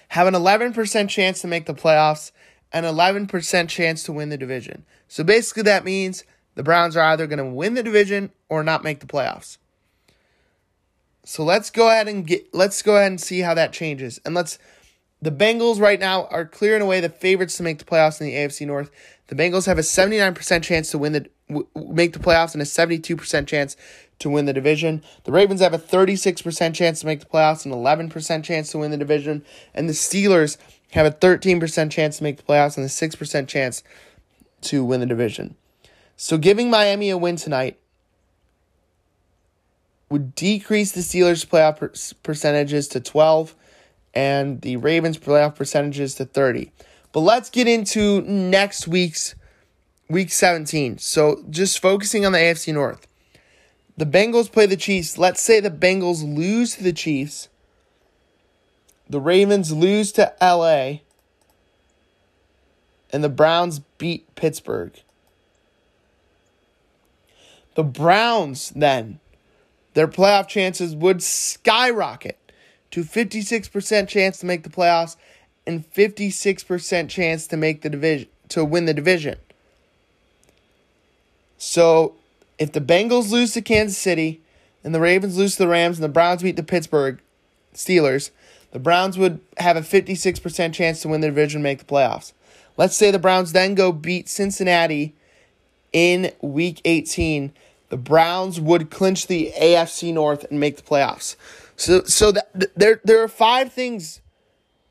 have 0.09 0.27
an 0.27 0.33
11% 0.33 1.09
chance 1.09 1.41
to 1.41 1.47
make 1.47 1.65
the 1.65 1.73
playoffs, 1.73 2.31
an 2.71 2.83
11% 2.83 3.69
chance 3.69 4.03
to 4.03 4.13
win 4.13 4.29
the 4.29 4.37
division. 4.37 4.85
So 5.07 5.23
basically, 5.23 5.63
that 5.63 5.85
means 5.85 6.23
the 6.55 6.63
Browns 6.63 6.95
are 6.95 7.03
either 7.11 7.27
going 7.27 7.39
to 7.39 7.45
win 7.45 7.73
the 7.73 7.83
division 7.83 8.31
or 8.49 8.63
not 8.63 8.83
make 8.83 8.99
the 8.99 9.07
playoffs. 9.07 9.57
So 11.25 11.43
let's 11.43 11.69
go 11.69 11.87
ahead 11.87 12.07
and 12.07 12.27
get 12.27 12.53
let's 12.53 12.81
go 12.81 12.97
ahead 12.97 13.11
and 13.11 13.21
see 13.21 13.39
how 13.39 13.53
that 13.53 13.73
changes. 13.73 14.19
And 14.25 14.35
let's 14.35 14.59
the 15.21 15.31
Bengals 15.31 15.79
right 15.79 15.99
now 15.99 16.25
are 16.25 16.45
clearing 16.45 16.81
away 16.81 16.99
the 16.99 17.07
favorites 17.07 17.55
to 17.57 17.63
make 17.63 17.79
the 17.79 17.85
playoffs 17.85 18.19
in 18.19 18.27
the 18.27 18.33
AFC 18.33 18.67
North. 18.67 18.91
The 19.27 19.35
Bengals 19.35 19.67
have 19.67 19.77
a 19.77 19.81
79% 19.81 20.63
chance 20.63 20.91
to 20.91 20.97
win 20.97 21.13
the 21.13 21.29
w- 21.47 21.67
make 21.75 22.11
the 22.11 22.19
playoffs 22.19 22.53
and 22.53 22.61
a 22.61 22.65
72% 22.65 23.47
chance 23.47 23.77
to 24.19 24.29
win 24.29 24.45
the 24.45 24.53
division. 24.53 25.01
The 25.23 25.31
Ravens 25.31 25.61
have 25.61 25.73
a 25.73 25.79
36% 25.79 26.73
chance 26.73 26.99
to 26.99 27.05
make 27.05 27.21
the 27.21 27.25
playoffs 27.25 27.63
and 27.63 27.73
11% 27.73 28.43
chance 28.43 28.71
to 28.71 28.79
win 28.79 28.91
the 28.91 28.97
division, 28.97 29.45
and 29.73 29.87
the 29.87 29.93
Steelers 29.93 30.57
have 30.91 31.05
a 31.05 31.11
13% 31.11 31.89
chance 31.89 32.17
to 32.17 32.23
make 32.23 32.37
the 32.37 32.43
playoffs 32.43 32.75
and 32.75 32.85
a 32.85 32.89
6% 32.89 33.47
chance 33.47 33.81
to 34.61 34.83
win 34.83 34.99
the 34.99 35.05
division. 35.05 35.55
So 36.17 36.37
giving 36.37 36.69
Miami 36.69 37.09
a 37.09 37.17
win 37.17 37.37
tonight 37.37 37.79
would 40.13 40.35
decrease 40.35 40.91
the 40.91 41.01
Steelers' 41.01 41.43
playoff 41.43 41.77
per- 41.77 41.91
percentages 42.21 42.87
to 42.87 42.99
12 42.99 43.55
and 44.13 44.61
the 44.61 44.75
Ravens' 44.75 45.17
playoff 45.17 45.55
percentages 45.55 46.13
to 46.13 46.25
30. 46.25 46.71
But 47.11 47.21
let's 47.21 47.49
get 47.49 47.67
into 47.67 48.21
next 48.21 48.87
week's 48.87 49.33
week 50.07 50.29
17. 50.29 50.99
So 50.99 51.43
just 51.49 51.81
focusing 51.81 52.27
on 52.27 52.31
the 52.31 52.37
AFC 52.37 52.71
North. 52.71 53.07
The 53.97 54.05
Bengals 54.05 54.51
play 54.51 54.67
the 54.67 54.77
Chiefs. 54.77 55.17
Let's 55.17 55.41
say 55.41 55.59
the 55.59 55.71
Bengals 55.71 56.23
lose 56.23 56.75
to 56.75 56.83
the 56.83 56.93
Chiefs. 56.93 57.49
The 59.09 59.19
Ravens 59.19 59.71
lose 59.71 60.11
to 60.11 60.31
LA. 60.39 60.99
And 63.11 63.23
the 63.23 63.29
Browns 63.29 63.79
beat 63.97 64.35
Pittsburgh. 64.35 64.93
The 67.73 67.83
Browns, 67.83 68.69
then, 68.75 69.19
their 69.93 70.07
playoff 70.07 70.47
chances 70.47 70.95
would 70.95 71.21
skyrocket 71.21 72.37
to 72.91 73.03
56% 73.03 74.07
chance 74.07 74.37
to 74.39 74.45
make 74.45 74.63
the 74.63 74.69
playoffs 74.69 75.15
and 75.65 75.89
56% 75.91 77.09
chance 77.09 77.47
to 77.47 77.57
make 77.57 77.81
the 77.81 77.89
division 77.89 78.29
to 78.49 78.63
win 78.63 78.85
the 78.85 78.93
division. 78.93 79.37
So, 81.57 82.15
if 82.59 82.71
the 82.71 82.81
Bengals 82.81 83.31
lose 83.31 83.53
to 83.53 83.61
Kansas 83.61 83.97
City 83.97 84.41
and 84.83 84.93
the 84.93 84.99
Ravens 84.99 85.37
lose 85.37 85.53
to 85.53 85.63
the 85.63 85.67
Rams 85.67 85.97
and 85.97 86.03
the 86.03 86.09
Browns 86.09 86.43
beat 86.43 86.55
the 86.55 86.63
Pittsburgh 86.63 87.19
Steelers, 87.73 88.31
the 88.71 88.79
Browns 88.79 89.17
would 89.17 89.39
have 89.57 89.77
a 89.77 89.81
56% 89.81 90.73
chance 90.73 91.01
to 91.01 91.07
win 91.07 91.21
the 91.21 91.27
division 91.27 91.59
and 91.59 91.63
make 91.63 91.79
the 91.79 91.85
playoffs. 91.85 92.33
Let's 92.75 92.97
say 92.97 93.11
the 93.11 93.19
Browns 93.19 93.53
then 93.53 93.75
go 93.75 93.91
beat 93.91 94.27
Cincinnati 94.27 95.13
in 95.91 96.31
week 96.41 96.81
18, 96.85 97.53
the 97.93 97.97
Browns 97.97 98.59
would 98.59 98.89
clinch 98.89 99.27
the 99.27 99.53
AFC 99.55 100.11
North 100.11 100.47
and 100.49 100.59
make 100.59 100.77
the 100.77 100.81
playoffs. 100.81 101.35
So 101.75 102.01
so 102.05 102.31
that, 102.31 102.75
there 102.75 102.99
there 103.03 103.21
are 103.21 103.27
five 103.27 103.71
things 103.71 104.19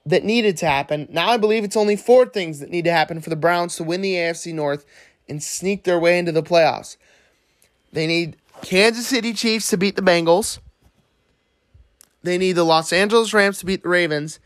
that 0.06 0.22
needed 0.22 0.56
to 0.58 0.66
happen. 0.66 1.08
Now 1.10 1.30
I 1.30 1.36
believe 1.36 1.64
it's 1.64 1.76
only 1.76 1.96
four 1.96 2.26
things 2.26 2.60
that 2.60 2.70
need 2.70 2.84
to 2.84 2.92
happen 2.92 3.20
for 3.20 3.28
the 3.28 3.34
Browns 3.34 3.74
to 3.74 3.82
win 3.82 4.02
the 4.02 4.14
AFC 4.14 4.54
North 4.54 4.86
and 5.28 5.42
sneak 5.42 5.82
their 5.82 5.98
way 5.98 6.16
into 6.16 6.30
the 6.30 6.44
playoffs. 6.44 6.96
They 7.92 8.06
need 8.06 8.36
Kansas 8.62 9.08
City 9.08 9.32
Chiefs 9.32 9.68
to 9.70 9.76
beat 9.76 9.96
the 9.96 10.02
Bengals. 10.02 10.60
They 12.22 12.38
need 12.38 12.52
the 12.52 12.62
Los 12.62 12.92
Angeles 12.92 13.34
Rams 13.34 13.58
to 13.58 13.66
beat 13.66 13.82
the 13.82 13.88
Ravens. 13.88 14.38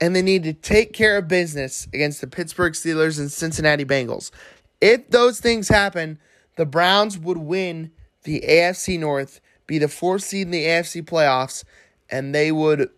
And 0.00 0.16
they 0.16 0.22
need 0.22 0.42
to 0.42 0.54
take 0.54 0.92
care 0.92 1.18
of 1.18 1.28
business 1.28 1.86
against 1.94 2.20
the 2.20 2.26
Pittsburgh 2.26 2.72
Steelers 2.72 3.20
and 3.20 3.30
Cincinnati 3.30 3.84
Bengals. 3.84 4.32
If 4.80 5.08
those 5.10 5.38
things 5.38 5.68
happen, 5.68 6.18
the 6.56 6.66
Browns 6.66 7.18
would 7.18 7.38
win 7.38 7.90
the 8.24 8.44
AFC 8.48 8.98
North, 8.98 9.40
be 9.66 9.78
the 9.78 9.88
fourth 9.88 10.22
seed 10.22 10.46
in 10.46 10.50
the 10.50 10.64
AFC 10.64 11.02
playoffs, 11.02 11.64
and 12.10 12.34
they 12.34 12.52
would 12.52 12.90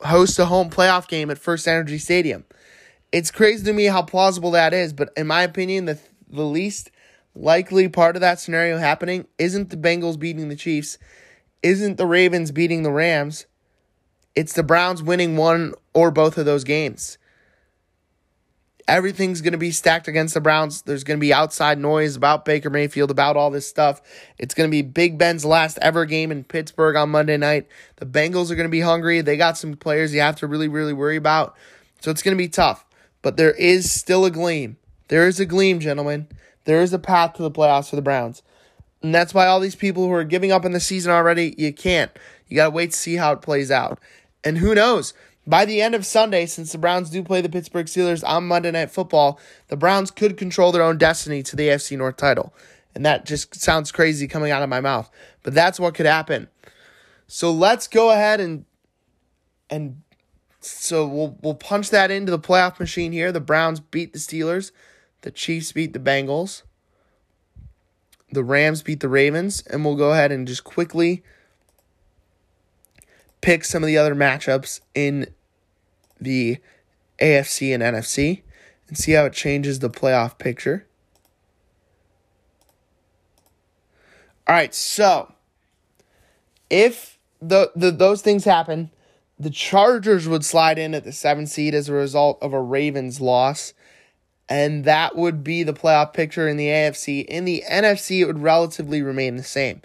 host 0.00 0.38
a 0.38 0.46
home 0.46 0.70
playoff 0.70 1.08
game 1.08 1.30
at 1.30 1.38
First 1.38 1.66
Energy 1.68 1.98
Stadium. 1.98 2.44
It's 3.12 3.30
crazy 3.30 3.64
to 3.64 3.72
me 3.72 3.84
how 3.84 4.02
plausible 4.02 4.52
that 4.52 4.72
is, 4.72 4.92
but 4.92 5.10
in 5.16 5.26
my 5.26 5.42
opinion, 5.42 5.86
the 5.86 5.98
the 6.28 6.44
least 6.44 6.90
likely 7.34 7.88
part 7.88 8.16
of 8.16 8.20
that 8.20 8.38
scenario 8.38 8.78
happening 8.78 9.26
isn't 9.38 9.70
the 9.70 9.76
Bengals 9.76 10.18
beating 10.18 10.48
the 10.48 10.56
Chiefs, 10.56 10.96
isn't 11.62 11.96
the 11.96 12.06
Ravens 12.06 12.52
beating 12.52 12.82
the 12.82 12.92
Rams. 12.92 13.46
It's 14.36 14.52
the 14.52 14.62
Browns 14.62 15.02
winning 15.02 15.36
one 15.36 15.74
or 15.92 16.12
both 16.12 16.38
of 16.38 16.46
those 16.46 16.62
games 16.62 17.18
Everything's 18.90 19.40
going 19.40 19.52
to 19.52 19.58
be 19.58 19.70
stacked 19.70 20.08
against 20.08 20.34
the 20.34 20.40
Browns. 20.40 20.82
There's 20.82 21.04
going 21.04 21.16
to 21.16 21.20
be 21.20 21.32
outside 21.32 21.78
noise 21.78 22.16
about 22.16 22.44
Baker 22.44 22.70
Mayfield, 22.70 23.12
about 23.12 23.36
all 23.36 23.48
this 23.48 23.68
stuff. 23.68 24.02
It's 24.36 24.52
going 24.52 24.68
to 24.68 24.70
be 24.70 24.82
Big 24.82 25.16
Ben's 25.16 25.44
last 25.44 25.78
ever 25.80 26.04
game 26.04 26.32
in 26.32 26.42
Pittsburgh 26.42 26.96
on 26.96 27.10
Monday 27.10 27.36
night. 27.36 27.68
The 27.96 28.06
Bengals 28.06 28.50
are 28.50 28.56
going 28.56 28.66
to 28.66 28.68
be 28.68 28.80
hungry. 28.80 29.20
They 29.20 29.36
got 29.36 29.56
some 29.56 29.76
players 29.76 30.12
you 30.12 30.20
have 30.20 30.34
to 30.36 30.48
really, 30.48 30.66
really 30.66 30.92
worry 30.92 31.14
about. 31.14 31.54
So 32.00 32.10
it's 32.10 32.20
going 32.20 32.36
to 32.36 32.42
be 32.42 32.48
tough. 32.48 32.84
But 33.22 33.36
there 33.36 33.52
is 33.52 33.92
still 33.92 34.24
a 34.24 34.30
gleam. 34.30 34.76
There 35.06 35.28
is 35.28 35.38
a 35.38 35.46
gleam, 35.46 35.78
gentlemen. 35.78 36.26
There 36.64 36.82
is 36.82 36.92
a 36.92 36.98
path 36.98 37.34
to 37.34 37.42
the 37.42 37.50
playoffs 37.50 37.90
for 37.90 37.96
the 37.96 38.02
Browns. 38.02 38.42
And 39.04 39.14
that's 39.14 39.32
why 39.32 39.46
all 39.46 39.60
these 39.60 39.76
people 39.76 40.06
who 40.08 40.12
are 40.14 40.24
giving 40.24 40.50
up 40.50 40.64
in 40.64 40.72
the 40.72 40.80
season 40.80 41.12
already, 41.12 41.54
you 41.56 41.72
can't. 41.72 42.10
You 42.48 42.56
got 42.56 42.64
to 42.64 42.70
wait 42.70 42.90
to 42.90 42.98
see 42.98 43.14
how 43.14 43.30
it 43.30 43.40
plays 43.40 43.70
out. 43.70 44.00
And 44.42 44.58
who 44.58 44.74
knows? 44.74 45.14
By 45.46 45.64
the 45.64 45.80
end 45.80 45.94
of 45.94 46.06
Sunday, 46.06 46.46
since 46.46 46.72
the 46.72 46.78
Browns 46.78 47.10
do 47.10 47.22
play 47.22 47.40
the 47.40 47.48
Pittsburgh 47.48 47.86
Steelers 47.86 48.22
on 48.26 48.46
Monday 48.46 48.70
Night 48.70 48.90
Football, 48.90 49.40
the 49.68 49.76
Browns 49.76 50.10
could 50.10 50.36
control 50.36 50.70
their 50.70 50.82
own 50.82 50.98
destiny 50.98 51.42
to 51.44 51.56
the 51.56 51.68
AFC 51.68 51.96
North 51.96 52.16
title. 52.16 52.52
And 52.94 53.06
that 53.06 53.24
just 53.24 53.54
sounds 53.54 53.92
crazy 53.92 54.26
coming 54.28 54.50
out 54.50 54.62
of 54.62 54.68
my 54.68 54.80
mouth. 54.80 55.10
But 55.42 55.54
that's 55.54 55.80
what 55.80 55.94
could 55.94 56.06
happen. 56.06 56.48
So 57.26 57.52
let's 57.52 57.86
go 57.86 58.10
ahead 58.10 58.40
and 58.40 58.64
and 59.70 60.02
so 60.60 61.06
we'll 61.06 61.38
we'll 61.40 61.54
punch 61.54 61.90
that 61.90 62.10
into 62.10 62.30
the 62.30 62.38
playoff 62.38 62.80
machine 62.80 63.12
here. 63.12 63.32
The 63.32 63.40
Browns 63.40 63.80
beat 63.80 64.12
the 64.12 64.18
Steelers, 64.18 64.72
the 65.22 65.30
Chiefs 65.30 65.72
beat 65.72 65.92
the 65.92 66.00
Bengals, 66.00 66.62
the 68.32 68.44
Rams 68.44 68.82
beat 68.82 69.00
the 69.00 69.08
Ravens, 69.08 69.62
and 69.68 69.84
we'll 69.84 69.96
go 69.96 70.12
ahead 70.12 70.32
and 70.32 70.46
just 70.46 70.64
quickly 70.64 71.22
pick 73.40 73.64
some 73.64 73.82
of 73.82 73.86
the 73.86 73.98
other 73.98 74.14
matchups 74.14 74.80
in 74.94 75.26
the 76.20 76.58
AFC 77.18 77.74
and 77.74 77.82
NFC 77.82 78.42
and 78.88 78.98
see 78.98 79.12
how 79.12 79.24
it 79.24 79.32
changes 79.32 79.78
the 79.78 79.90
playoff 79.90 80.38
picture. 80.38 80.86
All 84.46 84.54
right, 84.54 84.74
so 84.74 85.32
if 86.68 87.18
the, 87.40 87.70
the 87.76 87.90
those 87.90 88.20
things 88.22 88.44
happen, 88.44 88.90
the 89.38 89.50
Chargers 89.50 90.28
would 90.28 90.44
slide 90.44 90.78
in 90.78 90.94
at 90.94 91.04
the 91.04 91.12
seventh 91.12 91.48
seed 91.48 91.74
as 91.74 91.88
a 91.88 91.94
result 91.94 92.38
of 92.42 92.52
a 92.52 92.60
Ravens 92.60 93.20
loss. 93.20 93.72
And 94.48 94.84
that 94.84 95.14
would 95.14 95.44
be 95.44 95.62
the 95.62 95.72
playoff 95.72 96.12
picture 96.12 96.48
in 96.48 96.56
the 96.56 96.66
AFC. 96.66 97.24
In 97.24 97.44
the 97.44 97.62
NFC, 97.70 98.20
it 98.20 98.26
would 98.26 98.40
relatively 98.42 99.00
remain 99.00 99.36
the 99.36 99.44
same. 99.44 99.82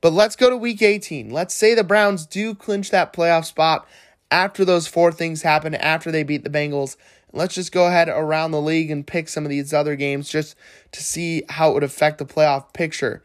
But 0.00 0.12
let's 0.12 0.36
go 0.36 0.48
to 0.48 0.56
week 0.56 0.82
18. 0.82 1.30
Let's 1.30 1.54
say 1.54 1.74
the 1.74 1.84
Browns 1.84 2.24
do 2.26 2.54
clinch 2.54 2.90
that 2.90 3.12
playoff 3.12 3.44
spot 3.44 3.86
after 4.30 4.64
those 4.64 4.86
four 4.86 5.12
things 5.12 5.42
happen, 5.42 5.74
after 5.74 6.10
they 6.10 6.22
beat 6.22 6.44
the 6.44 6.50
Bengals. 6.50 6.96
Let's 7.32 7.54
just 7.54 7.72
go 7.72 7.86
ahead 7.86 8.08
around 8.08 8.50
the 8.50 8.60
league 8.60 8.90
and 8.90 9.06
pick 9.06 9.28
some 9.28 9.44
of 9.44 9.50
these 9.50 9.72
other 9.72 9.96
games 9.96 10.28
just 10.28 10.56
to 10.92 11.02
see 11.02 11.42
how 11.48 11.70
it 11.70 11.74
would 11.74 11.84
affect 11.84 12.18
the 12.18 12.24
playoff 12.24 12.72
picture. 12.72 13.22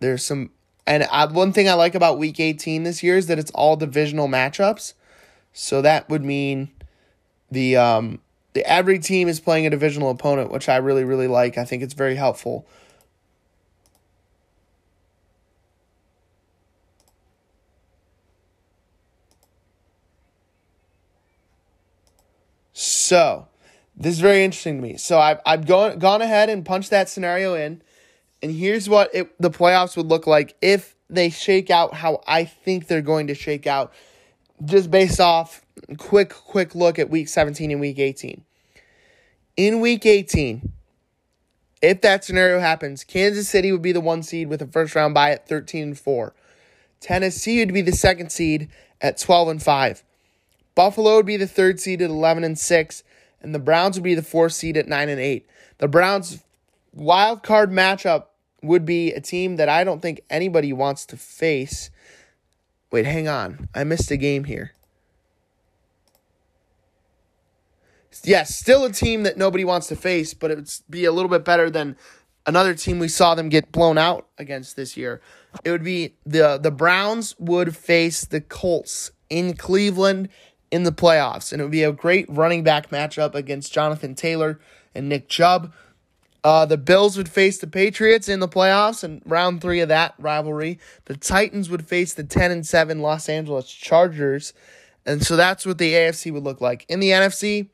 There's 0.00 0.24
some, 0.24 0.50
and 0.86 1.04
I, 1.04 1.24
one 1.24 1.52
thing 1.52 1.68
I 1.68 1.72
like 1.72 1.94
about 1.94 2.18
week 2.18 2.38
18 2.38 2.84
this 2.84 3.02
year 3.02 3.16
is 3.16 3.26
that 3.26 3.38
it's 3.38 3.50
all 3.52 3.76
divisional 3.76 4.28
matchups. 4.28 4.92
So 5.52 5.80
that 5.80 6.08
would 6.10 6.22
mean 6.22 6.70
the 7.50 7.76
um 7.76 8.20
the 8.52 8.64
every 8.70 8.98
team 8.98 9.26
is 9.26 9.40
playing 9.40 9.66
a 9.66 9.70
divisional 9.70 10.10
opponent, 10.10 10.50
which 10.52 10.68
I 10.68 10.76
really 10.76 11.02
really 11.02 11.28
like. 11.28 11.56
I 11.56 11.64
think 11.64 11.82
it's 11.82 11.94
very 11.94 12.16
helpful 12.16 12.66
So, 23.06 23.46
this 23.96 24.14
is 24.14 24.20
very 24.20 24.42
interesting 24.42 24.78
to 24.78 24.82
me. 24.82 24.96
So 24.96 25.20
I've 25.20 25.38
I've 25.46 25.64
gone 25.64 26.00
gone 26.00 26.22
ahead 26.22 26.50
and 26.50 26.66
punched 26.66 26.90
that 26.90 27.08
scenario 27.08 27.54
in, 27.54 27.80
and 28.42 28.50
here's 28.50 28.88
what 28.88 29.14
it, 29.14 29.40
the 29.40 29.48
playoffs 29.48 29.96
would 29.96 30.06
look 30.06 30.26
like 30.26 30.56
if 30.60 30.96
they 31.08 31.30
shake 31.30 31.70
out 31.70 31.94
how 31.94 32.20
I 32.26 32.44
think 32.44 32.88
they're 32.88 33.02
going 33.02 33.28
to 33.28 33.34
shake 33.36 33.64
out, 33.64 33.94
just 34.64 34.90
based 34.90 35.20
off 35.20 35.64
quick 35.98 36.30
quick 36.30 36.74
look 36.74 36.98
at 36.98 37.08
week 37.08 37.28
17 37.28 37.70
and 37.70 37.80
week 37.80 38.00
18. 38.00 38.42
In 39.56 39.80
week 39.80 40.04
18, 40.04 40.72
if 41.80 42.00
that 42.00 42.24
scenario 42.24 42.58
happens, 42.58 43.04
Kansas 43.04 43.48
City 43.48 43.70
would 43.70 43.82
be 43.82 43.92
the 43.92 44.00
one 44.00 44.24
seed 44.24 44.48
with 44.48 44.60
a 44.62 44.66
first 44.66 44.96
round 44.96 45.14
bye 45.14 45.30
at 45.30 45.48
13 45.48 45.82
and 45.84 45.98
4. 45.98 46.34
Tennessee 46.98 47.60
would 47.60 47.72
be 47.72 47.82
the 47.82 47.92
second 47.92 48.32
seed 48.32 48.68
at 49.00 49.16
12 49.16 49.46
and 49.46 49.62
5. 49.62 50.02
Buffalo 50.76 51.16
would 51.16 51.26
be 51.26 51.36
the 51.36 51.48
third 51.48 51.80
seed 51.80 52.00
at 52.00 52.10
11 52.10 52.44
and 52.44 52.56
6, 52.56 53.02
and 53.42 53.52
the 53.52 53.58
Browns 53.58 53.96
would 53.96 54.04
be 54.04 54.14
the 54.14 54.22
fourth 54.22 54.52
seed 54.52 54.76
at 54.76 54.86
9 54.86 55.08
and 55.08 55.18
8. 55.18 55.48
The 55.78 55.88
Browns 55.88 56.44
wild 56.94 57.42
card 57.42 57.70
matchup 57.72 58.26
would 58.62 58.84
be 58.84 59.12
a 59.12 59.20
team 59.20 59.56
that 59.56 59.68
I 59.68 59.82
don't 59.82 60.00
think 60.00 60.20
anybody 60.30 60.72
wants 60.72 61.04
to 61.06 61.16
face. 61.16 61.90
Wait, 62.92 63.06
hang 63.06 63.26
on. 63.26 63.68
I 63.74 63.82
missed 63.84 64.10
a 64.10 64.16
game 64.16 64.44
here. 64.44 64.72
Yes, 68.22 68.54
still 68.54 68.84
a 68.84 68.92
team 68.92 69.24
that 69.24 69.36
nobody 69.36 69.64
wants 69.64 69.88
to 69.88 69.96
face, 69.96 70.34
but 70.34 70.50
it 70.50 70.56
would 70.56 70.70
be 70.88 71.04
a 71.04 71.12
little 71.12 71.28
bit 71.28 71.44
better 71.44 71.70
than 71.70 71.96
another 72.46 72.74
team 72.74 72.98
we 72.98 73.08
saw 73.08 73.34
them 73.34 73.48
get 73.48 73.72
blown 73.72 73.98
out 73.98 74.26
against 74.38 74.76
this 74.76 74.96
year. 74.96 75.20
It 75.64 75.70
would 75.70 75.84
be 75.84 76.14
the 76.24 76.58
the 76.58 76.70
Browns 76.70 77.34
would 77.38 77.76
face 77.76 78.24
the 78.24 78.40
Colts 78.40 79.10
in 79.28 79.54
Cleveland 79.54 80.28
in 80.70 80.82
the 80.82 80.92
playoffs. 80.92 81.52
And 81.52 81.60
it 81.60 81.64
would 81.64 81.72
be 81.72 81.82
a 81.82 81.92
great 81.92 82.26
running 82.28 82.62
back 82.62 82.90
matchup 82.90 83.34
against 83.34 83.72
Jonathan 83.72 84.14
Taylor 84.14 84.58
and 84.94 85.08
Nick 85.08 85.28
Chubb. 85.28 85.72
Uh, 86.44 86.64
the 86.64 86.76
Bills 86.76 87.16
would 87.16 87.28
face 87.28 87.58
the 87.58 87.66
Patriots 87.66 88.28
in 88.28 88.40
the 88.40 88.48
playoffs 88.48 89.02
in 89.02 89.20
round 89.24 89.60
three 89.60 89.80
of 89.80 89.88
that 89.88 90.14
rivalry. 90.18 90.78
The 91.06 91.16
Titans 91.16 91.68
would 91.70 91.88
face 91.88 92.14
the 92.14 92.22
10 92.24 92.50
and 92.52 92.66
7 92.66 93.00
Los 93.00 93.28
Angeles 93.28 93.68
Chargers. 93.68 94.52
And 95.04 95.24
so 95.24 95.36
that's 95.36 95.66
what 95.66 95.78
the 95.78 95.92
AFC 95.92 96.32
would 96.32 96.44
look 96.44 96.60
like. 96.60 96.84
In 96.88 97.00
the 97.00 97.10
NFC, 97.10 97.68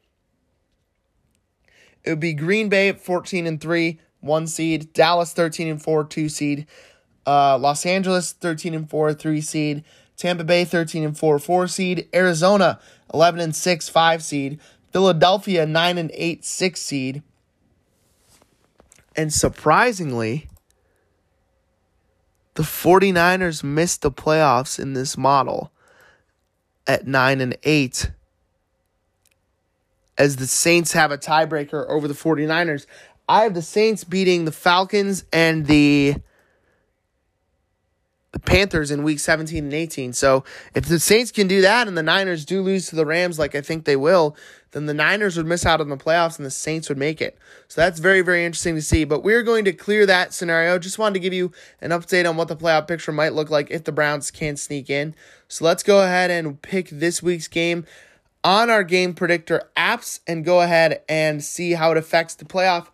it 2.04 2.10
would 2.10 2.20
be 2.20 2.34
Green 2.34 2.68
Bay 2.68 2.88
at 2.88 3.00
14 3.00 3.46
and 3.46 3.60
3, 3.60 4.00
one 4.20 4.46
seed, 4.46 4.92
Dallas 4.92 5.32
13 5.32 5.68
and 5.68 5.82
4, 5.82 6.04
two 6.04 6.28
seed, 6.28 6.66
uh, 7.26 7.58
Los 7.58 7.86
Angeles 7.86 8.32
13 8.32 8.74
and 8.74 8.88
4, 8.88 9.14
three 9.14 9.40
seed, 9.40 9.84
Tampa 10.22 10.44
Bay 10.44 10.64
13 10.64 11.02
and 11.02 11.18
4 11.18 11.40
4 11.40 11.66
seed, 11.66 12.08
Arizona 12.14 12.78
11 13.12 13.40
and 13.40 13.56
6 13.56 13.88
5 13.88 14.22
seed, 14.22 14.60
Philadelphia 14.92 15.66
9 15.66 15.98
and 15.98 16.12
8 16.14 16.44
6 16.44 16.80
seed. 16.80 17.22
And 19.16 19.32
surprisingly, 19.32 20.48
the 22.54 22.62
49ers 22.62 23.64
missed 23.64 24.02
the 24.02 24.12
playoffs 24.12 24.78
in 24.78 24.92
this 24.92 25.18
model 25.18 25.72
at 26.86 27.04
9 27.04 27.40
and 27.40 27.56
8 27.64 28.12
as 30.16 30.36
the 30.36 30.46
Saints 30.46 30.92
have 30.92 31.10
a 31.10 31.18
tiebreaker 31.18 31.84
over 31.88 32.06
the 32.06 32.14
49ers. 32.14 32.86
I 33.28 33.42
have 33.42 33.54
the 33.54 33.62
Saints 33.62 34.04
beating 34.04 34.44
the 34.44 34.52
Falcons 34.52 35.24
and 35.32 35.66
the 35.66 36.14
the 38.32 38.40
Panthers 38.40 38.90
in 38.90 39.02
week 39.02 39.20
17 39.20 39.64
and 39.64 39.72
18. 39.72 40.12
So 40.14 40.42
if 40.74 40.86
the 40.86 40.98
Saints 40.98 41.30
can 41.30 41.46
do 41.46 41.60
that 41.60 41.86
and 41.86 41.96
the 41.96 42.02
Niners 42.02 42.44
do 42.44 42.62
lose 42.62 42.88
to 42.88 42.96
the 42.96 43.06
Rams 43.06 43.38
like 43.38 43.54
I 43.54 43.60
think 43.60 43.84
they 43.84 43.96
will, 43.96 44.36
then 44.72 44.86
the 44.86 44.94
Niners 44.94 45.36
would 45.36 45.46
miss 45.46 45.66
out 45.66 45.82
on 45.82 45.90
the 45.90 45.98
playoffs 45.98 46.38
and 46.38 46.46
the 46.46 46.50
Saints 46.50 46.88
would 46.88 46.96
make 46.96 47.20
it. 47.20 47.38
So 47.68 47.82
that's 47.82 48.00
very, 48.00 48.22
very 48.22 48.44
interesting 48.44 48.74
to 48.74 48.82
see. 48.82 49.04
But 49.04 49.22
we're 49.22 49.42
going 49.42 49.66
to 49.66 49.72
clear 49.72 50.06
that 50.06 50.32
scenario. 50.32 50.78
Just 50.78 50.98
wanted 50.98 51.14
to 51.14 51.20
give 51.20 51.34
you 51.34 51.52
an 51.82 51.90
update 51.90 52.28
on 52.28 52.38
what 52.38 52.48
the 52.48 52.56
playoff 52.56 52.88
picture 52.88 53.12
might 53.12 53.34
look 53.34 53.50
like 53.50 53.70
if 53.70 53.84
the 53.84 53.92
Browns 53.92 54.30
can 54.30 54.56
sneak 54.56 54.88
in. 54.88 55.14
So 55.46 55.66
let's 55.66 55.82
go 55.82 56.02
ahead 56.02 56.30
and 56.30 56.60
pick 56.62 56.88
this 56.88 57.22
week's 57.22 57.48
game 57.48 57.84
on 58.42 58.70
our 58.70 58.82
game 58.82 59.12
predictor 59.12 59.70
apps 59.76 60.20
and 60.26 60.42
go 60.42 60.62
ahead 60.62 61.02
and 61.06 61.44
see 61.44 61.72
how 61.72 61.90
it 61.90 61.98
affects 61.98 62.34
the 62.34 62.46
playoff 62.46 62.88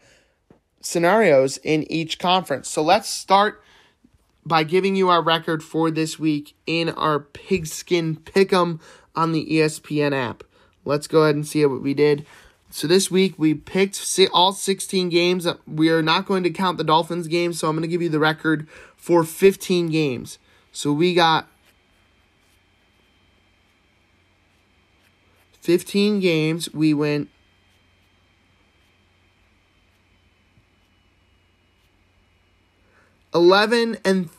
scenarios 0.80 1.59
in 1.59 1.91
each 1.91 2.18
conference. 2.18 2.68
So 2.68 2.82
let's 2.82 3.09
start 3.09 3.62
by 4.49 4.64
giving 4.64 4.96
you 4.96 5.11
our 5.11 5.22
record 5.22 5.62
for 5.62 5.90
this 5.90 6.18
week 6.18 6.55
in 6.66 6.88
our 6.88 7.20
pigskin 7.20 8.16
pick'em 8.16 8.80
on 9.14 9.32
the 9.32 9.46
ESPN 9.46 10.12
app. 10.12 10.42
Let's 10.84 11.07
go 11.07 11.22
ahead 11.22 11.34
and 11.34 11.46
see 11.46 11.64
what 11.66 11.82
we 11.82 11.94
did. 11.94 12.26
So 12.70 12.86
this 12.86 13.11
week 13.11 13.34
we 13.38 13.55
picked 13.55 14.18
all 14.32 14.53
16 14.53 15.09
games. 15.09 15.46
Uh, 15.46 15.57
we 15.66 15.90
are 15.90 16.03
not 16.03 16.26
going 16.26 16.42
to 16.42 16.51
count 16.51 16.78
the 16.78 16.84
Dolphins 16.84 17.28
game, 17.28 17.53
so 17.53 17.68
I'm 17.68 17.74
going 17.74 17.82
to 17.82 17.88
give 17.88 18.03
you 18.03 18.09
the 18.09 18.18
record 18.18 18.68
for 18.96 19.24
15 19.24 19.88
games. 19.88 20.38
So 20.72 20.92
we 20.92 21.14
got 21.14 21.49
15 25.61 26.20
games. 26.20 26.72
We 26.72 26.94
went 26.94 27.28
11 33.34 33.99
and 34.05 34.30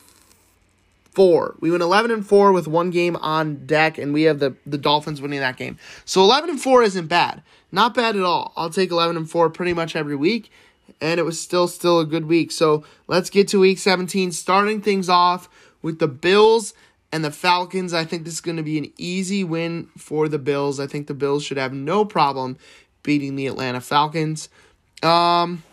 4. 1.19 1.55
We 1.59 1.69
went 1.69 1.83
11 1.83 2.11
and 2.11 2.25
4 2.25 2.53
with 2.53 2.65
one 2.65 2.91
game 2.91 3.17
on 3.17 3.65
deck, 3.65 3.97
and 3.97 4.13
we 4.13 4.23
have 4.23 4.39
the, 4.39 4.55
the 4.65 4.77
Dolphins 4.77 5.21
winning 5.21 5.41
that 5.41 5.57
game. 5.57 5.77
So 6.05 6.21
11 6.21 6.51
and 6.51 6.61
4 6.61 6.81
isn't 6.83 7.07
bad. 7.07 7.43
Not 7.73 7.93
bad 7.93 8.15
at 8.15 8.23
all. 8.23 8.53
I'll 8.55 8.69
take 8.69 8.89
11 8.89 9.17
and 9.17 9.29
4 9.29 9.49
pretty 9.49 9.73
much 9.73 9.97
every 9.97 10.15
week, 10.15 10.49
and 11.01 11.19
it 11.19 11.23
was 11.23 11.37
still 11.37 11.67
still 11.67 11.99
a 11.99 12.05
good 12.05 12.27
week. 12.27 12.53
So 12.53 12.85
let's 13.07 13.29
get 13.29 13.49
to 13.49 13.59
week 13.59 13.79
17, 13.79 14.31
starting 14.31 14.79
things 14.79 15.09
off 15.09 15.49
with 15.81 15.99
the 15.99 16.07
Bills 16.07 16.73
and 17.11 17.21
the 17.21 17.31
Falcons. 17.31 17.93
I 17.93 18.05
think 18.05 18.23
this 18.23 18.35
is 18.35 18.41
going 18.41 18.55
to 18.55 18.63
be 18.63 18.77
an 18.77 18.93
easy 18.97 19.43
win 19.43 19.89
for 19.97 20.29
the 20.29 20.39
Bills. 20.39 20.79
I 20.79 20.87
think 20.87 21.07
the 21.07 21.13
Bills 21.13 21.43
should 21.43 21.57
have 21.57 21.73
no 21.73 22.05
problem 22.05 22.55
beating 23.03 23.35
the 23.35 23.47
Atlanta 23.47 23.81
Falcons. 23.81 24.47
Um, 25.03 25.63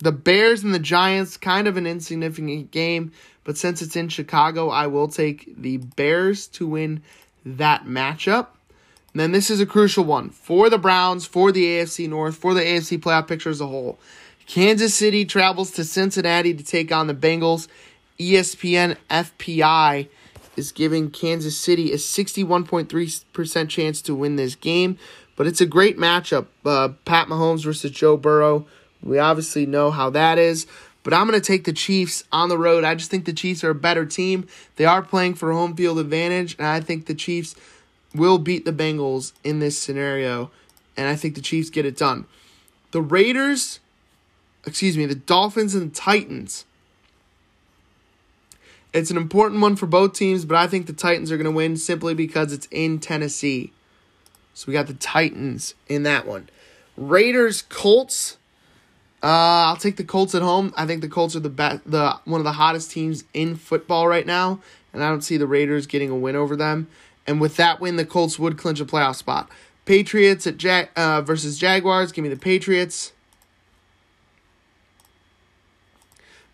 the 0.00 0.12
Bears 0.12 0.64
and 0.64 0.74
the 0.74 0.78
Giants, 0.78 1.36
kind 1.36 1.68
of 1.68 1.76
an 1.76 1.86
insignificant 1.86 2.70
game, 2.70 3.12
but 3.44 3.56
since 3.56 3.82
it's 3.82 3.96
in 3.96 4.08
Chicago, 4.08 4.68
I 4.70 4.86
will 4.86 5.08
take 5.08 5.54
the 5.60 5.76
Bears 5.76 6.46
to 6.48 6.66
win 6.66 7.02
that 7.44 7.84
matchup. 7.84 8.48
And 9.12 9.20
then 9.20 9.32
this 9.32 9.50
is 9.50 9.60
a 9.60 9.66
crucial 9.66 10.04
one 10.04 10.30
for 10.30 10.70
the 10.70 10.78
Browns, 10.78 11.26
for 11.26 11.52
the 11.52 11.64
AFC 11.64 12.08
North, 12.08 12.36
for 12.36 12.54
the 12.54 12.60
AFC 12.60 12.98
playoff 12.98 13.28
picture 13.28 13.50
as 13.50 13.60
a 13.60 13.66
whole. 13.66 13.98
Kansas 14.46 14.94
City 14.94 15.24
travels 15.24 15.70
to 15.72 15.84
Cincinnati 15.84 16.54
to 16.54 16.64
take 16.64 16.90
on 16.92 17.06
the 17.06 17.14
Bengals. 17.14 17.68
ESPN 18.18 18.96
FPI 19.08 20.08
is 20.56 20.72
giving 20.72 21.10
Kansas 21.10 21.58
City 21.58 21.92
a 21.92 21.96
61.3% 21.96 23.68
chance 23.68 24.02
to 24.02 24.14
win 24.14 24.36
this 24.36 24.54
game, 24.54 24.98
but 25.36 25.46
it's 25.46 25.60
a 25.60 25.66
great 25.66 25.98
matchup. 25.98 26.46
Uh, 26.64 26.90
Pat 27.04 27.28
Mahomes 27.28 27.64
versus 27.64 27.90
Joe 27.90 28.16
Burrow. 28.16 28.66
We 29.02 29.18
obviously 29.18 29.66
know 29.66 29.90
how 29.90 30.10
that 30.10 30.38
is. 30.38 30.66
But 31.02 31.14
I'm 31.14 31.26
going 31.26 31.40
to 31.40 31.46
take 31.46 31.64
the 31.64 31.72
Chiefs 31.72 32.24
on 32.30 32.48
the 32.48 32.58
road. 32.58 32.84
I 32.84 32.94
just 32.94 33.10
think 33.10 33.24
the 33.24 33.32
Chiefs 33.32 33.64
are 33.64 33.70
a 33.70 33.74
better 33.74 34.04
team. 34.04 34.46
They 34.76 34.84
are 34.84 35.02
playing 35.02 35.34
for 35.34 35.52
home 35.52 35.74
field 35.74 35.98
advantage, 35.98 36.56
and 36.58 36.66
I 36.66 36.80
think 36.80 37.06
the 37.06 37.14
Chiefs 37.14 37.54
will 38.14 38.38
beat 38.38 38.64
the 38.64 38.72
Bengals 38.72 39.32
in 39.42 39.60
this 39.60 39.78
scenario, 39.78 40.50
and 40.96 41.08
I 41.08 41.16
think 41.16 41.36
the 41.36 41.40
Chiefs 41.40 41.70
get 41.70 41.86
it 41.86 41.96
done. 41.96 42.26
The 42.90 43.00
Raiders, 43.00 43.80
excuse 44.66 44.98
me, 44.98 45.06
the 45.06 45.14
Dolphins 45.14 45.74
and 45.74 45.90
the 45.90 45.94
Titans. 45.94 46.66
It's 48.92 49.10
an 49.10 49.16
important 49.16 49.60
one 49.60 49.76
for 49.76 49.86
both 49.86 50.12
teams, 50.14 50.44
but 50.44 50.56
I 50.56 50.66
think 50.66 50.86
the 50.86 50.92
Titans 50.92 51.30
are 51.30 51.36
going 51.36 51.44
to 51.44 51.50
win 51.50 51.76
simply 51.76 52.12
because 52.12 52.52
it's 52.52 52.68
in 52.70 52.98
Tennessee. 52.98 53.72
So 54.52 54.64
we 54.66 54.72
got 54.72 54.88
the 54.88 54.94
Titans 54.94 55.74
in 55.88 56.02
that 56.02 56.26
one. 56.26 56.50
Raiders 56.96 57.62
Colts. 57.62 58.36
Uh, 59.22 59.68
I'll 59.68 59.76
take 59.76 59.96
the 59.96 60.04
Colts 60.04 60.34
at 60.34 60.42
home. 60.42 60.72
I 60.76 60.86
think 60.86 61.02
the 61.02 61.08
Colts 61.08 61.36
are 61.36 61.40
the 61.40 61.50
best, 61.50 61.82
the 61.84 62.18
one 62.24 62.40
of 62.40 62.44
the 62.44 62.52
hottest 62.52 62.90
teams 62.90 63.24
in 63.34 63.54
football 63.54 64.08
right 64.08 64.24
now, 64.26 64.60
and 64.92 65.04
I 65.04 65.10
don't 65.10 65.20
see 65.20 65.36
the 65.36 65.46
Raiders 65.46 65.86
getting 65.86 66.10
a 66.10 66.16
win 66.16 66.36
over 66.36 66.56
them. 66.56 66.88
And 67.26 67.40
with 67.40 67.56
that 67.56 67.80
win, 67.80 67.96
the 67.96 68.06
Colts 68.06 68.38
would 68.38 68.56
clinch 68.56 68.80
a 68.80 68.84
playoff 68.86 69.16
spot. 69.16 69.50
Patriots 69.84 70.46
at 70.46 70.56
Jag- 70.56 70.88
uh, 70.96 71.20
versus 71.20 71.58
Jaguars. 71.58 72.12
Give 72.12 72.22
me 72.22 72.28
the 72.28 72.36
Patriots. 72.36 73.12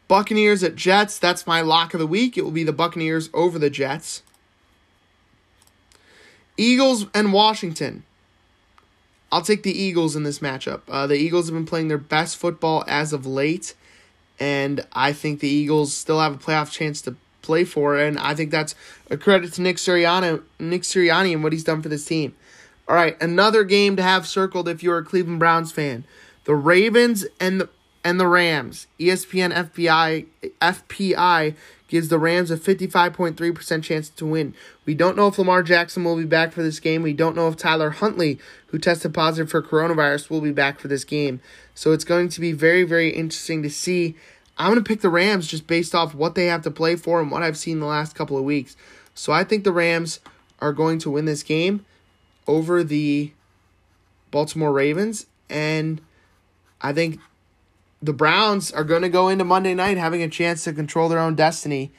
Buccaneers 0.09 0.63
at 0.63 0.77
Jets. 0.77 1.19
That's 1.19 1.47
my 1.47 1.61
lock 1.61 1.95
of 1.95 2.01
the 2.01 2.07
week. 2.07 2.37
It 2.37 2.43
will 2.43 2.51
be 2.51 2.65
the 2.65 2.73
Buccaneers 2.73 3.31
over 3.33 3.59
the 3.59 3.71
Jets. 3.71 4.23
Eagles 6.57 7.07
and 7.15 7.33
Washington. 7.33 8.05
I'll 9.33 9.43
take 9.43 9.63
the 9.63 9.77
Eagles 9.77 10.17
in 10.17 10.23
this 10.23 10.39
matchup. 10.39 10.83
Uh, 10.89 11.07
the 11.07 11.17
Eagles 11.17 11.47
have 11.47 11.55
been 11.55 11.67
playing 11.67 11.89
their 11.89 11.99
best 11.99 12.37
football 12.37 12.85
as 12.87 13.13
of 13.13 13.27
late, 13.27 13.75
and 14.39 14.87
I 14.93 15.13
think 15.13 15.41
the 15.41 15.49
Eagles 15.49 15.93
still 15.93 16.21
have 16.21 16.35
a 16.35 16.39
playoff 16.39 16.71
chance 16.71 17.03
to 17.03 17.17
play 17.43 17.65
for, 17.65 17.97
and 17.97 18.19
I 18.19 18.35
think 18.35 18.51
that's 18.51 18.75
a 19.11 19.17
credit 19.17 19.53
to 19.55 19.63
Nick 19.63 19.77
Sirianni, 19.77 20.43
Nick 20.59 20.83
Sirianni 20.83 21.33
and 21.33 21.43
what 21.43 21.53
he's 21.53 21.65
done 21.65 21.83
for 21.83 21.89
this 21.89 22.05
team. 22.05 22.35
All 22.89 22.95
right, 22.95 23.21
another 23.21 23.65
game 23.65 23.97
to 23.97 24.03
have 24.03 24.27
circled 24.27 24.69
if 24.69 24.83
you're 24.83 24.99
a 24.99 25.05
Cleveland 25.05 25.41
Browns 25.41 25.73
fan. 25.73 26.05
The 26.45 26.55
Ravens 26.55 27.27
and 27.41 27.61
the 27.61 27.69
and 28.05 28.21
the 28.21 28.29
Rams. 28.29 28.87
ESPN 29.01 29.53
FPI 29.53 30.27
FPI 30.61 31.57
gives 31.89 32.09
the 32.09 32.19
Rams 32.19 32.51
a 32.51 32.57
55.3% 32.57 33.83
chance 33.83 34.09
to 34.11 34.27
win. 34.27 34.55
We 34.85 34.95
don't 34.95 35.17
know 35.17 35.29
if 35.29 35.39
Lamar 35.39 35.63
Jackson 35.63 36.05
will 36.05 36.17
be 36.17 36.25
back 36.25 36.53
for 36.53 36.63
this 36.63 36.81
game. 36.81 37.03
We 37.03 37.13
don't 37.13 37.37
know 37.37 37.49
if 37.49 37.57
Tyler 37.57 37.91
Huntley, 37.91 38.39
who 38.69 38.79
tested 38.79 39.15
positive 39.15 39.51
for 39.51 39.63
coronavirus, 39.63 40.31
will 40.31 40.41
be 40.41 40.53
back 40.53 40.81
for 40.81 40.89
this 40.89 41.05
game. 41.05 41.41
So 41.75 41.93
it's 41.93 42.05
going 42.05 42.29
to 42.31 42.41
be 42.41 42.53
very, 42.53 42.83
very 42.83 43.11
interesting 43.11 43.63
to 43.63 43.71
see. 43.71 44.17
I'm 44.59 44.73
going 44.73 44.83
to 44.83 44.89
pick 44.89 45.01
the 45.01 45.11
Rams 45.11 45.47
just 45.47 45.67
based 45.67 45.95
off 45.95 46.15
what 46.15 46.35
they 46.35 46.47
have 46.47 46.63
to 46.63 46.71
play 46.71 46.97
for 46.97 47.21
and 47.21 47.31
what 47.31 47.43
I've 47.43 47.59
seen 47.59 47.81
the 47.81 47.87
last 47.87 48.15
couple 48.15 48.39
of 48.39 48.45
weeks. 48.45 48.77
So 49.15 49.33
I 49.33 49.45
think 49.45 49.65
the 49.65 49.73
Rams 49.73 50.21
are 50.61 50.73
going 50.73 50.99
to 51.01 51.11
win 51.11 51.27
this 51.27 51.43
game 51.43 51.85
over 52.47 52.83
the 52.83 53.33
Baltimore 54.31 54.73
Ravens. 54.73 55.27
And 55.49 56.01
I 56.81 56.93
think 56.93 57.21
the 58.03 58.13
Browns 58.13 58.71
are 58.71 58.85
going 58.85 59.03
to 59.03 59.09
go 59.09 59.29
into 59.29 59.45
Monday 59.45 59.75
night 59.75 59.97
having 59.97 60.23
a 60.23 60.29
chance 60.29 60.65
to 60.65 60.73
control 60.73 61.09
their 61.09 61.19
own 61.19 61.35
destiny 61.35 61.91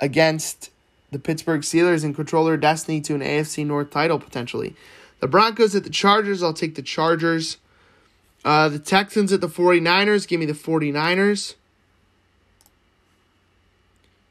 against 0.00 0.70
the 1.10 1.18
Pittsburgh 1.18 1.62
Steelers 1.62 2.04
and 2.04 2.14
control 2.14 2.44
their 2.44 2.56
destiny 2.56 3.00
to 3.02 3.14
an 3.14 3.20
AFC 3.20 3.66
North 3.66 3.90
title 3.90 4.18
potentially. 4.18 4.76
The 5.20 5.26
Broncos 5.26 5.74
at 5.74 5.84
the 5.84 5.90
Chargers, 5.90 6.42
I'll 6.42 6.52
take 6.52 6.74
the 6.74 6.82
Chargers. 6.82 7.58
Uh, 8.44 8.68
the 8.68 8.78
Texans 8.78 9.32
at 9.32 9.40
the 9.40 9.48
49ers, 9.48 10.28
give 10.28 10.38
me 10.38 10.46
the 10.46 10.52
49ers. 10.52 11.54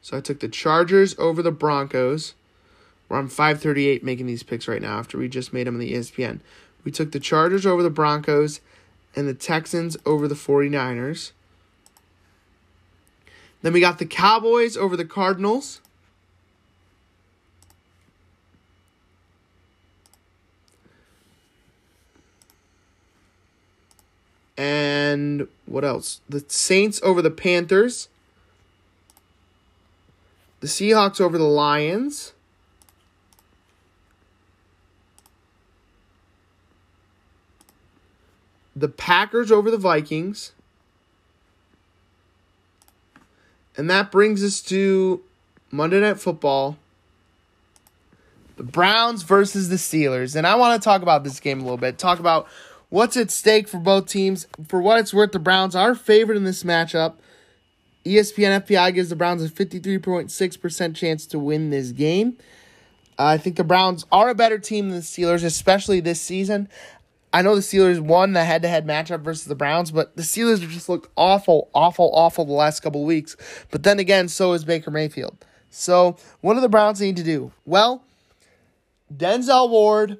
So 0.00 0.16
I 0.16 0.20
took 0.20 0.40
the 0.40 0.48
Chargers 0.48 1.14
over 1.18 1.42
the 1.42 1.50
Broncos. 1.50 2.34
We're 3.08 3.18
on 3.18 3.28
538 3.28 4.02
making 4.02 4.26
these 4.26 4.42
picks 4.42 4.66
right 4.66 4.80
now 4.80 4.98
after 4.98 5.18
we 5.18 5.28
just 5.28 5.52
made 5.52 5.66
them 5.66 5.74
in 5.74 5.80
the 5.80 5.92
ESPN. 5.92 6.40
We 6.84 6.90
took 6.90 7.12
the 7.12 7.20
Chargers 7.20 7.66
over 7.66 7.82
the 7.82 7.90
Broncos 7.90 8.60
and 9.14 9.28
the 9.28 9.34
Texans 9.34 9.96
over 10.06 10.28
the 10.28 10.34
49ers. 10.34 11.32
Then 13.62 13.72
we 13.72 13.80
got 13.80 13.98
the 13.98 14.06
Cowboys 14.06 14.76
over 14.76 14.96
the 14.96 15.04
Cardinals. 15.04 15.80
And 24.56 25.46
what 25.66 25.84
else? 25.84 26.20
The 26.28 26.44
Saints 26.48 27.00
over 27.04 27.22
the 27.22 27.30
Panthers. 27.30 28.08
The 30.60 30.66
Seahawks 30.66 31.20
over 31.20 31.38
the 31.38 31.44
Lions. 31.44 32.32
The 38.80 38.88
Packers 38.88 39.50
over 39.50 39.70
the 39.70 39.78
Vikings. 39.78 40.52
And 43.76 43.88
that 43.90 44.10
brings 44.10 44.42
us 44.42 44.60
to 44.62 45.22
Monday 45.70 46.00
Night 46.00 46.18
Football. 46.18 46.76
The 48.56 48.64
Browns 48.64 49.22
versus 49.22 49.68
the 49.68 49.76
Steelers. 49.76 50.34
And 50.34 50.46
I 50.46 50.56
want 50.56 50.80
to 50.80 50.84
talk 50.84 51.02
about 51.02 51.22
this 51.22 51.38
game 51.38 51.60
a 51.60 51.62
little 51.62 51.76
bit. 51.76 51.96
Talk 51.96 52.18
about 52.18 52.48
what's 52.88 53.16
at 53.16 53.30
stake 53.30 53.68
for 53.68 53.78
both 53.78 54.06
teams. 54.06 54.48
For 54.66 54.80
what 54.80 54.98
it's 54.98 55.14
worth, 55.14 55.30
the 55.30 55.38
Browns 55.38 55.76
are 55.76 55.94
favored 55.94 56.36
in 56.36 56.44
this 56.44 56.64
matchup. 56.64 57.14
ESPN 58.04 58.64
FPI 58.64 58.94
gives 58.94 59.10
the 59.10 59.16
Browns 59.16 59.44
a 59.44 59.48
53.6% 59.48 60.96
chance 60.96 61.26
to 61.26 61.38
win 61.38 61.70
this 61.70 61.92
game. 61.92 62.36
I 63.18 63.36
think 63.36 63.56
the 63.56 63.64
Browns 63.64 64.06
are 64.10 64.28
a 64.28 64.34
better 64.34 64.58
team 64.58 64.88
than 64.88 64.98
the 64.98 65.04
Steelers, 65.04 65.44
especially 65.44 66.00
this 66.00 66.20
season. 66.20 66.68
I 67.32 67.42
know 67.42 67.54
the 67.54 67.60
Steelers 67.60 68.00
won 68.00 68.32
the 68.32 68.44
head 68.44 68.62
to 68.62 68.68
head 68.68 68.86
matchup 68.86 69.20
versus 69.20 69.44
the 69.44 69.54
Browns, 69.54 69.90
but 69.90 70.16
the 70.16 70.22
Steelers 70.22 70.60
have 70.60 70.70
just 70.70 70.88
looked 70.88 71.10
awful, 71.16 71.68
awful, 71.74 72.10
awful 72.14 72.44
the 72.44 72.52
last 72.52 72.80
couple 72.80 73.04
weeks. 73.04 73.36
But 73.70 73.82
then 73.82 73.98
again, 73.98 74.28
so 74.28 74.54
is 74.54 74.64
Baker 74.64 74.90
Mayfield. 74.90 75.36
So, 75.70 76.16
what 76.40 76.54
do 76.54 76.60
the 76.60 76.68
Browns 76.68 77.00
need 77.00 77.16
to 77.16 77.22
do? 77.22 77.52
Well, 77.66 78.02
Denzel 79.14 79.68
Ward, 79.68 80.18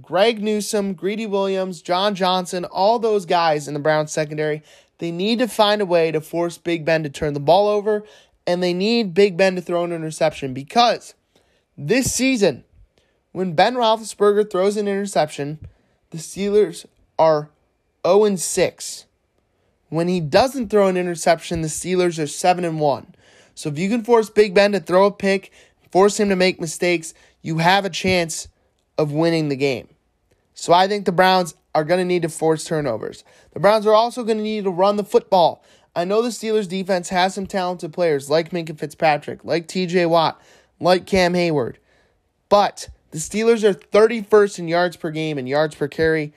Greg 0.00 0.42
Newsome, 0.42 0.94
Greedy 0.94 1.26
Williams, 1.26 1.82
John 1.82 2.14
Johnson, 2.14 2.64
all 2.66 2.98
those 2.98 3.26
guys 3.26 3.66
in 3.66 3.74
the 3.74 3.80
Browns 3.80 4.12
secondary, 4.12 4.62
they 4.98 5.10
need 5.10 5.40
to 5.40 5.48
find 5.48 5.82
a 5.82 5.86
way 5.86 6.12
to 6.12 6.20
force 6.20 6.58
Big 6.58 6.84
Ben 6.84 7.02
to 7.02 7.10
turn 7.10 7.34
the 7.34 7.40
ball 7.40 7.68
over, 7.68 8.04
and 8.46 8.62
they 8.62 8.72
need 8.72 9.14
Big 9.14 9.36
Ben 9.36 9.56
to 9.56 9.60
throw 9.60 9.84
an 9.84 9.92
interception 9.92 10.54
because 10.54 11.14
this 11.76 12.12
season, 12.12 12.64
when 13.32 13.54
Ben 13.54 13.74
Roethlisberger 13.74 14.50
throws 14.50 14.76
an 14.76 14.86
interception, 14.86 15.58
the 16.14 16.20
Steelers 16.20 16.86
are 17.18 17.50
0 18.06 18.24
and 18.24 18.40
6. 18.40 19.06
When 19.88 20.06
he 20.06 20.20
doesn't 20.20 20.68
throw 20.68 20.86
an 20.86 20.96
interception, 20.96 21.60
the 21.60 21.68
Steelers 21.68 22.22
are 22.22 22.28
7 22.28 22.64
and 22.64 22.78
1. 22.78 23.14
So 23.56 23.68
if 23.68 23.76
you 23.80 23.88
can 23.88 24.04
force 24.04 24.30
Big 24.30 24.54
Ben 24.54 24.70
to 24.72 24.80
throw 24.80 25.06
a 25.06 25.10
pick, 25.10 25.52
force 25.90 26.20
him 26.20 26.28
to 26.28 26.36
make 26.36 26.60
mistakes, 26.60 27.14
you 27.42 27.58
have 27.58 27.84
a 27.84 27.90
chance 27.90 28.46
of 28.96 29.10
winning 29.10 29.48
the 29.48 29.56
game. 29.56 29.88
So 30.54 30.72
I 30.72 30.86
think 30.86 31.04
the 31.04 31.10
Browns 31.10 31.56
are 31.74 31.82
going 31.82 31.98
to 31.98 32.04
need 32.04 32.22
to 32.22 32.28
force 32.28 32.64
turnovers. 32.64 33.24
The 33.52 33.58
Browns 33.58 33.84
are 33.84 33.92
also 33.94 34.22
going 34.22 34.38
to 34.38 34.44
need 34.44 34.64
to 34.64 34.70
run 34.70 34.94
the 34.94 35.02
football. 35.02 35.64
I 35.96 36.04
know 36.04 36.22
the 36.22 36.28
Steelers 36.28 36.68
defense 36.68 37.08
has 37.08 37.34
some 37.34 37.48
talented 37.48 37.92
players 37.92 38.30
like 38.30 38.50
Minkah 38.50 38.78
Fitzpatrick, 38.78 39.44
like 39.44 39.66
TJ 39.66 40.08
Watt, 40.08 40.40
like 40.78 41.06
Cam 41.06 41.32
Heyward. 41.32 41.76
But 42.48 42.88
the 43.14 43.20
Steelers 43.20 43.62
are 43.62 43.72
31st 43.72 44.58
in 44.58 44.66
yards 44.66 44.96
per 44.96 45.12
game 45.12 45.38
and 45.38 45.48
yards 45.48 45.76
per 45.76 45.86
carry 45.86 46.32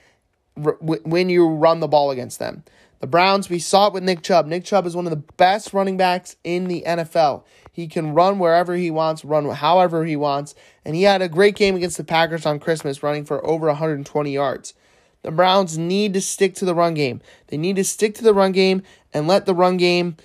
when 0.54 1.28
you 1.28 1.48
run 1.48 1.80
the 1.80 1.88
ball 1.88 2.12
against 2.12 2.38
them. 2.38 2.62
The 3.00 3.08
Browns, 3.08 3.50
we 3.50 3.58
saw 3.58 3.88
it 3.88 3.92
with 3.94 4.04
Nick 4.04 4.22
Chubb. 4.22 4.46
Nick 4.46 4.62
Chubb 4.62 4.86
is 4.86 4.94
one 4.94 5.04
of 5.04 5.10
the 5.10 5.24
best 5.36 5.72
running 5.72 5.96
backs 5.96 6.36
in 6.44 6.68
the 6.68 6.84
NFL. 6.86 7.42
He 7.72 7.88
can 7.88 8.14
run 8.14 8.38
wherever 8.38 8.76
he 8.76 8.92
wants, 8.92 9.24
run 9.24 9.50
however 9.50 10.04
he 10.04 10.14
wants, 10.14 10.54
and 10.84 10.94
he 10.94 11.02
had 11.02 11.20
a 11.20 11.28
great 11.28 11.56
game 11.56 11.74
against 11.74 11.96
the 11.96 12.04
Packers 12.04 12.46
on 12.46 12.60
Christmas, 12.60 13.02
running 13.02 13.24
for 13.24 13.44
over 13.44 13.66
120 13.66 14.32
yards. 14.32 14.74
The 15.22 15.32
Browns 15.32 15.76
need 15.76 16.14
to 16.14 16.20
stick 16.20 16.54
to 16.56 16.64
the 16.64 16.76
run 16.76 16.94
game. 16.94 17.20
They 17.48 17.56
need 17.56 17.74
to 17.74 17.84
stick 17.84 18.14
to 18.14 18.22
the 18.22 18.34
run 18.34 18.52
game 18.52 18.84
and 19.12 19.26
let 19.26 19.46
the 19.46 19.54
run 19.54 19.78
game 19.78 20.16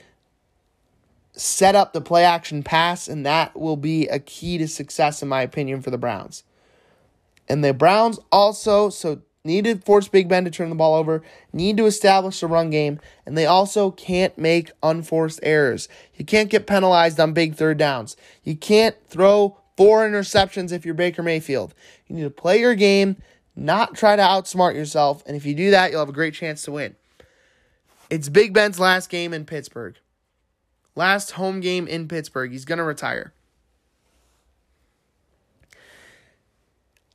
set 1.36 1.76
up 1.76 1.94
the 1.94 2.02
play 2.02 2.24
action 2.24 2.64
pass, 2.64 3.08
and 3.08 3.26
that 3.26 3.60
will 3.60 3.78
be 3.78 4.08
a 4.08 4.20
key 4.20 4.58
to 4.60 4.68
success, 4.68 5.22
in 5.22 5.28
my 5.28 5.42
opinion, 5.42 5.82
for 5.82 5.90
the 5.90 5.98
Browns. 5.98 6.44
And 7.50 7.64
the 7.64 7.74
Browns 7.74 8.20
also, 8.32 8.90
so 8.90 9.22
need 9.44 9.66
to 9.66 9.76
force 9.78 10.08
Big 10.08 10.30
Ben 10.30 10.46
to 10.46 10.52
turn 10.52 10.70
the 10.70 10.76
ball 10.76 10.96
over, 10.96 11.22
need 11.52 11.78
to 11.78 11.86
establish 11.86 12.42
a 12.42 12.48
run 12.48 12.70
game, 12.70 13.00
and 13.26 13.38
they 13.38 13.46
also 13.46 13.92
can't 13.92 14.38
make 14.38 14.72
unforced 14.82 15.40
errors. 15.44 15.90
You 16.16 16.24
can't 16.24 16.50
get 16.50 16.68
penalized 16.68 17.20
on 17.20 17.34
big 17.34 17.56
third 17.56 17.78
downs. 17.78 18.16
You 18.44 18.56
can't 18.56 18.96
throw 19.08 19.58
four 19.76 20.08
interceptions 20.08 20.72
if 20.72 20.86
you're 20.86 20.94
Baker 20.94 21.24
Mayfield. 21.24 21.74
You 22.08 22.16
need 22.16 22.24
to 22.24 22.30
play 22.30 22.60
your 22.60 22.76
game, 22.76 23.18
not 23.56 23.96
try 23.96 24.16
to 24.16 24.22
outsmart 24.22 24.76
yourself, 24.76 25.24
and 25.26 25.36
if 25.36 25.46
you 25.46 25.56
do 25.56 25.72
that, 25.72 25.92
you'll 25.92 26.00
have 26.00 26.10
a 26.10 26.14
great 26.14 26.34
chance 26.34 26.64
to 26.64 26.72
win. 26.72 26.96
It's 28.10 28.30
Big 28.30 28.54
Ben's 28.54 28.80
last 28.80 29.10
game 29.10 29.34
in 29.34 29.46
Pittsburgh. 29.46 29.96
Last 30.96 31.32
home 31.32 31.60
game 31.60 31.88
in 31.88 32.08
Pittsburgh. 32.08 32.52
He's 32.52 32.66
going 32.66 32.78
to 32.78 32.84
retire. 32.84 33.34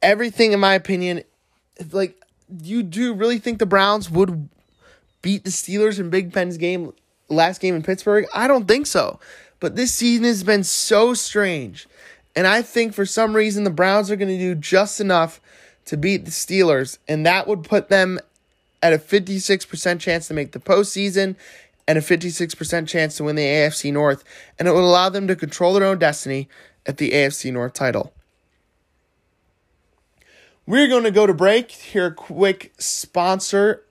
Everything, 0.03 0.53
in 0.53 0.61
my 0.61 0.75
opinion, 0.75 1.23
like, 1.93 2.21
you 2.63 2.83
do 2.83 3.15
really 3.15 3.39
think 3.39 3.59
the 3.59 3.67
Browns 3.67 4.11
would 4.11 4.49
beat 5.23 5.45
the 5.45 5.51
Steelers 5.51 5.99
in 5.99 6.11
Big 6.11 6.33
Ben's 6.33 6.57
game, 6.57 6.93
last 7.29 7.61
game 7.61 7.75
in 7.75 7.83
Pittsburgh? 7.83 8.27
I 8.35 8.49
don't 8.49 8.67
think 8.67 8.87
so. 8.87 9.21
But 9.61 9.77
this 9.77 9.93
season 9.93 10.25
has 10.25 10.45
been 10.45 10.65
so 10.65 11.15
strange. 11.15 11.89
And 12.37 12.47
I 12.47 12.63
think 12.63 12.95
for 12.95 13.05
some 13.05 13.35
reason 13.35 13.65
the 13.65 13.71
Browns 13.71 14.11
are 14.11 14.17
going 14.17 14.29
to 14.29 14.39
do 14.39 14.55
just 14.55 15.01
enough 15.01 15.41
to 15.87 15.97
beat 15.97 16.25
the 16.25 16.31
Steelers. 16.31 16.99
And 17.09 17.27
that 17.27 17.49
would 17.49 17.65
put 17.65 17.89
them 17.89 18.21
at 18.83 18.93
a 18.93 18.99
56% 18.99 19.99
chance 20.01 20.29
to 20.29 20.35
make 20.35 20.53
the 20.53 20.61
postseason 20.61 21.35
and 21.89 21.97
a 21.97 22.03
56% 22.03 22.87
chance 22.87 23.17
to 23.17 23.25
win 23.25 23.35
the 23.35 23.43
AFC 23.43 23.91
North. 23.91 24.23
And 24.59 24.69
it 24.69 24.75
would 24.75 24.85
allow 24.85 25.09
them 25.09 25.27
to 25.27 25.35
control 25.35 25.73
their 25.73 25.85
own 25.85 25.99
destiny 25.99 26.49
at 26.85 26.99
the 26.99 27.13
AFC 27.13 27.51
North 27.51 27.73
title. 27.73 28.13
We're 30.67 30.87
going 30.87 31.05
to 31.05 31.11
go 31.11 31.27
to 31.27 31.33
break. 31.33 31.71
Here, 31.71 32.07
a 32.07 32.15
quick 32.15 32.75
sponsor, 32.77 33.85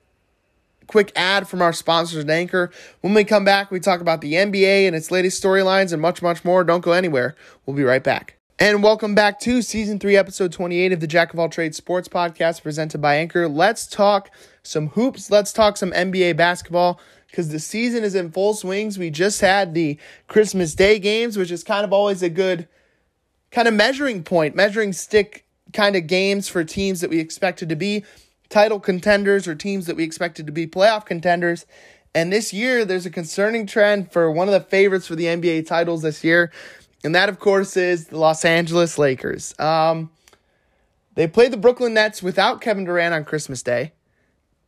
quick 0.86 1.10
ad 1.16 1.48
from 1.48 1.60
our 1.60 1.72
sponsors 1.72 2.22
at 2.22 2.30
Anchor. 2.30 2.70
When 3.00 3.14
we 3.14 3.24
come 3.24 3.44
back, 3.44 3.72
we 3.72 3.80
talk 3.80 4.00
about 4.00 4.20
the 4.20 4.34
NBA 4.34 4.86
and 4.86 4.94
its 4.94 5.10
latest 5.10 5.42
storylines 5.42 5.92
and 5.92 6.00
much, 6.00 6.22
much 6.22 6.44
more. 6.44 6.62
Don't 6.62 6.82
go 6.82 6.92
anywhere. 6.92 7.34
We'll 7.66 7.76
be 7.76 7.82
right 7.82 8.04
back. 8.04 8.36
And 8.60 8.82
welcome 8.82 9.16
back 9.16 9.40
to 9.40 9.60
season 9.60 9.98
three, 9.98 10.16
episode 10.16 10.52
28 10.52 10.92
of 10.92 11.00
the 11.00 11.06
Jack 11.08 11.32
of 11.32 11.40
All 11.40 11.48
Trades 11.48 11.76
Sports 11.76 12.08
Podcast 12.08 12.62
presented 12.62 13.00
by 13.00 13.16
Anchor. 13.16 13.48
Let's 13.48 13.88
talk 13.88 14.30
some 14.62 14.88
hoops. 14.88 15.32
Let's 15.32 15.52
talk 15.52 15.76
some 15.76 15.90
NBA 15.90 16.36
basketball 16.36 17.00
because 17.30 17.50
the 17.50 17.60
season 17.60 18.04
is 18.04 18.14
in 18.14 18.30
full 18.30 18.54
swings. 18.54 18.98
We 18.98 19.10
just 19.10 19.40
had 19.40 19.74
the 19.74 19.98
Christmas 20.26 20.74
Day 20.74 20.98
games, 20.98 21.36
which 21.36 21.50
is 21.50 21.62
kind 21.62 21.84
of 21.84 21.92
always 21.92 22.22
a 22.22 22.28
good 22.28 22.68
kind 23.50 23.68
of 23.68 23.74
measuring 23.74 24.24
point, 24.24 24.54
measuring 24.54 24.92
stick 24.92 25.46
kind 25.72 25.96
of 25.96 26.06
games 26.06 26.48
for 26.48 26.64
teams 26.64 27.00
that 27.00 27.10
we 27.10 27.18
expected 27.18 27.68
to 27.68 27.76
be 27.76 28.04
title 28.48 28.80
contenders 28.80 29.46
or 29.46 29.54
teams 29.54 29.86
that 29.86 29.96
we 29.96 30.02
expected 30.04 30.46
to 30.46 30.52
be 30.52 30.66
playoff 30.66 31.04
contenders. 31.04 31.66
And 32.14 32.32
this 32.32 32.52
year, 32.52 32.84
there's 32.84 33.06
a 33.06 33.10
concerning 33.10 33.66
trend 33.66 34.10
for 34.10 34.30
one 34.30 34.48
of 34.48 34.52
the 34.52 34.60
favorites 34.60 35.06
for 35.06 35.14
the 35.14 35.26
NBA 35.26 35.66
titles 35.66 36.02
this 36.02 36.24
year. 36.24 36.50
And 37.04 37.14
that, 37.14 37.28
of 37.28 37.38
course, 37.38 37.76
is 37.76 38.08
the 38.08 38.18
Los 38.18 38.44
Angeles 38.44 38.98
Lakers. 38.98 39.54
Um, 39.58 40.10
they 41.14 41.26
played 41.26 41.52
the 41.52 41.58
Brooklyn 41.58 41.94
Nets 41.94 42.22
without 42.22 42.60
Kevin 42.60 42.84
Durant 42.84 43.14
on 43.14 43.24
Christmas 43.24 43.62
Day. 43.62 43.92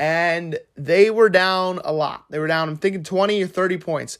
And 0.00 0.58
they 0.76 1.10
were 1.10 1.28
down 1.28 1.78
a 1.84 1.92
lot. 1.92 2.24
They 2.30 2.38
were 2.38 2.46
down, 2.46 2.70
I'm 2.70 2.76
thinking 2.76 3.04
20 3.04 3.42
or 3.42 3.46
30 3.46 3.76
points. 3.76 4.18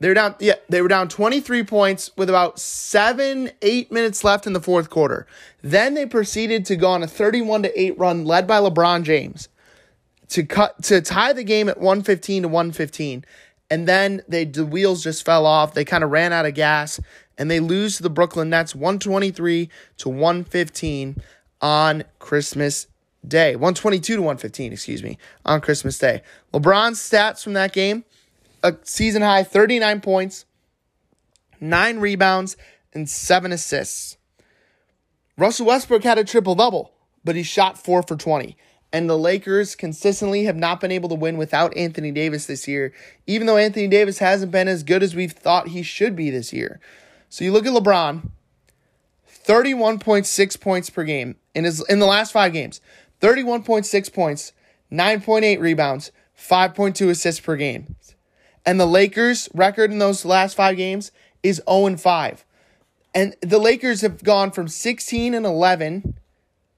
They 0.00 0.08
were 0.08 0.14
down, 0.14 0.34
yeah, 0.40 0.56
they 0.68 0.82
were 0.82 0.88
down 0.88 1.08
23 1.08 1.62
points 1.62 2.10
with 2.16 2.28
about 2.28 2.58
seven, 2.58 3.50
eight 3.62 3.92
minutes 3.92 4.24
left 4.24 4.48
in 4.48 4.52
the 4.52 4.60
fourth 4.60 4.90
quarter. 4.90 5.26
Then 5.62 5.94
they 5.94 6.06
proceeded 6.06 6.64
to 6.66 6.76
go 6.76 6.90
on 6.90 7.04
a 7.04 7.06
31 7.06 7.62
to 7.62 7.80
8 7.80 7.98
run 7.98 8.24
led 8.24 8.48
by 8.48 8.58
LeBron 8.58 9.04
James 9.04 9.48
to 10.28 10.42
cut 10.42 10.82
to 10.82 11.00
tie 11.00 11.32
the 11.32 11.44
game 11.44 11.68
at 11.68 11.78
115 11.78 12.42
to 12.42 12.48
115. 12.48 13.24
And 13.70 13.86
then 13.86 14.22
they 14.28 14.44
the 14.44 14.66
wheels 14.66 15.04
just 15.04 15.24
fell 15.24 15.46
off. 15.46 15.72
They 15.72 15.84
kind 15.84 16.04
of 16.04 16.10
ran 16.10 16.32
out 16.32 16.46
of 16.46 16.54
gas 16.54 17.00
and 17.38 17.48
they 17.48 17.60
lose 17.60 17.96
to 17.96 18.02
the 18.02 18.10
Brooklyn 18.10 18.50
Nets 18.50 18.74
123 18.74 19.70
to 19.98 20.08
115 20.08 21.22
on 21.60 22.04
Christmas 22.18 22.88
Day. 23.28 23.56
122 23.56 24.16
to 24.16 24.22
115, 24.22 24.72
excuse 24.72 25.02
me, 25.02 25.18
on 25.44 25.60
Christmas 25.60 25.98
Day. 25.98 26.22
LeBron's 26.52 26.98
stats 26.98 27.42
from 27.42 27.54
that 27.54 27.72
game 27.72 28.04
a 28.62 28.76
season 28.82 29.22
high 29.22 29.44
39 29.44 30.00
points, 30.00 30.44
nine 31.60 31.98
rebounds, 31.98 32.56
and 32.92 33.08
seven 33.08 33.52
assists. 33.52 34.16
Russell 35.38 35.66
Westbrook 35.66 36.02
had 36.02 36.18
a 36.18 36.24
triple 36.24 36.54
double, 36.54 36.92
but 37.24 37.36
he 37.36 37.42
shot 37.42 37.78
four 37.78 38.02
for 38.02 38.16
20. 38.16 38.56
And 38.92 39.10
the 39.10 39.18
Lakers 39.18 39.74
consistently 39.74 40.44
have 40.44 40.56
not 40.56 40.80
been 40.80 40.92
able 40.92 41.08
to 41.10 41.14
win 41.14 41.36
without 41.36 41.76
Anthony 41.76 42.10
Davis 42.10 42.46
this 42.46 42.66
year, 42.66 42.92
even 43.26 43.46
though 43.46 43.56
Anthony 43.58 43.88
Davis 43.88 44.18
hasn't 44.18 44.52
been 44.52 44.68
as 44.68 44.82
good 44.82 45.02
as 45.02 45.14
we've 45.14 45.32
thought 45.32 45.68
he 45.68 45.82
should 45.82 46.16
be 46.16 46.30
this 46.30 46.52
year. 46.52 46.80
So 47.28 47.44
you 47.44 47.52
look 47.52 47.66
at 47.66 47.72
LeBron, 47.72 48.30
31.6 49.28 50.60
points 50.60 50.88
per 50.88 51.04
game 51.04 51.36
in 51.54 51.64
his 51.64 51.84
in 51.88 51.98
the 51.98 52.06
last 52.06 52.32
5 52.32 52.52
games. 52.52 52.80
31.6 53.20 54.12
points, 54.12 54.52
9.8 54.92 55.60
rebounds, 55.60 56.12
5.2 56.38 57.08
assists 57.08 57.40
per 57.40 57.56
game. 57.56 57.96
And 58.64 58.80
the 58.80 58.86
Lakers' 58.86 59.48
record 59.54 59.90
in 59.90 59.98
those 59.98 60.24
last 60.24 60.54
five 60.54 60.76
games 60.76 61.12
is 61.42 61.62
0 61.68 61.96
5. 61.96 62.44
And 63.14 63.34
the 63.40 63.58
Lakers 63.58 64.02
have 64.02 64.22
gone 64.22 64.50
from 64.50 64.68
16 64.68 65.32
and 65.32 65.46
11 65.46 66.14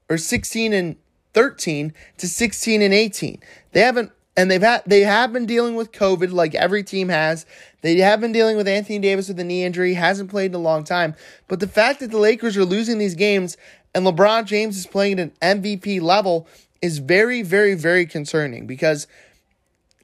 or 0.08 0.18
16 0.18 0.72
and 0.72 0.96
13 1.34 1.92
to 2.18 2.28
16 2.28 2.82
and 2.82 2.94
18. 2.94 3.40
They 3.72 3.80
haven't 3.80 4.12
and 4.36 4.48
they've 4.48 4.62
had 4.62 4.84
they 4.86 5.00
have 5.00 5.32
been 5.32 5.46
dealing 5.46 5.74
with 5.74 5.90
COVID 5.90 6.30
like 6.30 6.54
every 6.54 6.84
team 6.84 7.08
has. 7.08 7.44
They 7.80 7.96
have 7.96 8.20
been 8.20 8.30
dealing 8.30 8.56
with 8.56 8.68
Anthony 8.68 9.00
Davis 9.00 9.26
with 9.26 9.40
a 9.40 9.44
knee 9.44 9.64
injury, 9.64 9.94
hasn't 9.94 10.30
played 10.30 10.52
in 10.52 10.54
a 10.54 10.58
long 10.58 10.84
time. 10.84 11.16
But 11.48 11.58
the 11.58 11.66
fact 11.66 11.98
that 12.00 12.12
the 12.12 12.18
Lakers 12.18 12.56
are 12.56 12.64
losing 12.64 12.98
these 12.98 13.16
games 13.16 13.56
and 13.94 14.06
LeBron 14.06 14.44
James 14.44 14.76
is 14.76 14.86
playing 14.86 15.18
at 15.18 15.32
an 15.40 15.60
MVP 15.60 16.00
level 16.00 16.46
is 16.80 16.98
very, 16.98 17.42
very, 17.42 17.74
very 17.74 18.06
concerning 18.06 18.66
because 18.66 19.06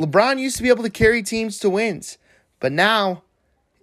LeBron 0.00 0.38
used 0.38 0.56
to 0.56 0.62
be 0.62 0.68
able 0.68 0.82
to 0.82 0.90
carry 0.90 1.22
teams 1.22 1.58
to 1.60 1.70
wins, 1.70 2.18
but 2.60 2.72
now 2.72 3.22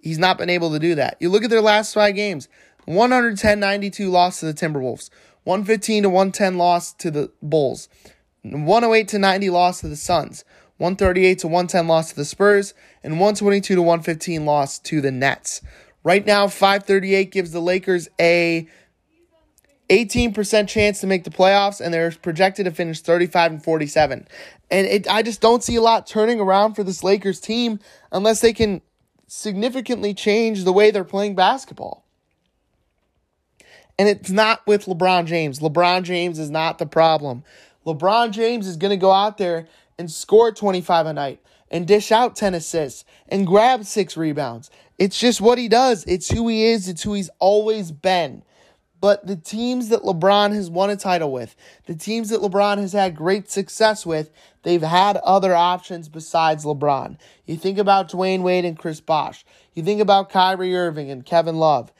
he's 0.00 0.18
not 0.18 0.38
been 0.38 0.50
able 0.50 0.70
to 0.72 0.78
do 0.78 0.94
that. 0.94 1.16
You 1.20 1.30
look 1.30 1.44
at 1.44 1.50
their 1.50 1.62
last 1.62 1.94
five 1.94 2.14
games 2.14 2.48
110 2.84 3.60
92 3.60 4.10
loss 4.10 4.40
to 4.40 4.46
the 4.46 4.54
Timberwolves, 4.54 5.08
115 5.44 6.02
to 6.02 6.08
110 6.08 6.58
loss 6.58 6.92
to 6.94 7.10
the 7.10 7.30
Bulls, 7.42 7.88
108 8.42 9.08
to 9.08 9.18
90 9.18 9.50
loss 9.50 9.80
to 9.80 9.88
the 9.88 9.96
Suns, 9.96 10.44
138 10.78 11.38
to 11.38 11.46
110 11.46 11.86
loss 11.86 12.10
to 12.10 12.16
the 12.16 12.24
Spurs, 12.24 12.74
and 13.02 13.14
122 13.14 13.74
to 13.76 13.82
115 13.82 14.44
loss 14.44 14.78
to 14.80 15.00
the 15.00 15.12
Nets. 15.12 15.62
Right 16.04 16.26
now, 16.26 16.48
538 16.48 17.30
gives 17.30 17.52
the 17.52 17.60
Lakers 17.60 18.08
a 18.20 18.66
18% 19.92 20.68
chance 20.68 21.00
to 21.00 21.06
make 21.06 21.24
the 21.24 21.30
playoffs, 21.30 21.80
and 21.80 21.92
they're 21.92 22.10
projected 22.10 22.64
to 22.64 22.70
finish 22.70 23.00
35 23.00 23.52
and 23.52 23.62
47. 23.62 24.26
And 24.70 24.86
it, 24.86 25.06
I 25.08 25.22
just 25.22 25.42
don't 25.42 25.62
see 25.62 25.76
a 25.76 25.82
lot 25.82 26.06
turning 26.06 26.40
around 26.40 26.74
for 26.74 26.82
this 26.82 27.04
Lakers 27.04 27.40
team 27.40 27.78
unless 28.10 28.40
they 28.40 28.54
can 28.54 28.80
significantly 29.26 30.14
change 30.14 30.64
the 30.64 30.72
way 30.72 30.90
they're 30.90 31.04
playing 31.04 31.34
basketball. 31.34 32.06
And 33.98 34.08
it's 34.08 34.30
not 34.30 34.66
with 34.66 34.86
LeBron 34.86 35.26
James. 35.26 35.60
LeBron 35.60 36.04
James 36.04 36.38
is 36.38 36.50
not 36.50 36.78
the 36.78 36.86
problem. 36.86 37.44
LeBron 37.86 38.30
James 38.30 38.66
is 38.66 38.78
going 38.78 38.90
to 38.90 38.96
go 38.96 39.12
out 39.12 39.36
there 39.36 39.68
and 39.98 40.10
score 40.10 40.52
25 40.52 41.06
a 41.06 41.12
night 41.12 41.40
and 41.70 41.86
dish 41.86 42.10
out 42.10 42.34
10 42.34 42.54
assists 42.54 43.04
and 43.28 43.46
grab 43.46 43.84
six 43.84 44.16
rebounds. 44.16 44.70
It's 44.98 45.20
just 45.20 45.42
what 45.42 45.58
he 45.58 45.68
does. 45.68 46.04
It's 46.06 46.30
who 46.30 46.48
he 46.48 46.64
is. 46.64 46.88
It's 46.88 47.02
who 47.02 47.12
he's 47.12 47.30
always 47.38 47.92
been. 47.92 48.42
But 49.02 49.26
the 49.26 49.34
teams 49.34 49.88
that 49.88 50.04
LeBron 50.04 50.54
has 50.54 50.70
won 50.70 50.88
a 50.88 50.94
title 50.94 51.32
with, 51.32 51.56
the 51.86 51.94
teams 51.96 52.28
that 52.28 52.40
LeBron 52.40 52.78
has 52.78 52.92
had 52.92 53.16
great 53.16 53.50
success 53.50 54.06
with, 54.06 54.30
they've 54.62 54.80
had 54.80 55.16
other 55.16 55.56
options 55.56 56.08
besides 56.08 56.64
LeBron. 56.64 57.18
You 57.44 57.56
think 57.56 57.78
about 57.78 58.08
Dwyane 58.08 58.42
Wade 58.42 58.64
and 58.64 58.78
Chris 58.78 59.00
Bosh. 59.00 59.44
You 59.74 59.82
think 59.82 60.00
about 60.00 60.30
Kyrie 60.30 60.76
Irving 60.76 61.10
and 61.10 61.26
Kevin 61.26 61.56
Love. 61.56 61.92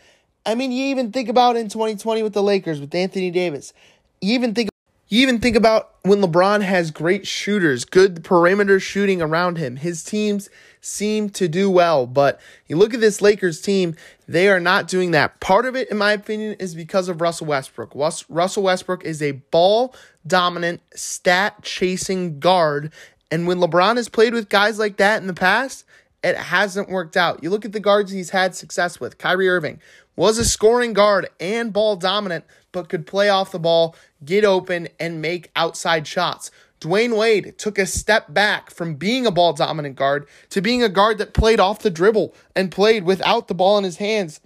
I 0.46 0.54
mean, 0.54 0.70
you 0.70 0.84
even 0.86 1.10
think 1.10 1.28
about 1.28 1.56
in 1.56 1.68
2020 1.68 2.22
with 2.22 2.34
the 2.34 2.42
Lakers 2.42 2.80
with 2.80 2.94
Anthony 2.94 3.32
Davis. 3.32 3.72
You 4.20 4.34
even 4.34 4.54
think 4.54 4.71
you 5.12 5.20
even 5.20 5.40
think 5.40 5.56
about 5.56 5.90
when 6.04 6.22
LeBron 6.22 6.62
has 6.62 6.90
great 6.90 7.26
shooters, 7.26 7.84
good 7.84 8.24
perimeter 8.24 8.80
shooting 8.80 9.20
around 9.20 9.58
him. 9.58 9.76
His 9.76 10.02
teams 10.02 10.48
seem 10.80 11.28
to 11.30 11.48
do 11.48 11.70
well, 11.70 12.06
but 12.06 12.40
you 12.66 12.76
look 12.76 12.94
at 12.94 13.00
this 13.00 13.20
Lakers 13.20 13.60
team, 13.60 13.94
they 14.26 14.48
are 14.48 14.58
not 14.58 14.88
doing 14.88 15.10
that. 15.10 15.38
Part 15.38 15.66
of 15.66 15.76
it, 15.76 15.90
in 15.90 15.98
my 15.98 16.12
opinion, 16.12 16.56
is 16.58 16.74
because 16.74 17.10
of 17.10 17.20
Russell 17.20 17.46
Westbrook. 17.46 17.92
Russell 17.94 18.62
Westbrook 18.62 19.04
is 19.04 19.20
a 19.20 19.32
ball 19.32 19.94
dominant, 20.26 20.80
stat 20.94 21.56
chasing 21.60 22.40
guard. 22.40 22.90
And 23.30 23.46
when 23.46 23.58
LeBron 23.58 23.98
has 23.98 24.08
played 24.08 24.32
with 24.32 24.48
guys 24.48 24.78
like 24.78 24.96
that 24.96 25.20
in 25.20 25.26
the 25.26 25.34
past, 25.34 25.84
it 26.24 26.38
hasn't 26.38 26.88
worked 26.88 27.18
out. 27.18 27.42
You 27.42 27.50
look 27.50 27.66
at 27.66 27.72
the 27.72 27.80
guards 27.80 28.12
he's 28.12 28.30
had 28.30 28.54
success 28.54 28.98
with. 28.98 29.18
Kyrie 29.18 29.50
Irving 29.50 29.78
was 30.16 30.38
a 30.38 30.44
scoring 30.46 30.94
guard 30.94 31.28
and 31.38 31.70
ball 31.70 31.96
dominant, 31.96 32.46
but 32.72 32.88
could 32.88 33.06
play 33.06 33.28
off 33.28 33.52
the 33.52 33.58
ball, 33.58 33.94
get 34.24 34.44
open, 34.44 34.88
and 34.98 35.22
make 35.22 35.50
outside 35.54 36.06
shots. 36.06 36.50
Dwyane 36.80 37.16
Wade 37.16 37.56
took 37.58 37.78
a 37.78 37.86
step 37.86 38.34
back 38.34 38.70
from 38.70 38.96
being 38.96 39.24
a 39.24 39.30
ball 39.30 39.52
dominant 39.52 39.94
guard 39.94 40.26
to 40.50 40.60
being 40.60 40.82
a 40.82 40.88
guard 40.88 41.18
that 41.18 41.32
played 41.32 41.60
off 41.60 41.78
the 41.78 41.90
dribble 41.90 42.34
and 42.56 42.72
played 42.72 43.04
without 43.04 43.46
the 43.46 43.54
ball 43.54 43.78
in 43.78 43.84
his 43.84 43.98
hands. 43.98 44.40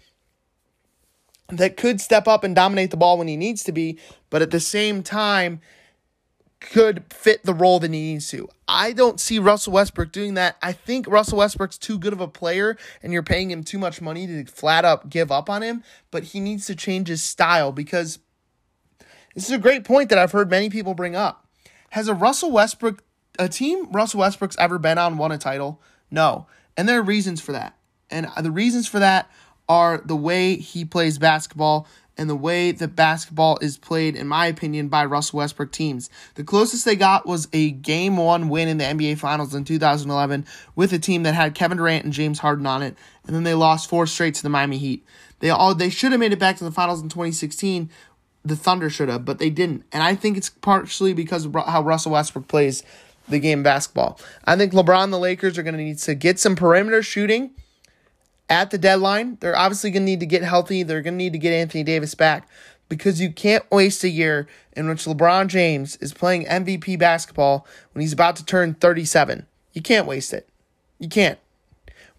That 1.48 1.76
could 1.76 2.00
step 2.00 2.28
up 2.28 2.44
and 2.44 2.54
dominate 2.54 2.90
the 2.90 2.96
ball 2.96 3.16
when 3.16 3.28
he 3.28 3.36
needs 3.36 3.62
to 3.64 3.72
be, 3.72 3.98
but 4.28 4.42
at 4.42 4.50
the 4.50 4.60
same 4.60 5.02
time, 5.02 5.60
could 6.60 7.04
fit 7.12 7.44
the 7.44 7.54
role 7.54 7.78
that 7.80 7.92
he 7.92 8.00
needs 8.00 8.30
to. 8.30 8.48
I 8.66 8.92
don't 8.92 9.20
see 9.20 9.38
Russell 9.38 9.74
Westbrook 9.74 10.10
doing 10.10 10.34
that. 10.34 10.56
I 10.62 10.72
think 10.72 11.06
Russell 11.06 11.38
Westbrook's 11.38 11.78
too 11.78 11.98
good 11.98 12.12
of 12.12 12.20
a 12.20 12.28
player 12.28 12.76
and 13.02 13.12
you're 13.12 13.22
paying 13.22 13.50
him 13.50 13.62
too 13.62 13.78
much 13.78 14.00
money 14.00 14.26
to 14.26 14.44
flat 14.46 14.84
up 14.84 15.08
give 15.10 15.30
up 15.30 15.50
on 15.50 15.62
him, 15.62 15.82
but 16.10 16.24
he 16.24 16.40
needs 16.40 16.66
to 16.66 16.74
change 16.74 17.08
his 17.08 17.22
style 17.22 17.72
because 17.72 18.18
this 19.34 19.44
is 19.44 19.52
a 19.52 19.58
great 19.58 19.84
point 19.84 20.08
that 20.08 20.18
I've 20.18 20.32
heard 20.32 20.50
many 20.50 20.70
people 20.70 20.94
bring 20.94 21.14
up. 21.14 21.46
Has 21.90 22.08
a 22.08 22.14
Russell 22.14 22.50
Westbrook 22.50 23.02
a 23.38 23.48
team 23.48 23.90
Russell 23.92 24.20
Westbrook's 24.20 24.56
ever 24.58 24.78
been 24.78 24.98
on 24.98 25.18
won 25.18 25.32
a 25.32 25.38
title? 25.38 25.80
No. 26.10 26.46
And 26.76 26.88
there 26.88 26.98
are 26.98 27.02
reasons 27.02 27.40
for 27.40 27.52
that. 27.52 27.76
And 28.10 28.28
the 28.40 28.50
reasons 28.50 28.86
for 28.86 28.98
that 28.98 29.30
are 29.68 29.98
the 29.98 30.16
way 30.16 30.56
he 30.56 30.84
plays 30.84 31.18
basketball 31.18 31.86
and 32.18 32.30
the 32.30 32.36
way 32.36 32.72
that 32.72 32.96
basketball 32.96 33.58
is 33.60 33.76
played, 33.76 34.16
in 34.16 34.26
my 34.26 34.46
opinion, 34.46 34.88
by 34.88 35.04
Russell 35.04 35.38
Westbrook 35.38 35.70
teams. 35.72 36.08
The 36.34 36.44
closest 36.44 36.84
they 36.84 36.96
got 36.96 37.26
was 37.26 37.48
a 37.52 37.70
game 37.70 38.16
one 38.16 38.48
win 38.48 38.68
in 38.68 38.78
the 38.78 38.84
NBA 38.84 39.18
Finals 39.18 39.54
in 39.54 39.64
2011 39.64 40.46
with 40.74 40.92
a 40.92 40.98
team 40.98 41.24
that 41.24 41.34
had 41.34 41.54
Kevin 41.54 41.78
Durant 41.78 42.04
and 42.04 42.12
James 42.12 42.38
Harden 42.38 42.66
on 42.66 42.82
it, 42.82 42.96
and 43.26 43.36
then 43.36 43.42
they 43.42 43.54
lost 43.54 43.88
four 43.88 44.06
straight 44.06 44.34
to 44.36 44.42
the 44.42 44.48
Miami 44.48 44.78
Heat. 44.78 45.04
They 45.40 45.50
all 45.50 45.74
they 45.74 45.90
should 45.90 46.12
have 46.12 46.20
made 46.20 46.32
it 46.32 46.38
back 46.38 46.56
to 46.56 46.64
the 46.64 46.72
finals 46.72 47.02
in 47.02 47.08
2016. 47.08 47.90
The 48.44 48.56
Thunder 48.56 48.88
should 48.88 49.08
have, 49.08 49.24
but 49.24 49.38
they 49.38 49.50
didn't. 49.50 49.84
And 49.92 50.02
I 50.02 50.14
think 50.14 50.36
it's 50.36 50.50
partially 50.50 51.12
because 51.12 51.44
of 51.44 51.54
how 51.54 51.82
Russell 51.82 52.12
Westbrook 52.12 52.48
plays 52.48 52.82
the 53.28 53.40
game 53.40 53.62
basketball. 53.62 54.20
I 54.44 54.56
think 54.56 54.72
LeBron 54.72 55.04
and 55.04 55.12
the 55.12 55.18
Lakers 55.18 55.58
are 55.58 55.64
going 55.64 55.76
to 55.76 55.82
need 55.82 55.98
to 55.98 56.14
get 56.14 56.38
some 56.38 56.54
perimeter 56.54 57.02
shooting 57.02 57.50
at 58.48 58.70
the 58.70 58.78
deadline. 58.78 59.38
They're 59.40 59.56
obviously 59.56 59.90
going 59.90 60.02
to 60.02 60.10
need 60.10 60.20
to 60.20 60.26
get 60.26 60.42
healthy. 60.42 60.82
They're 60.82 61.02
going 61.02 61.14
to 61.14 61.18
need 61.18 61.32
to 61.32 61.38
get 61.38 61.52
Anthony 61.52 61.84
Davis 61.84 62.14
back 62.14 62.48
because 62.88 63.20
you 63.20 63.32
can't 63.32 63.68
waste 63.70 64.04
a 64.04 64.08
year 64.08 64.46
in 64.76 64.88
which 64.88 65.04
LeBron 65.04 65.48
James 65.48 65.96
is 65.96 66.12
playing 66.12 66.44
MVP 66.46 66.98
basketball 66.98 67.66
when 67.92 68.02
he's 68.02 68.12
about 68.12 68.36
to 68.36 68.44
turn 68.44 68.74
37. 68.74 69.46
You 69.72 69.82
can't 69.82 70.06
waste 70.06 70.32
it. 70.32 70.48
You 70.98 71.08
can't. 71.08 71.38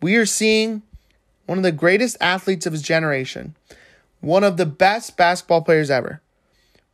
We 0.01 0.15
are 0.15 0.25
seeing 0.25 0.83
one 1.45 1.57
of 1.57 1.63
the 1.63 1.71
greatest 1.71 2.17
athletes 2.19 2.65
of 2.65 2.73
his 2.73 2.81
generation, 2.81 3.55
one 4.19 4.43
of 4.43 4.57
the 4.57 4.65
best 4.65 5.17
basketball 5.17 5.61
players 5.61 5.89
ever, 5.89 6.21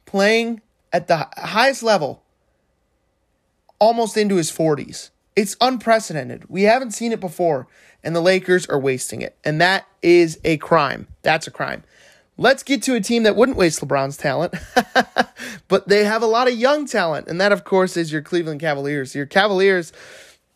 playing 0.05 0.61
at 0.91 1.07
the 1.07 1.27
highest 1.37 1.83
level 1.83 2.23
almost 3.79 4.15
into 4.15 4.35
his 4.35 4.51
40s. 4.51 5.09
It's 5.35 5.55
unprecedented. 5.61 6.49
We 6.49 6.63
haven't 6.63 6.91
seen 6.91 7.11
it 7.11 7.19
before 7.19 7.67
and 8.03 8.15
the 8.15 8.21
Lakers 8.21 8.67
are 8.67 8.77
wasting 8.77 9.21
it. 9.21 9.35
And 9.43 9.59
that 9.61 9.87
is 10.01 10.39
a 10.43 10.57
crime. 10.57 11.07
That's 11.21 11.47
a 11.47 11.51
crime. 11.51 11.83
Let's 12.35 12.63
get 12.63 12.81
to 12.83 12.95
a 12.95 13.01
team 13.01 13.23
that 13.23 13.35
wouldn't 13.35 13.57
waste 13.57 13.81
LeBron's 13.81 14.15
talent, 14.17 14.55
but 15.67 15.87
they 15.87 16.03
have 16.03 16.21
a 16.23 16.27
lot 16.27 16.47
of 16.47 16.55
young 16.55 16.87
talent. 16.87 17.27
And 17.27 17.39
that, 17.39 17.51
of 17.51 17.63
course, 17.63 17.95
is 17.95 18.11
your 18.11 18.23
Cleveland 18.23 18.59
Cavaliers. 18.59 19.13
Your 19.13 19.27
Cavaliers, 19.27 19.93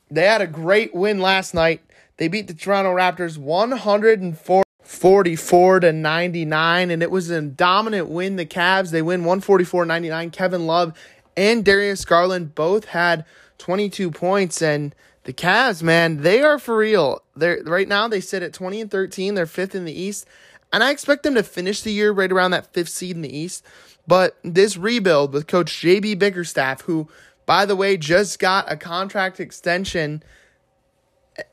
they 0.10 0.26
had 0.26 0.42
a 0.42 0.48
great 0.48 0.96
win 0.96 1.20
last 1.20 1.54
night. 1.54 1.82
They 2.18 2.28
beat 2.28 2.48
the 2.48 2.56
Toronto 2.56 2.96
Raptors 2.96 3.38
144 3.38 5.80
to 5.82 5.94
99, 5.94 6.90
and 6.90 7.04
it 7.04 7.12
was 7.12 7.30
a 7.30 7.44
dominant 7.44 8.10
win. 8.10 8.38
The 8.38 8.48
Cavs, 8.48 8.90
they 8.90 9.04
win 9.04 9.20
144 9.22 9.86
99. 9.86 10.32
Kevin 10.32 10.66
Love 10.66 10.98
and 11.38 11.64
Darius 11.64 12.04
Garland 12.06 12.56
both 12.56 12.86
had 12.86 13.24
22 13.58 14.12
points, 14.12 14.62
and 14.62 14.94
the 15.24 15.34
Cavs, 15.34 15.84
man, 15.84 16.22
they 16.22 16.42
are 16.42 16.58
for 16.58 16.78
real. 16.78 17.22
They're 17.36 17.62
right 17.66 17.88
now 17.88 18.08
they 18.08 18.22
sit 18.22 18.44
at 18.44 18.54
20 18.54 18.82
and 18.82 18.90
13. 18.90 19.34
They're 19.34 19.46
fifth 19.46 19.76
in 19.76 19.84
the 19.84 19.92
East. 19.92 20.26
And 20.72 20.84
I 20.84 20.92
expect 20.92 21.24
them 21.24 21.36
to 21.36 21.44
finish 21.44 21.82
the 21.82 21.92
year 21.92 22.12
right 22.12 22.32
around 22.32 22.52
that 22.52 22.74
fifth 22.74 22.90
seed 22.90 23.16
in 23.16 23.22
the 23.22 23.38
East. 23.38 23.66
But 24.08 24.38
this 24.44 24.78
rebuild 24.78 25.34
with 25.34 25.48
Coach 25.48 25.82
JB 25.82 26.18
Bickerstaff, 26.18 26.82
who, 26.82 27.10
by 27.46 27.66
the 27.66 27.76
way, 27.76 27.98
just 27.98 28.40
got 28.40 28.72
a 28.72 28.78
contract 28.78 29.40
extension. 29.40 30.24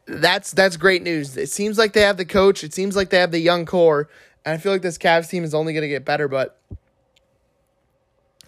That's 0.07 0.53
that's 0.53 0.77
great 0.77 1.03
news. 1.03 1.37
It 1.37 1.51
seems 1.51 1.77
like 1.77 1.95
they 1.95 2.03
have 2.03 2.17
the 2.17 2.25
coach. 2.25 2.63
It 2.63 2.73
seems 2.73 2.95
like 2.95 3.11
they 3.11 3.19
have 3.19 3.33
the 3.33 3.41
young 3.41 3.67
core. 3.67 4.09
And 4.45 4.55
I 4.55 4.59
feel 4.59 4.71
like 4.71 4.83
this 4.83 4.99
Cavs 4.99 5.29
team 5.29 5.43
is 5.43 5.53
only 5.53 5.73
going 5.73 5.83
to 5.83 5.89
get 5.89 6.05
better. 6.05 6.29
But 6.29 6.59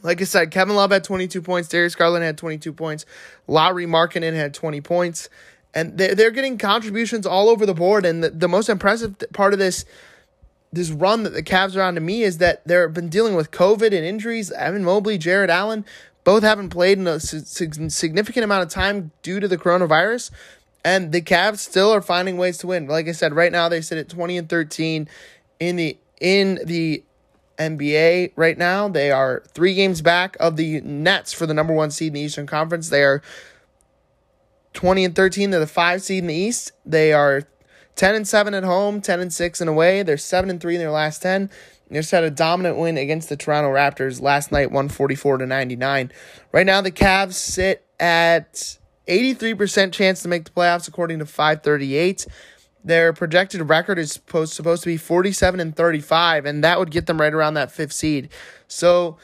like 0.06 0.20
I 0.20 0.24
said, 0.24 0.52
Kevin 0.52 0.76
Love 0.76 0.92
had 0.92 1.02
22 1.02 1.42
points. 1.42 1.68
Darius 1.68 1.96
Garland 1.96 2.24
had 2.24 2.38
22 2.38 2.72
points. 2.72 3.04
Lauri 3.48 3.86
Markkanen 3.86 4.34
had 4.34 4.54
20 4.54 4.80
points. 4.80 5.28
And 5.74 5.98
they're, 5.98 6.14
they're 6.14 6.30
getting 6.30 6.56
contributions 6.56 7.26
all 7.26 7.48
over 7.48 7.66
the 7.66 7.74
board. 7.74 8.06
And 8.06 8.22
the, 8.22 8.30
the 8.30 8.48
most 8.48 8.68
impressive 8.68 9.16
part 9.32 9.52
of 9.52 9.58
this 9.58 9.84
this 10.72 10.90
run 10.90 11.22
that 11.22 11.30
the 11.30 11.42
Cavs 11.42 11.76
are 11.76 11.82
on 11.82 11.94
to 11.94 12.00
me 12.00 12.22
is 12.22 12.38
that 12.38 12.66
they've 12.66 12.92
been 12.92 13.08
dealing 13.08 13.34
with 13.34 13.50
COVID 13.50 13.86
and 13.86 14.04
injuries. 14.04 14.50
Evan 14.52 14.84
Mobley, 14.84 15.16
Jarrett 15.16 15.48
Allen, 15.48 15.84
both 16.22 16.42
haven't 16.42 16.70
played 16.70 16.98
in 16.98 17.06
a 17.06 17.18
significant 17.18 18.44
amount 18.44 18.62
of 18.62 18.68
time 18.68 19.10
due 19.22 19.40
to 19.40 19.48
the 19.48 19.56
coronavirus. 19.56 20.30
And 20.84 21.12
the 21.12 21.22
Cavs 21.22 21.58
still 21.58 21.90
are 21.92 22.02
finding 22.02 22.36
ways 22.36 22.58
to 22.58 22.66
win. 22.66 22.86
Like 22.86 23.08
I 23.08 23.12
said, 23.12 23.34
right 23.34 23.50
now 23.50 23.68
they 23.68 23.80
sit 23.80 23.98
at 23.98 24.08
20 24.08 24.38
and 24.38 24.48
13 24.48 25.08
in 25.58 25.76
the 25.76 25.96
in 26.20 26.60
the 26.64 27.02
NBA 27.58 28.32
right 28.36 28.58
now. 28.58 28.88
They 28.88 29.10
are 29.10 29.42
three 29.54 29.74
games 29.74 30.02
back 30.02 30.36
of 30.40 30.56
the 30.56 30.80
Nets 30.80 31.32
for 31.32 31.46
the 31.46 31.54
number 31.54 31.72
one 31.72 31.90
seed 31.90 32.08
in 32.08 32.14
the 32.14 32.20
Eastern 32.20 32.46
Conference. 32.46 32.88
They 32.88 33.02
are 33.02 33.22
20 34.74 35.04
and 35.04 35.14
13. 35.14 35.50
They're 35.50 35.60
the 35.60 35.66
five 35.66 36.02
seed 36.02 36.22
in 36.22 36.28
the 36.28 36.34
East. 36.34 36.72
They 36.84 37.12
are 37.12 37.42
10 37.96 38.14
and 38.14 38.28
7 38.28 38.54
at 38.54 38.62
home, 38.62 39.00
10 39.00 39.20
and 39.20 39.32
6 39.32 39.60
in 39.60 39.68
away. 39.68 40.02
They're 40.02 40.18
7 40.18 40.50
and 40.50 40.60
3 40.60 40.74
in 40.74 40.80
their 40.80 40.90
last 40.90 41.22
10. 41.22 41.50
They 41.88 41.96
just 41.98 42.10
had 42.10 42.24
a 42.24 42.30
dominant 42.30 42.76
win 42.76 42.98
against 42.98 43.28
the 43.28 43.36
Toronto 43.36 43.70
Raptors 43.70 44.20
last 44.20 44.52
night, 44.52 44.70
144 44.70 45.38
to 45.38 45.46
99. 45.46 46.12
Right 46.52 46.66
now, 46.66 46.80
the 46.80 46.90
Cavs 46.90 47.34
sit 47.34 47.86
at 47.98 48.76
83% 49.08 49.92
chance 49.92 50.22
to 50.22 50.28
make 50.28 50.44
the 50.44 50.50
playoffs, 50.50 50.88
according 50.88 51.20
to 51.20 51.26
538. 51.26 52.26
Their 52.86 53.12
projected 53.12 53.68
record 53.68 53.98
is 53.98 54.12
supposed, 54.12 54.54
supposed 54.54 54.84
to 54.84 54.88
be 54.88 54.96
47 54.96 55.58
and 55.58 55.74
35, 55.74 56.46
and 56.46 56.62
that 56.62 56.78
would 56.78 56.92
get 56.92 57.06
them 57.06 57.20
right 57.20 57.34
around 57.34 57.54
that 57.54 57.72
fifth 57.72 57.92
seed. 57.92 58.28
So 58.68 59.16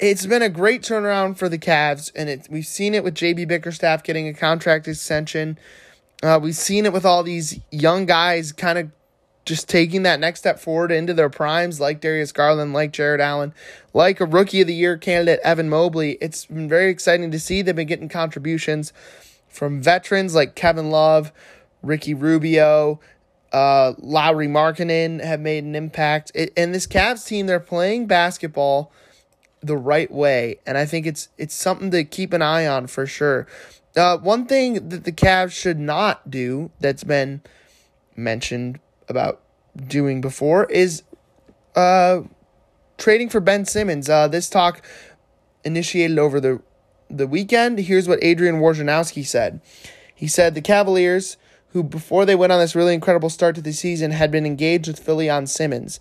it's 0.00 0.26
been 0.26 0.42
a 0.42 0.48
great 0.48 0.82
turnaround 0.82 1.36
for 1.36 1.48
the 1.48 1.58
Cavs, 1.58 2.10
and 2.16 2.28
it, 2.28 2.48
we've 2.50 2.66
seen 2.66 2.94
it 2.94 3.04
with 3.04 3.14
JB 3.14 3.46
Bickerstaff 3.46 4.02
getting 4.02 4.26
a 4.26 4.34
contract 4.34 4.88
extension. 4.88 5.60
Uh, 6.24 6.40
we've 6.42 6.56
seen 6.56 6.84
it 6.84 6.92
with 6.92 7.04
all 7.04 7.22
these 7.22 7.60
young 7.70 8.04
guys 8.04 8.50
kind 8.50 8.76
of 8.76 8.90
just 9.44 9.68
taking 9.68 10.02
that 10.02 10.18
next 10.18 10.40
step 10.40 10.58
forward 10.58 10.90
into 10.90 11.14
their 11.14 11.30
primes, 11.30 11.78
like 11.78 12.00
Darius 12.00 12.32
Garland, 12.32 12.72
like 12.72 12.92
Jarrett 12.92 13.20
Allen, 13.20 13.54
like 13.94 14.18
a 14.18 14.26
Rookie 14.26 14.62
of 14.62 14.66
the 14.66 14.74
Year 14.74 14.98
candidate, 14.98 15.38
Evan 15.44 15.68
Mobley. 15.68 16.18
It's 16.20 16.46
been 16.46 16.68
very 16.68 16.90
exciting 16.90 17.30
to 17.30 17.38
see. 17.38 17.62
They've 17.62 17.76
been 17.76 17.86
getting 17.86 18.08
contributions 18.08 18.92
from 19.48 19.80
veterans 19.80 20.34
like 20.34 20.56
Kevin 20.56 20.90
Love, 20.90 21.30
Ricky 21.82 22.14
Rubio, 22.14 23.00
uh, 23.52 23.92
Lauri 23.98 24.48
Markkanen 24.48 25.22
have 25.22 25.40
made 25.40 25.64
an 25.64 25.74
impact. 25.74 26.32
It, 26.34 26.52
and 26.56 26.74
this 26.74 26.86
Cavs 26.86 27.26
team, 27.26 27.46
they're 27.46 27.60
playing 27.60 28.06
basketball 28.06 28.92
the 29.60 29.76
right 29.76 30.10
way, 30.10 30.58
and 30.66 30.76
I 30.76 30.86
think 30.86 31.06
it's 31.06 31.28
it's 31.38 31.54
something 31.54 31.90
to 31.92 32.04
keep 32.04 32.32
an 32.32 32.42
eye 32.42 32.66
on 32.66 32.86
for 32.86 33.06
sure. 33.06 33.46
Uh, 33.96 34.16
one 34.18 34.46
thing 34.46 34.88
that 34.88 35.04
the 35.04 35.12
Cavs 35.12 35.52
should 35.52 35.78
not 35.78 36.30
do 36.30 36.70
that's 36.80 37.04
been 37.04 37.42
mentioned 38.16 38.80
about 39.08 39.42
doing 39.86 40.20
before 40.20 40.64
is 40.64 41.02
uh, 41.76 42.22
trading 42.98 43.28
for 43.28 43.40
Ben 43.40 43.64
Simmons. 43.64 44.08
Uh, 44.08 44.28
this 44.28 44.48
talk 44.48 44.82
initiated 45.64 46.18
over 46.18 46.40
the 46.40 46.62
the 47.08 47.26
weekend. 47.26 47.78
Here's 47.78 48.08
what 48.08 48.18
Adrian 48.22 48.56
Wojnarowski 48.56 49.26
said. 49.26 49.60
He 50.14 50.26
said 50.26 50.54
the 50.54 50.62
Cavaliers, 50.62 51.36
who 51.72 51.82
before 51.82 52.24
they 52.24 52.34
went 52.34 52.52
on 52.52 52.58
this 52.58 52.74
really 52.74 52.94
incredible 52.94 53.30
start 53.30 53.54
to 53.56 53.62
the 53.62 53.72
season, 53.72 54.10
had 54.10 54.30
been 54.30 54.46
engaged 54.46 54.88
with 54.88 54.98
Philly 54.98 55.28
on 55.28 55.46
Simmons. 55.46 56.00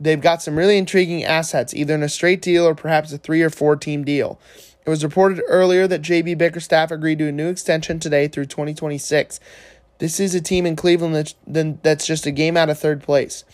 They've 0.00 0.20
got 0.20 0.42
some 0.42 0.56
really 0.56 0.78
intriguing 0.78 1.24
assets, 1.24 1.74
either 1.74 1.94
in 1.94 2.02
a 2.02 2.08
straight 2.08 2.40
deal 2.40 2.64
or 2.64 2.74
perhaps 2.74 3.12
a 3.12 3.18
three 3.18 3.42
or 3.42 3.50
four 3.50 3.76
team 3.76 4.04
deal. 4.04 4.38
It 4.86 4.90
was 4.90 5.04
reported 5.04 5.42
earlier 5.48 5.86
that 5.88 6.02
JB 6.02 6.38
Bickerstaff 6.38 6.90
agreed 6.90 7.18
to 7.18 7.28
a 7.28 7.32
new 7.32 7.48
extension 7.48 7.98
today 7.98 8.28
through 8.28 8.46
2026. 8.46 9.40
This 9.98 10.20
is 10.20 10.34
a 10.34 10.40
team 10.40 10.64
in 10.64 10.76
Cleveland 10.76 11.34
that's 11.82 12.06
just 12.06 12.26
a 12.26 12.30
game 12.30 12.56
out 12.56 12.70
of 12.70 12.78
third 12.78 13.02
place. 13.02 13.44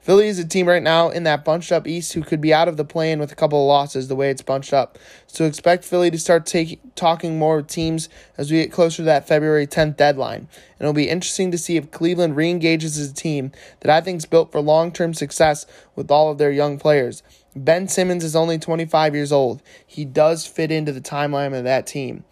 Philly 0.00 0.28
is 0.28 0.38
a 0.38 0.46
team 0.46 0.66
right 0.66 0.82
now 0.82 1.10
in 1.10 1.24
that 1.24 1.44
bunched 1.44 1.70
up 1.70 1.86
East 1.86 2.14
who 2.14 2.22
could 2.22 2.40
be 2.40 2.54
out 2.54 2.68
of 2.68 2.78
the 2.78 2.86
play 2.86 3.12
in 3.12 3.20
with 3.20 3.30
a 3.30 3.34
couple 3.34 3.60
of 3.60 3.68
losses 3.68 4.08
the 4.08 4.16
way 4.16 4.30
it's 4.30 4.40
bunched 4.40 4.72
up. 4.72 4.98
So 5.26 5.44
expect 5.44 5.84
Philly 5.84 6.10
to 6.10 6.18
start 6.18 6.46
take, 6.46 6.80
talking 6.94 7.38
more 7.38 7.56
with 7.56 7.66
teams 7.66 8.08
as 8.38 8.50
we 8.50 8.62
get 8.62 8.72
closer 8.72 8.98
to 8.98 9.02
that 9.02 9.28
February 9.28 9.66
10th 9.66 9.98
deadline. 9.98 10.48
And 10.78 10.80
it'll 10.80 10.94
be 10.94 11.10
interesting 11.10 11.50
to 11.50 11.58
see 11.58 11.76
if 11.76 11.90
Cleveland 11.90 12.34
re-engages 12.34 12.98
as 12.98 13.10
a 13.10 13.14
team 13.14 13.52
that 13.80 13.90
I 13.90 14.00
think 14.00 14.18
is 14.18 14.26
built 14.26 14.50
for 14.50 14.62
long-term 14.62 15.12
success 15.12 15.66
with 15.94 16.10
all 16.10 16.30
of 16.30 16.38
their 16.38 16.50
young 16.50 16.78
players. 16.78 17.22
Ben 17.54 17.86
Simmons 17.86 18.24
is 18.24 18.34
only 18.34 18.58
25 18.58 19.14
years 19.14 19.32
old. 19.32 19.62
He 19.86 20.06
does 20.06 20.46
fit 20.46 20.70
into 20.70 20.92
the 20.92 21.02
timeline 21.02 21.56
of 21.56 21.64
that 21.64 21.86
team. 21.86 22.24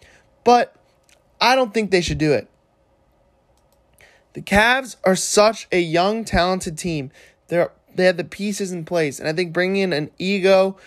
But 0.43 0.75
I 1.39 1.55
don't 1.55 1.71
think 1.73 1.91
they 1.91 2.01
should 2.01 2.17
do 2.17 2.33
it. 2.33 2.49
The 4.33 4.41
Cavs 4.41 4.95
are 5.03 5.15
such 5.15 5.67
a 5.71 5.79
young, 5.79 6.23
talented 6.23 6.77
team 6.77 7.11
they 7.49 7.65
they 7.95 8.05
have 8.05 8.17
the 8.17 8.23
pieces 8.23 8.71
in 8.71 8.85
place, 8.85 9.19
and 9.19 9.27
I 9.27 9.33
think 9.33 9.53
bringing 9.53 9.81
in 9.81 9.93
an 9.93 10.11
ego 10.17 10.77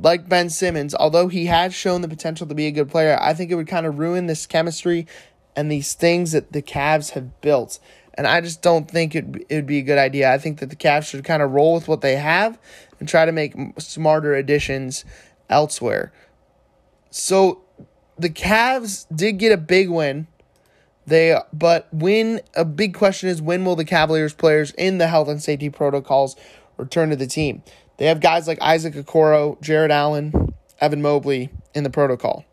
like 0.00 0.28
Ben 0.28 0.48
Simmons, 0.48 0.94
although 0.94 1.28
he 1.28 1.46
has 1.46 1.74
shown 1.74 2.00
the 2.00 2.08
potential 2.08 2.46
to 2.46 2.54
be 2.54 2.66
a 2.66 2.70
good 2.70 2.90
player, 2.90 3.18
I 3.20 3.34
think 3.34 3.50
it 3.50 3.56
would 3.56 3.66
kind 3.66 3.84
of 3.84 3.98
ruin 3.98 4.26
this 4.26 4.46
chemistry 4.46 5.06
and 5.54 5.70
these 5.70 5.94
things 5.94 6.32
that 6.32 6.52
the 6.52 6.62
Cavs 6.62 7.10
have 7.10 7.40
built. 7.40 7.78
And 8.14 8.26
I 8.26 8.40
just 8.40 8.62
don't 8.62 8.90
think 8.90 9.14
it 9.14 9.24
it 9.48 9.54
would 9.56 9.66
be 9.66 9.78
a 9.78 9.82
good 9.82 9.98
idea. 9.98 10.32
I 10.32 10.38
think 10.38 10.60
that 10.60 10.70
the 10.70 10.76
Cavs 10.76 11.08
should 11.08 11.24
kind 11.24 11.42
of 11.42 11.50
roll 11.50 11.74
with 11.74 11.88
what 11.88 12.00
they 12.00 12.16
have 12.16 12.58
and 13.00 13.08
try 13.08 13.24
to 13.24 13.32
make 13.32 13.54
smarter 13.78 14.34
additions 14.34 15.04
elsewhere. 15.48 16.12
So 17.10 17.62
the 18.18 18.30
Cavs 18.30 19.06
did 19.14 19.38
get 19.38 19.52
a 19.52 19.56
big 19.56 19.90
win 19.90 20.26
they 21.06 21.36
but 21.52 21.92
when 21.92 22.40
a 22.54 22.64
big 22.64 22.94
question 22.94 23.28
is 23.28 23.42
when 23.42 23.64
will 23.64 23.76
the 23.76 23.84
Cavaliers 23.84 24.34
players 24.34 24.70
in 24.72 24.98
the 24.98 25.08
health 25.08 25.28
and 25.28 25.42
safety 25.42 25.70
protocols 25.70 26.36
return 26.76 27.10
to 27.10 27.16
the 27.16 27.26
team? 27.26 27.62
They 27.98 28.06
have 28.06 28.20
guys 28.20 28.48
like 28.48 28.60
Isaac 28.60 28.94
Okoro, 28.94 29.60
Jarrett 29.60 29.90
Allen, 29.90 30.54
Evan 30.80 31.02
Mobley 31.02 31.50
in 31.74 31.84
the 31.84 31.90
protocol. 31.90 32.44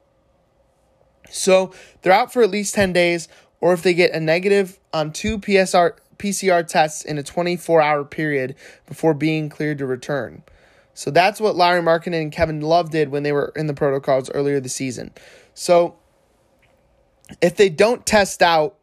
So 1.30 1.74
they're 2.02 2.14
out 2.14 2.34
for 2.34 2.41
at 2.41 2.50
least 2.50 2.76
10 2.76 2.93
days, 2.93 3.28
or 3.62 3.74
if 3.74 3.84
they 3.84 3.93
get 3.93 4.12
a 4.12 4.20
negative 4.20 4.80
on 4.93 5.12
two 5.12 5.39
PSR, 5.39 5.93
PCR 6.18 6.68
tests 6.68 7.04
in 7.04 7.18
a 7.18 7.24
24 7.24 7.82
hour 7.82 8.04
period 8.04 8.56
before 8.86 9.14
being 9.14 9.50
cleared 9.50 9.78
to 9.78 9.86
return. 9.86 10.43
So 10.93 11.12
that's 11.12 11.39
what 11.39 11.56
Larry 11.56 11.82
Markkanen 11.82 12.22
and 12.22 12.32
Kevin 12.32 12.62
Love 12.62 12.91
did 12.91 13.10
when 13.10 13.24
they 13.24 13.32
were 13.32 13.54
in 13.56 13.68
the 13.68 13.74
protocols 13.74 14.30
earlier 14.32 14.60
this 14.60 14.76
season. 14.76 15.12
So 15.54 15.95
if 17.42 17.56
they 17.56 17.70
don't 17.70 18.06
test 18.06 18.42
out, 18.42 18.76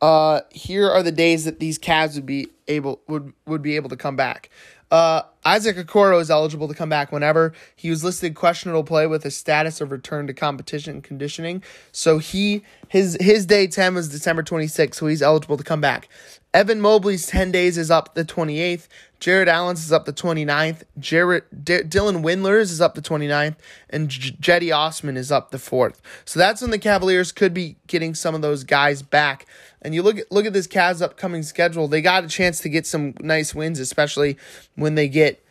uh, 0.00 0.40
here 0.50 0.90
are 0.90 1.02
the 1.02 1.12
days 1.12 1.44
that 1.44 1.58
these 1.58 1.78
Cavs 1.78 2.14
would 2.14 2.26
be 2.26 2.48
able 2.68 3.00
would 3.08 3.32
would 3.46 3.62
be 3.62 3.76
able 3.76 3.88
to 3.88 3.96
come 3.96 4.16
back. 4.16 4.50
Uh, 4.90 5.22
Isaac 5.44 5.76
Okoro 5.76 6.20
is 6.20 6.30
eligible 6.30 6.68
to 6.68 6.74
come 6.74 6.88
back 6.88 7.10
whenever. 7.10 7.52
He 7.74 7.90
was 7.90 8.04
listed 8.04 8.36
questionable 8.36 8.84
play 8.84 9.06
with 9.06 9.24
a 9.24 9.32
status 9.32 9.80
of 9.80 9.90
return 9.90 10.28
to 10.28 10.34
competition 10.34 11.02
conditioning. 11.02 11.62
So 11.90 12.18
he 12.18 12.62
his 12.88 13.16
his 13.20 13.46
day 13.46 13.66
10 13.66 13.94
was 13.94 14.08
December 14.08 14.42
26th, 14.42 14.94
so 14.94 15.06
he's 15.06 15.22
eligible 15.22 15.56
to 15.56 15.64
come 15.64 15.80
back. 15.80 16.08
Evan 16.56 16.80
Mobley's 16.80 17.26
10 17.26 17.52
days 17.52 17.76
is 17.76 17.90
up 17.90 18.14
the 18.14 18.24
28th. 18.24 18.88
Jarrett 19.20 19.46
Allen's 19.46 19.84
is 19.84 19.92
up 19.92 20.06
the 20.06 20.12
29th. 20.12 20.84
Jarrett 20.98 21.66
D- 21.66 21.82
Dylan 21.82 22.22
Windler's 22.22 22.70
is 22.70 22.80
up 22.80 22.94
the 22.94 23.02
29th. 23.02 23.56
And 23.90 24.08
J- 24.08 24.30
Cedi 24.40 24.74
Osman 24.74 25.18
is 25.18 25.30
up 25.30 25.50
the 25.50 25.58
4th. 25.58 25.96
So 26.24 26.40
that's 26.40 26.62
when 26.62 26.70
the 26.70 26.78
Cavaliers 26.78 27.30
could 27.30 27.52
be 27.52 27.76
getting 27.88 28.14
some 28.14 28.34
of 28.34 28.40
those 28.40 28.64
guys 28.64 29.02
back. 29.02 29.44
And 29.82 29.94
you 29.94 30.02
look 30.02 30.18
at 30.18 30.32
look 30.32 30.46
at 30.46 30.54
this 30.54 30.66
Cavs 30.66 31.02
upcoming 31.02 31.42
schedule. 31.42 31.88
They 31.88 32.00
got 32.00 32.24
a 32.24 32.28
chance 32.28 32.60
to 32.60 32.70
get 32.70 32.86
some 32.86 33.12
nice 33.20 33.54
wins, 33.54 33.78
especially 33.78 34.38
when 34.76 34.94
they 34.94 35.08
get 35.08 35.44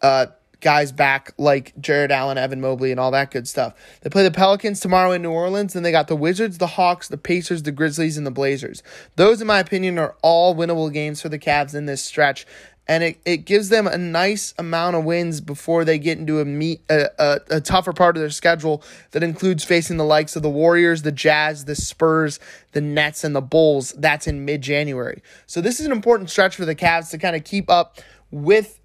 uh, 0.00 0.28
guys 0.60 0.92
back 0.92 1.32
like 1.38 1.72
Jarrett 1.80 2.10
Allen, 2.10 2.38
Evan 2.38 2.60
Mobley, 2.60 2.90
and 2.90 2.98
all 2.98 3.10
that 3.12 3.30
good 3.30 3.46
stuff. 3.46 3.74
They 4.02 4.10
play 4.10 4.22
the 4.22 4.30
Pelicans 4.30 4.80
tomorrow 4.80 5.12
in 5.12 5.22
New 5.22 5.30
Orleans. 5.30 5.74
Then 5.74 5.82
they 5.82 5.92
got 5.92 6.08
the 6.08 6.16
Wizards, 6.16 6.58
the 6.58 6.66
Hawks, 6.66 7.08
the 7.08 7.18
Pacers, 7.18 7.62
the 7.62 7.72
Grizzlies, 7.72 8.16
and 8.16 8.26
the 8.26 8.30
Blazers. 8.30 8.82
Those, 9.16 9.40
in 9.40 9.46
my 9.46 9.60
opinion, 9.60 9.98
are 9.98 10.16
all 10.22 10.54
winnable 10.54 10.92
games 10.92 11.22
for 11.22 11.28
the 11.28 11.38
Cavs 11.38 11.74
in 11.74 11.86
this 11.86 12.02
stretch. 12.02 12.46
And 12.90 13.04
it, 13.04 13.20
it 13.26 13.36
gives 13.44 13.68
them 13.68 13.86
a 13.86 13.98
nice 13.98 14.54
amount 14.58 14.96
of 14.96 15.04
wins 15.04 15.42
before 15.42 15.84
they 15.84 15.98
get 15.98 16.16
into 16.16 16.40
a 16.40 16.46
meet 16.46 16.80
a, 16.88 17.10
a, 17.18 17.40
a 17.56 17.60
tougher 17.60 17.92
part 17.92 18.16
of 18.16 18.22
their 18.22 18.30
schedule 18.30 18.82
that 19.10 19.22
includes 19.22 19.62
facing 19.62 19.98
the 19.98 20.06
likes 20.06 20.36
of 20.36 20.42
the 20.42 20.48
Warriors, 20.48 21.02
the 21.02 21.12
Jazz, 21.12 21.66
the 21.66 21.74
Spurs, 21.74 22.40
the 22.72 22.80
Nets, 22.80 23.24
and 23.24 23.36
the 23.36 23.42
Bulls. 23.42 23.92
That's 23.92 24.26
in 24.26 24.46
mid 24.46 24.62
January. 24.62 25.22
So 25.46 25.60
this 25.60 25.80
is 25.80 25.86
an 25.86 25.92
important 25.92 26.30
stretch 26.30 26.56
for 26.56 26.64
the 26.64 26.74
Cavs 26.74 27.10
to 27.10 27.18
kind 27.18 27.36
of 27.36 27.44
keep 27.44 27.68
up 27.68 27.98
with 28.30 28.77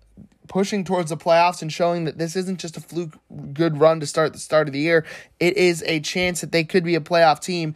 pushing 0.47 0.83
towards 0.83 1.09
the 1.09 1.17
playoffs 1.17 1.61
and 1.61 1.71
showing 1.71 2.05
that 2.05 2.17
this 2.17 2.35
isn't 2.35 2.59
just 2.59 2.77
a 2.77 2.81
fluke 2.81 3.17
good 3.53 3.79
run 3.79 3.99
to 3.99 4.07
start 4.07 4.33
the 4.33 4.39
start 4.39 4.67
of 4.67 4.73
the 4.73 4.79
year. 4.79 5.05
It 5.39 5.57
is 5.57 5.83
a 5.87 5.99
chance 5.99 6.41
that 6.41 6.51
they 6.51 6.63
could 6.63 6.83
be 6.83 6.95
a 6.95 6.99
playoff 7.01 7.39
team 7.39 7.75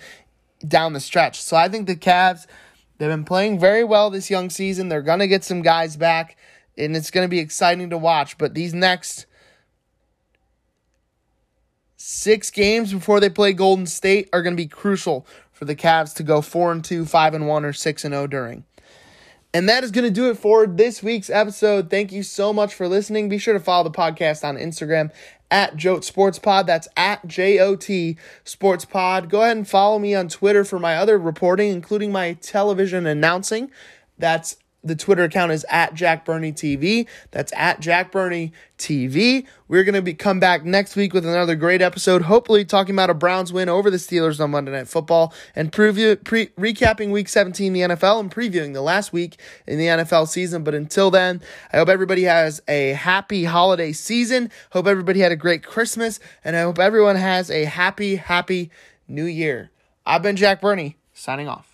down 0.68 0.94
the 0.94 1.00
stretch. 1.00 1.42
So 1.42 1.56
I 1.56 1.70
think 1.70 1.88
the 1.88 1.96
Cavs 1.96 2.46
they've 2.98 3.10
been 3.10 3.26
playing 3.26 3.60
very 3.60 3.84
well 3.84 4.10
this 4.10 4.30
young 4.30 4.50
season. 4.50 4.90
They're 4.90 5.02
going 5.02 5.20
to 5.20 5.28
get 5.28 5.44
some 5.44 5.62
guys 5.62 5.96
back 5.96 6.38
and 6.78 6.96
it's 6.96 7.12
going 7.12 7.26
to 7.26 7.30
be 7.30 7.40
exciting 7.40 7.90
to 7.90 7.98
watch, 7.98 8.38
but 8.38 8.54
these 8.54 8.74
next 8.74 9.26
6 11.98 12.52
games 12.52 12.94
before 12.94 13.20
they 13.20 13.30
play 13.30 13.54
Golden 13.54 13.88
State 13.88 14.30
are 14.32 14.44
going 14.44 14.56
to 14.56 14.62
be 14.62 14.68
crucial 14.68 15.26
for 15.52 15.66
the 15.66 15.76
Cavs 15.76 16.14
to 16.16 16.24
go 16.24 16.42
4 16.42 16.72
and 16.72 16.86
2, 16.86 17.06
5 17.06 17.34
and 17.34 17.48
1 17.48 17.66
or 17.66 17.74
6 17.74 18.06
and 18.06 18.14
0 18.14 18.28
during. 18.28 18.64
And 19.54 19.68
that 19.70 19.84
is 19.84 19.92
going 19.92 20.06
to 20.06 20.12
do 20.12 20.30
it 20.30 20.38
for 20.38 20.68
this 20.68 21.02
week's 21.02 21.30
episode. 21.30 21.90
Thank 21.90 22.12
you 22.12 22.22
so 22.22 22.54
much 22.54 22.76
for 22.76 22.88
listening. 22.88 23.30
Be 23.30 23.38
sure 23.38 23.54
to 23.54 23.60
follow 23.60 23.84
the 23.84 23.98
podcast 23.98 24.44
on 24.44 24.58
Instagram 24.58 25.12
at 25.50 25.78
JOAT 25.78 26.04
Sports 26.04 26.38
Pod. 26.38 26.68
That's 26.68 26.88
at 26.98 27.26
J 27.26 27.60
O 27.60 27.76
T 27.76 28.18
Sports 28.44 28.86
Pod. 28.86 29.30
Go 29.30 29.42
ahead 29.42 29.58
and 29.58 29.68
follow 29.68 30.00
me 30.00 30.14
on 30.14 30.28
Twitter 30.28 30.64
for 30.64 30.80
my 30.80 30.96
other 30.98 31.18
reporting, 31.18 31.72
including 31.72 32.12
my 32.12 32.34
television 32.34 33.08
announcing. 33.08 33.72
That's 34.18 34.58
the 34.84 34.96
Twitter 34.96 35.24
account 35.24 35.52
is 35.52 35.66
at 35.70 35.94
Jack 35.94 36.26
Burney 36.26 36.52
TV. 36.52 37.08
That's 37.32 37.52
at 37.56 37.80
Jack 37.80 38.12
Burney 38.12 38.54
TV. 38.78 39.46
We're 39.68 39.84
going 39.84 39.96
to 39.96 40.02
be 40.02 40.14
come 40.14 40.40
back 40.40 40.64
next 40.64 40.96
week 40.96 41.14
with 41.14 41.26
another 41.26 41.56
great 41.56 41.82
episode, 41.82 42.24
hopefully 42.24 42.64
talking 42.64 42.96
about 42.96 43.10
a 43.10 43.14
Browns 43.14 43.52
win 43.52 43.70
over 43.70 43.90
the 43.90 43.98
Steelers 43.98 44.40
on 44.40 44.52
Monday 44.52 44.72
Night 44.72 44.88
Football 44.88 45.34
and 45.56 45.72
preview, 45.72 46.22
pre, 46.24 46.48
recapping 46.48 47.12
week 47.12 47.28
17 47.28 47.68
in 47.68 47.74
the 47.74 47.96
NFL 47.96 48.20
and 48.20 48.32
previewing 48.34 48.74
the 48.74 48.82
last 48.82 49.12
week 49.12 49.40
in 49.66 49.78
the 49.78 49.88
NFL 49.88 50.28
season. 50.28 50.64
But 50.64 50.76
until 50.76 51.12
then, 51.12 51.42
I 51.74 51.78
hope 51.78 51.90
everybody 51.90 52.24
has 52.24 52.62
a 52.68 52.90
happy 52.90 53.44
holiday 53.44 53.92
season. 53.92 54.52
Hope 54.72 54.88
everybody 54.88 55.20
had 55.20 55.32
a 55.32 55.38
great 55.38 55.64
Christmas 55.64 56.20
and 56.44 56.56
I 56.56 56.62
hope 56.62 56.80
everyone 56.80 57.16
has 57.16 57.52
a 57.52 57.66
happy, 57.66 58.16
happy 58.16 58.72
new 59.08 59.26
year. 59.26 59.72
I've 60.06 60.24
been 60.24 60.38
Jack 60.38 60.62
Burney 60.62 60.98
signing 61.14 61.50
off. 61.50 61.68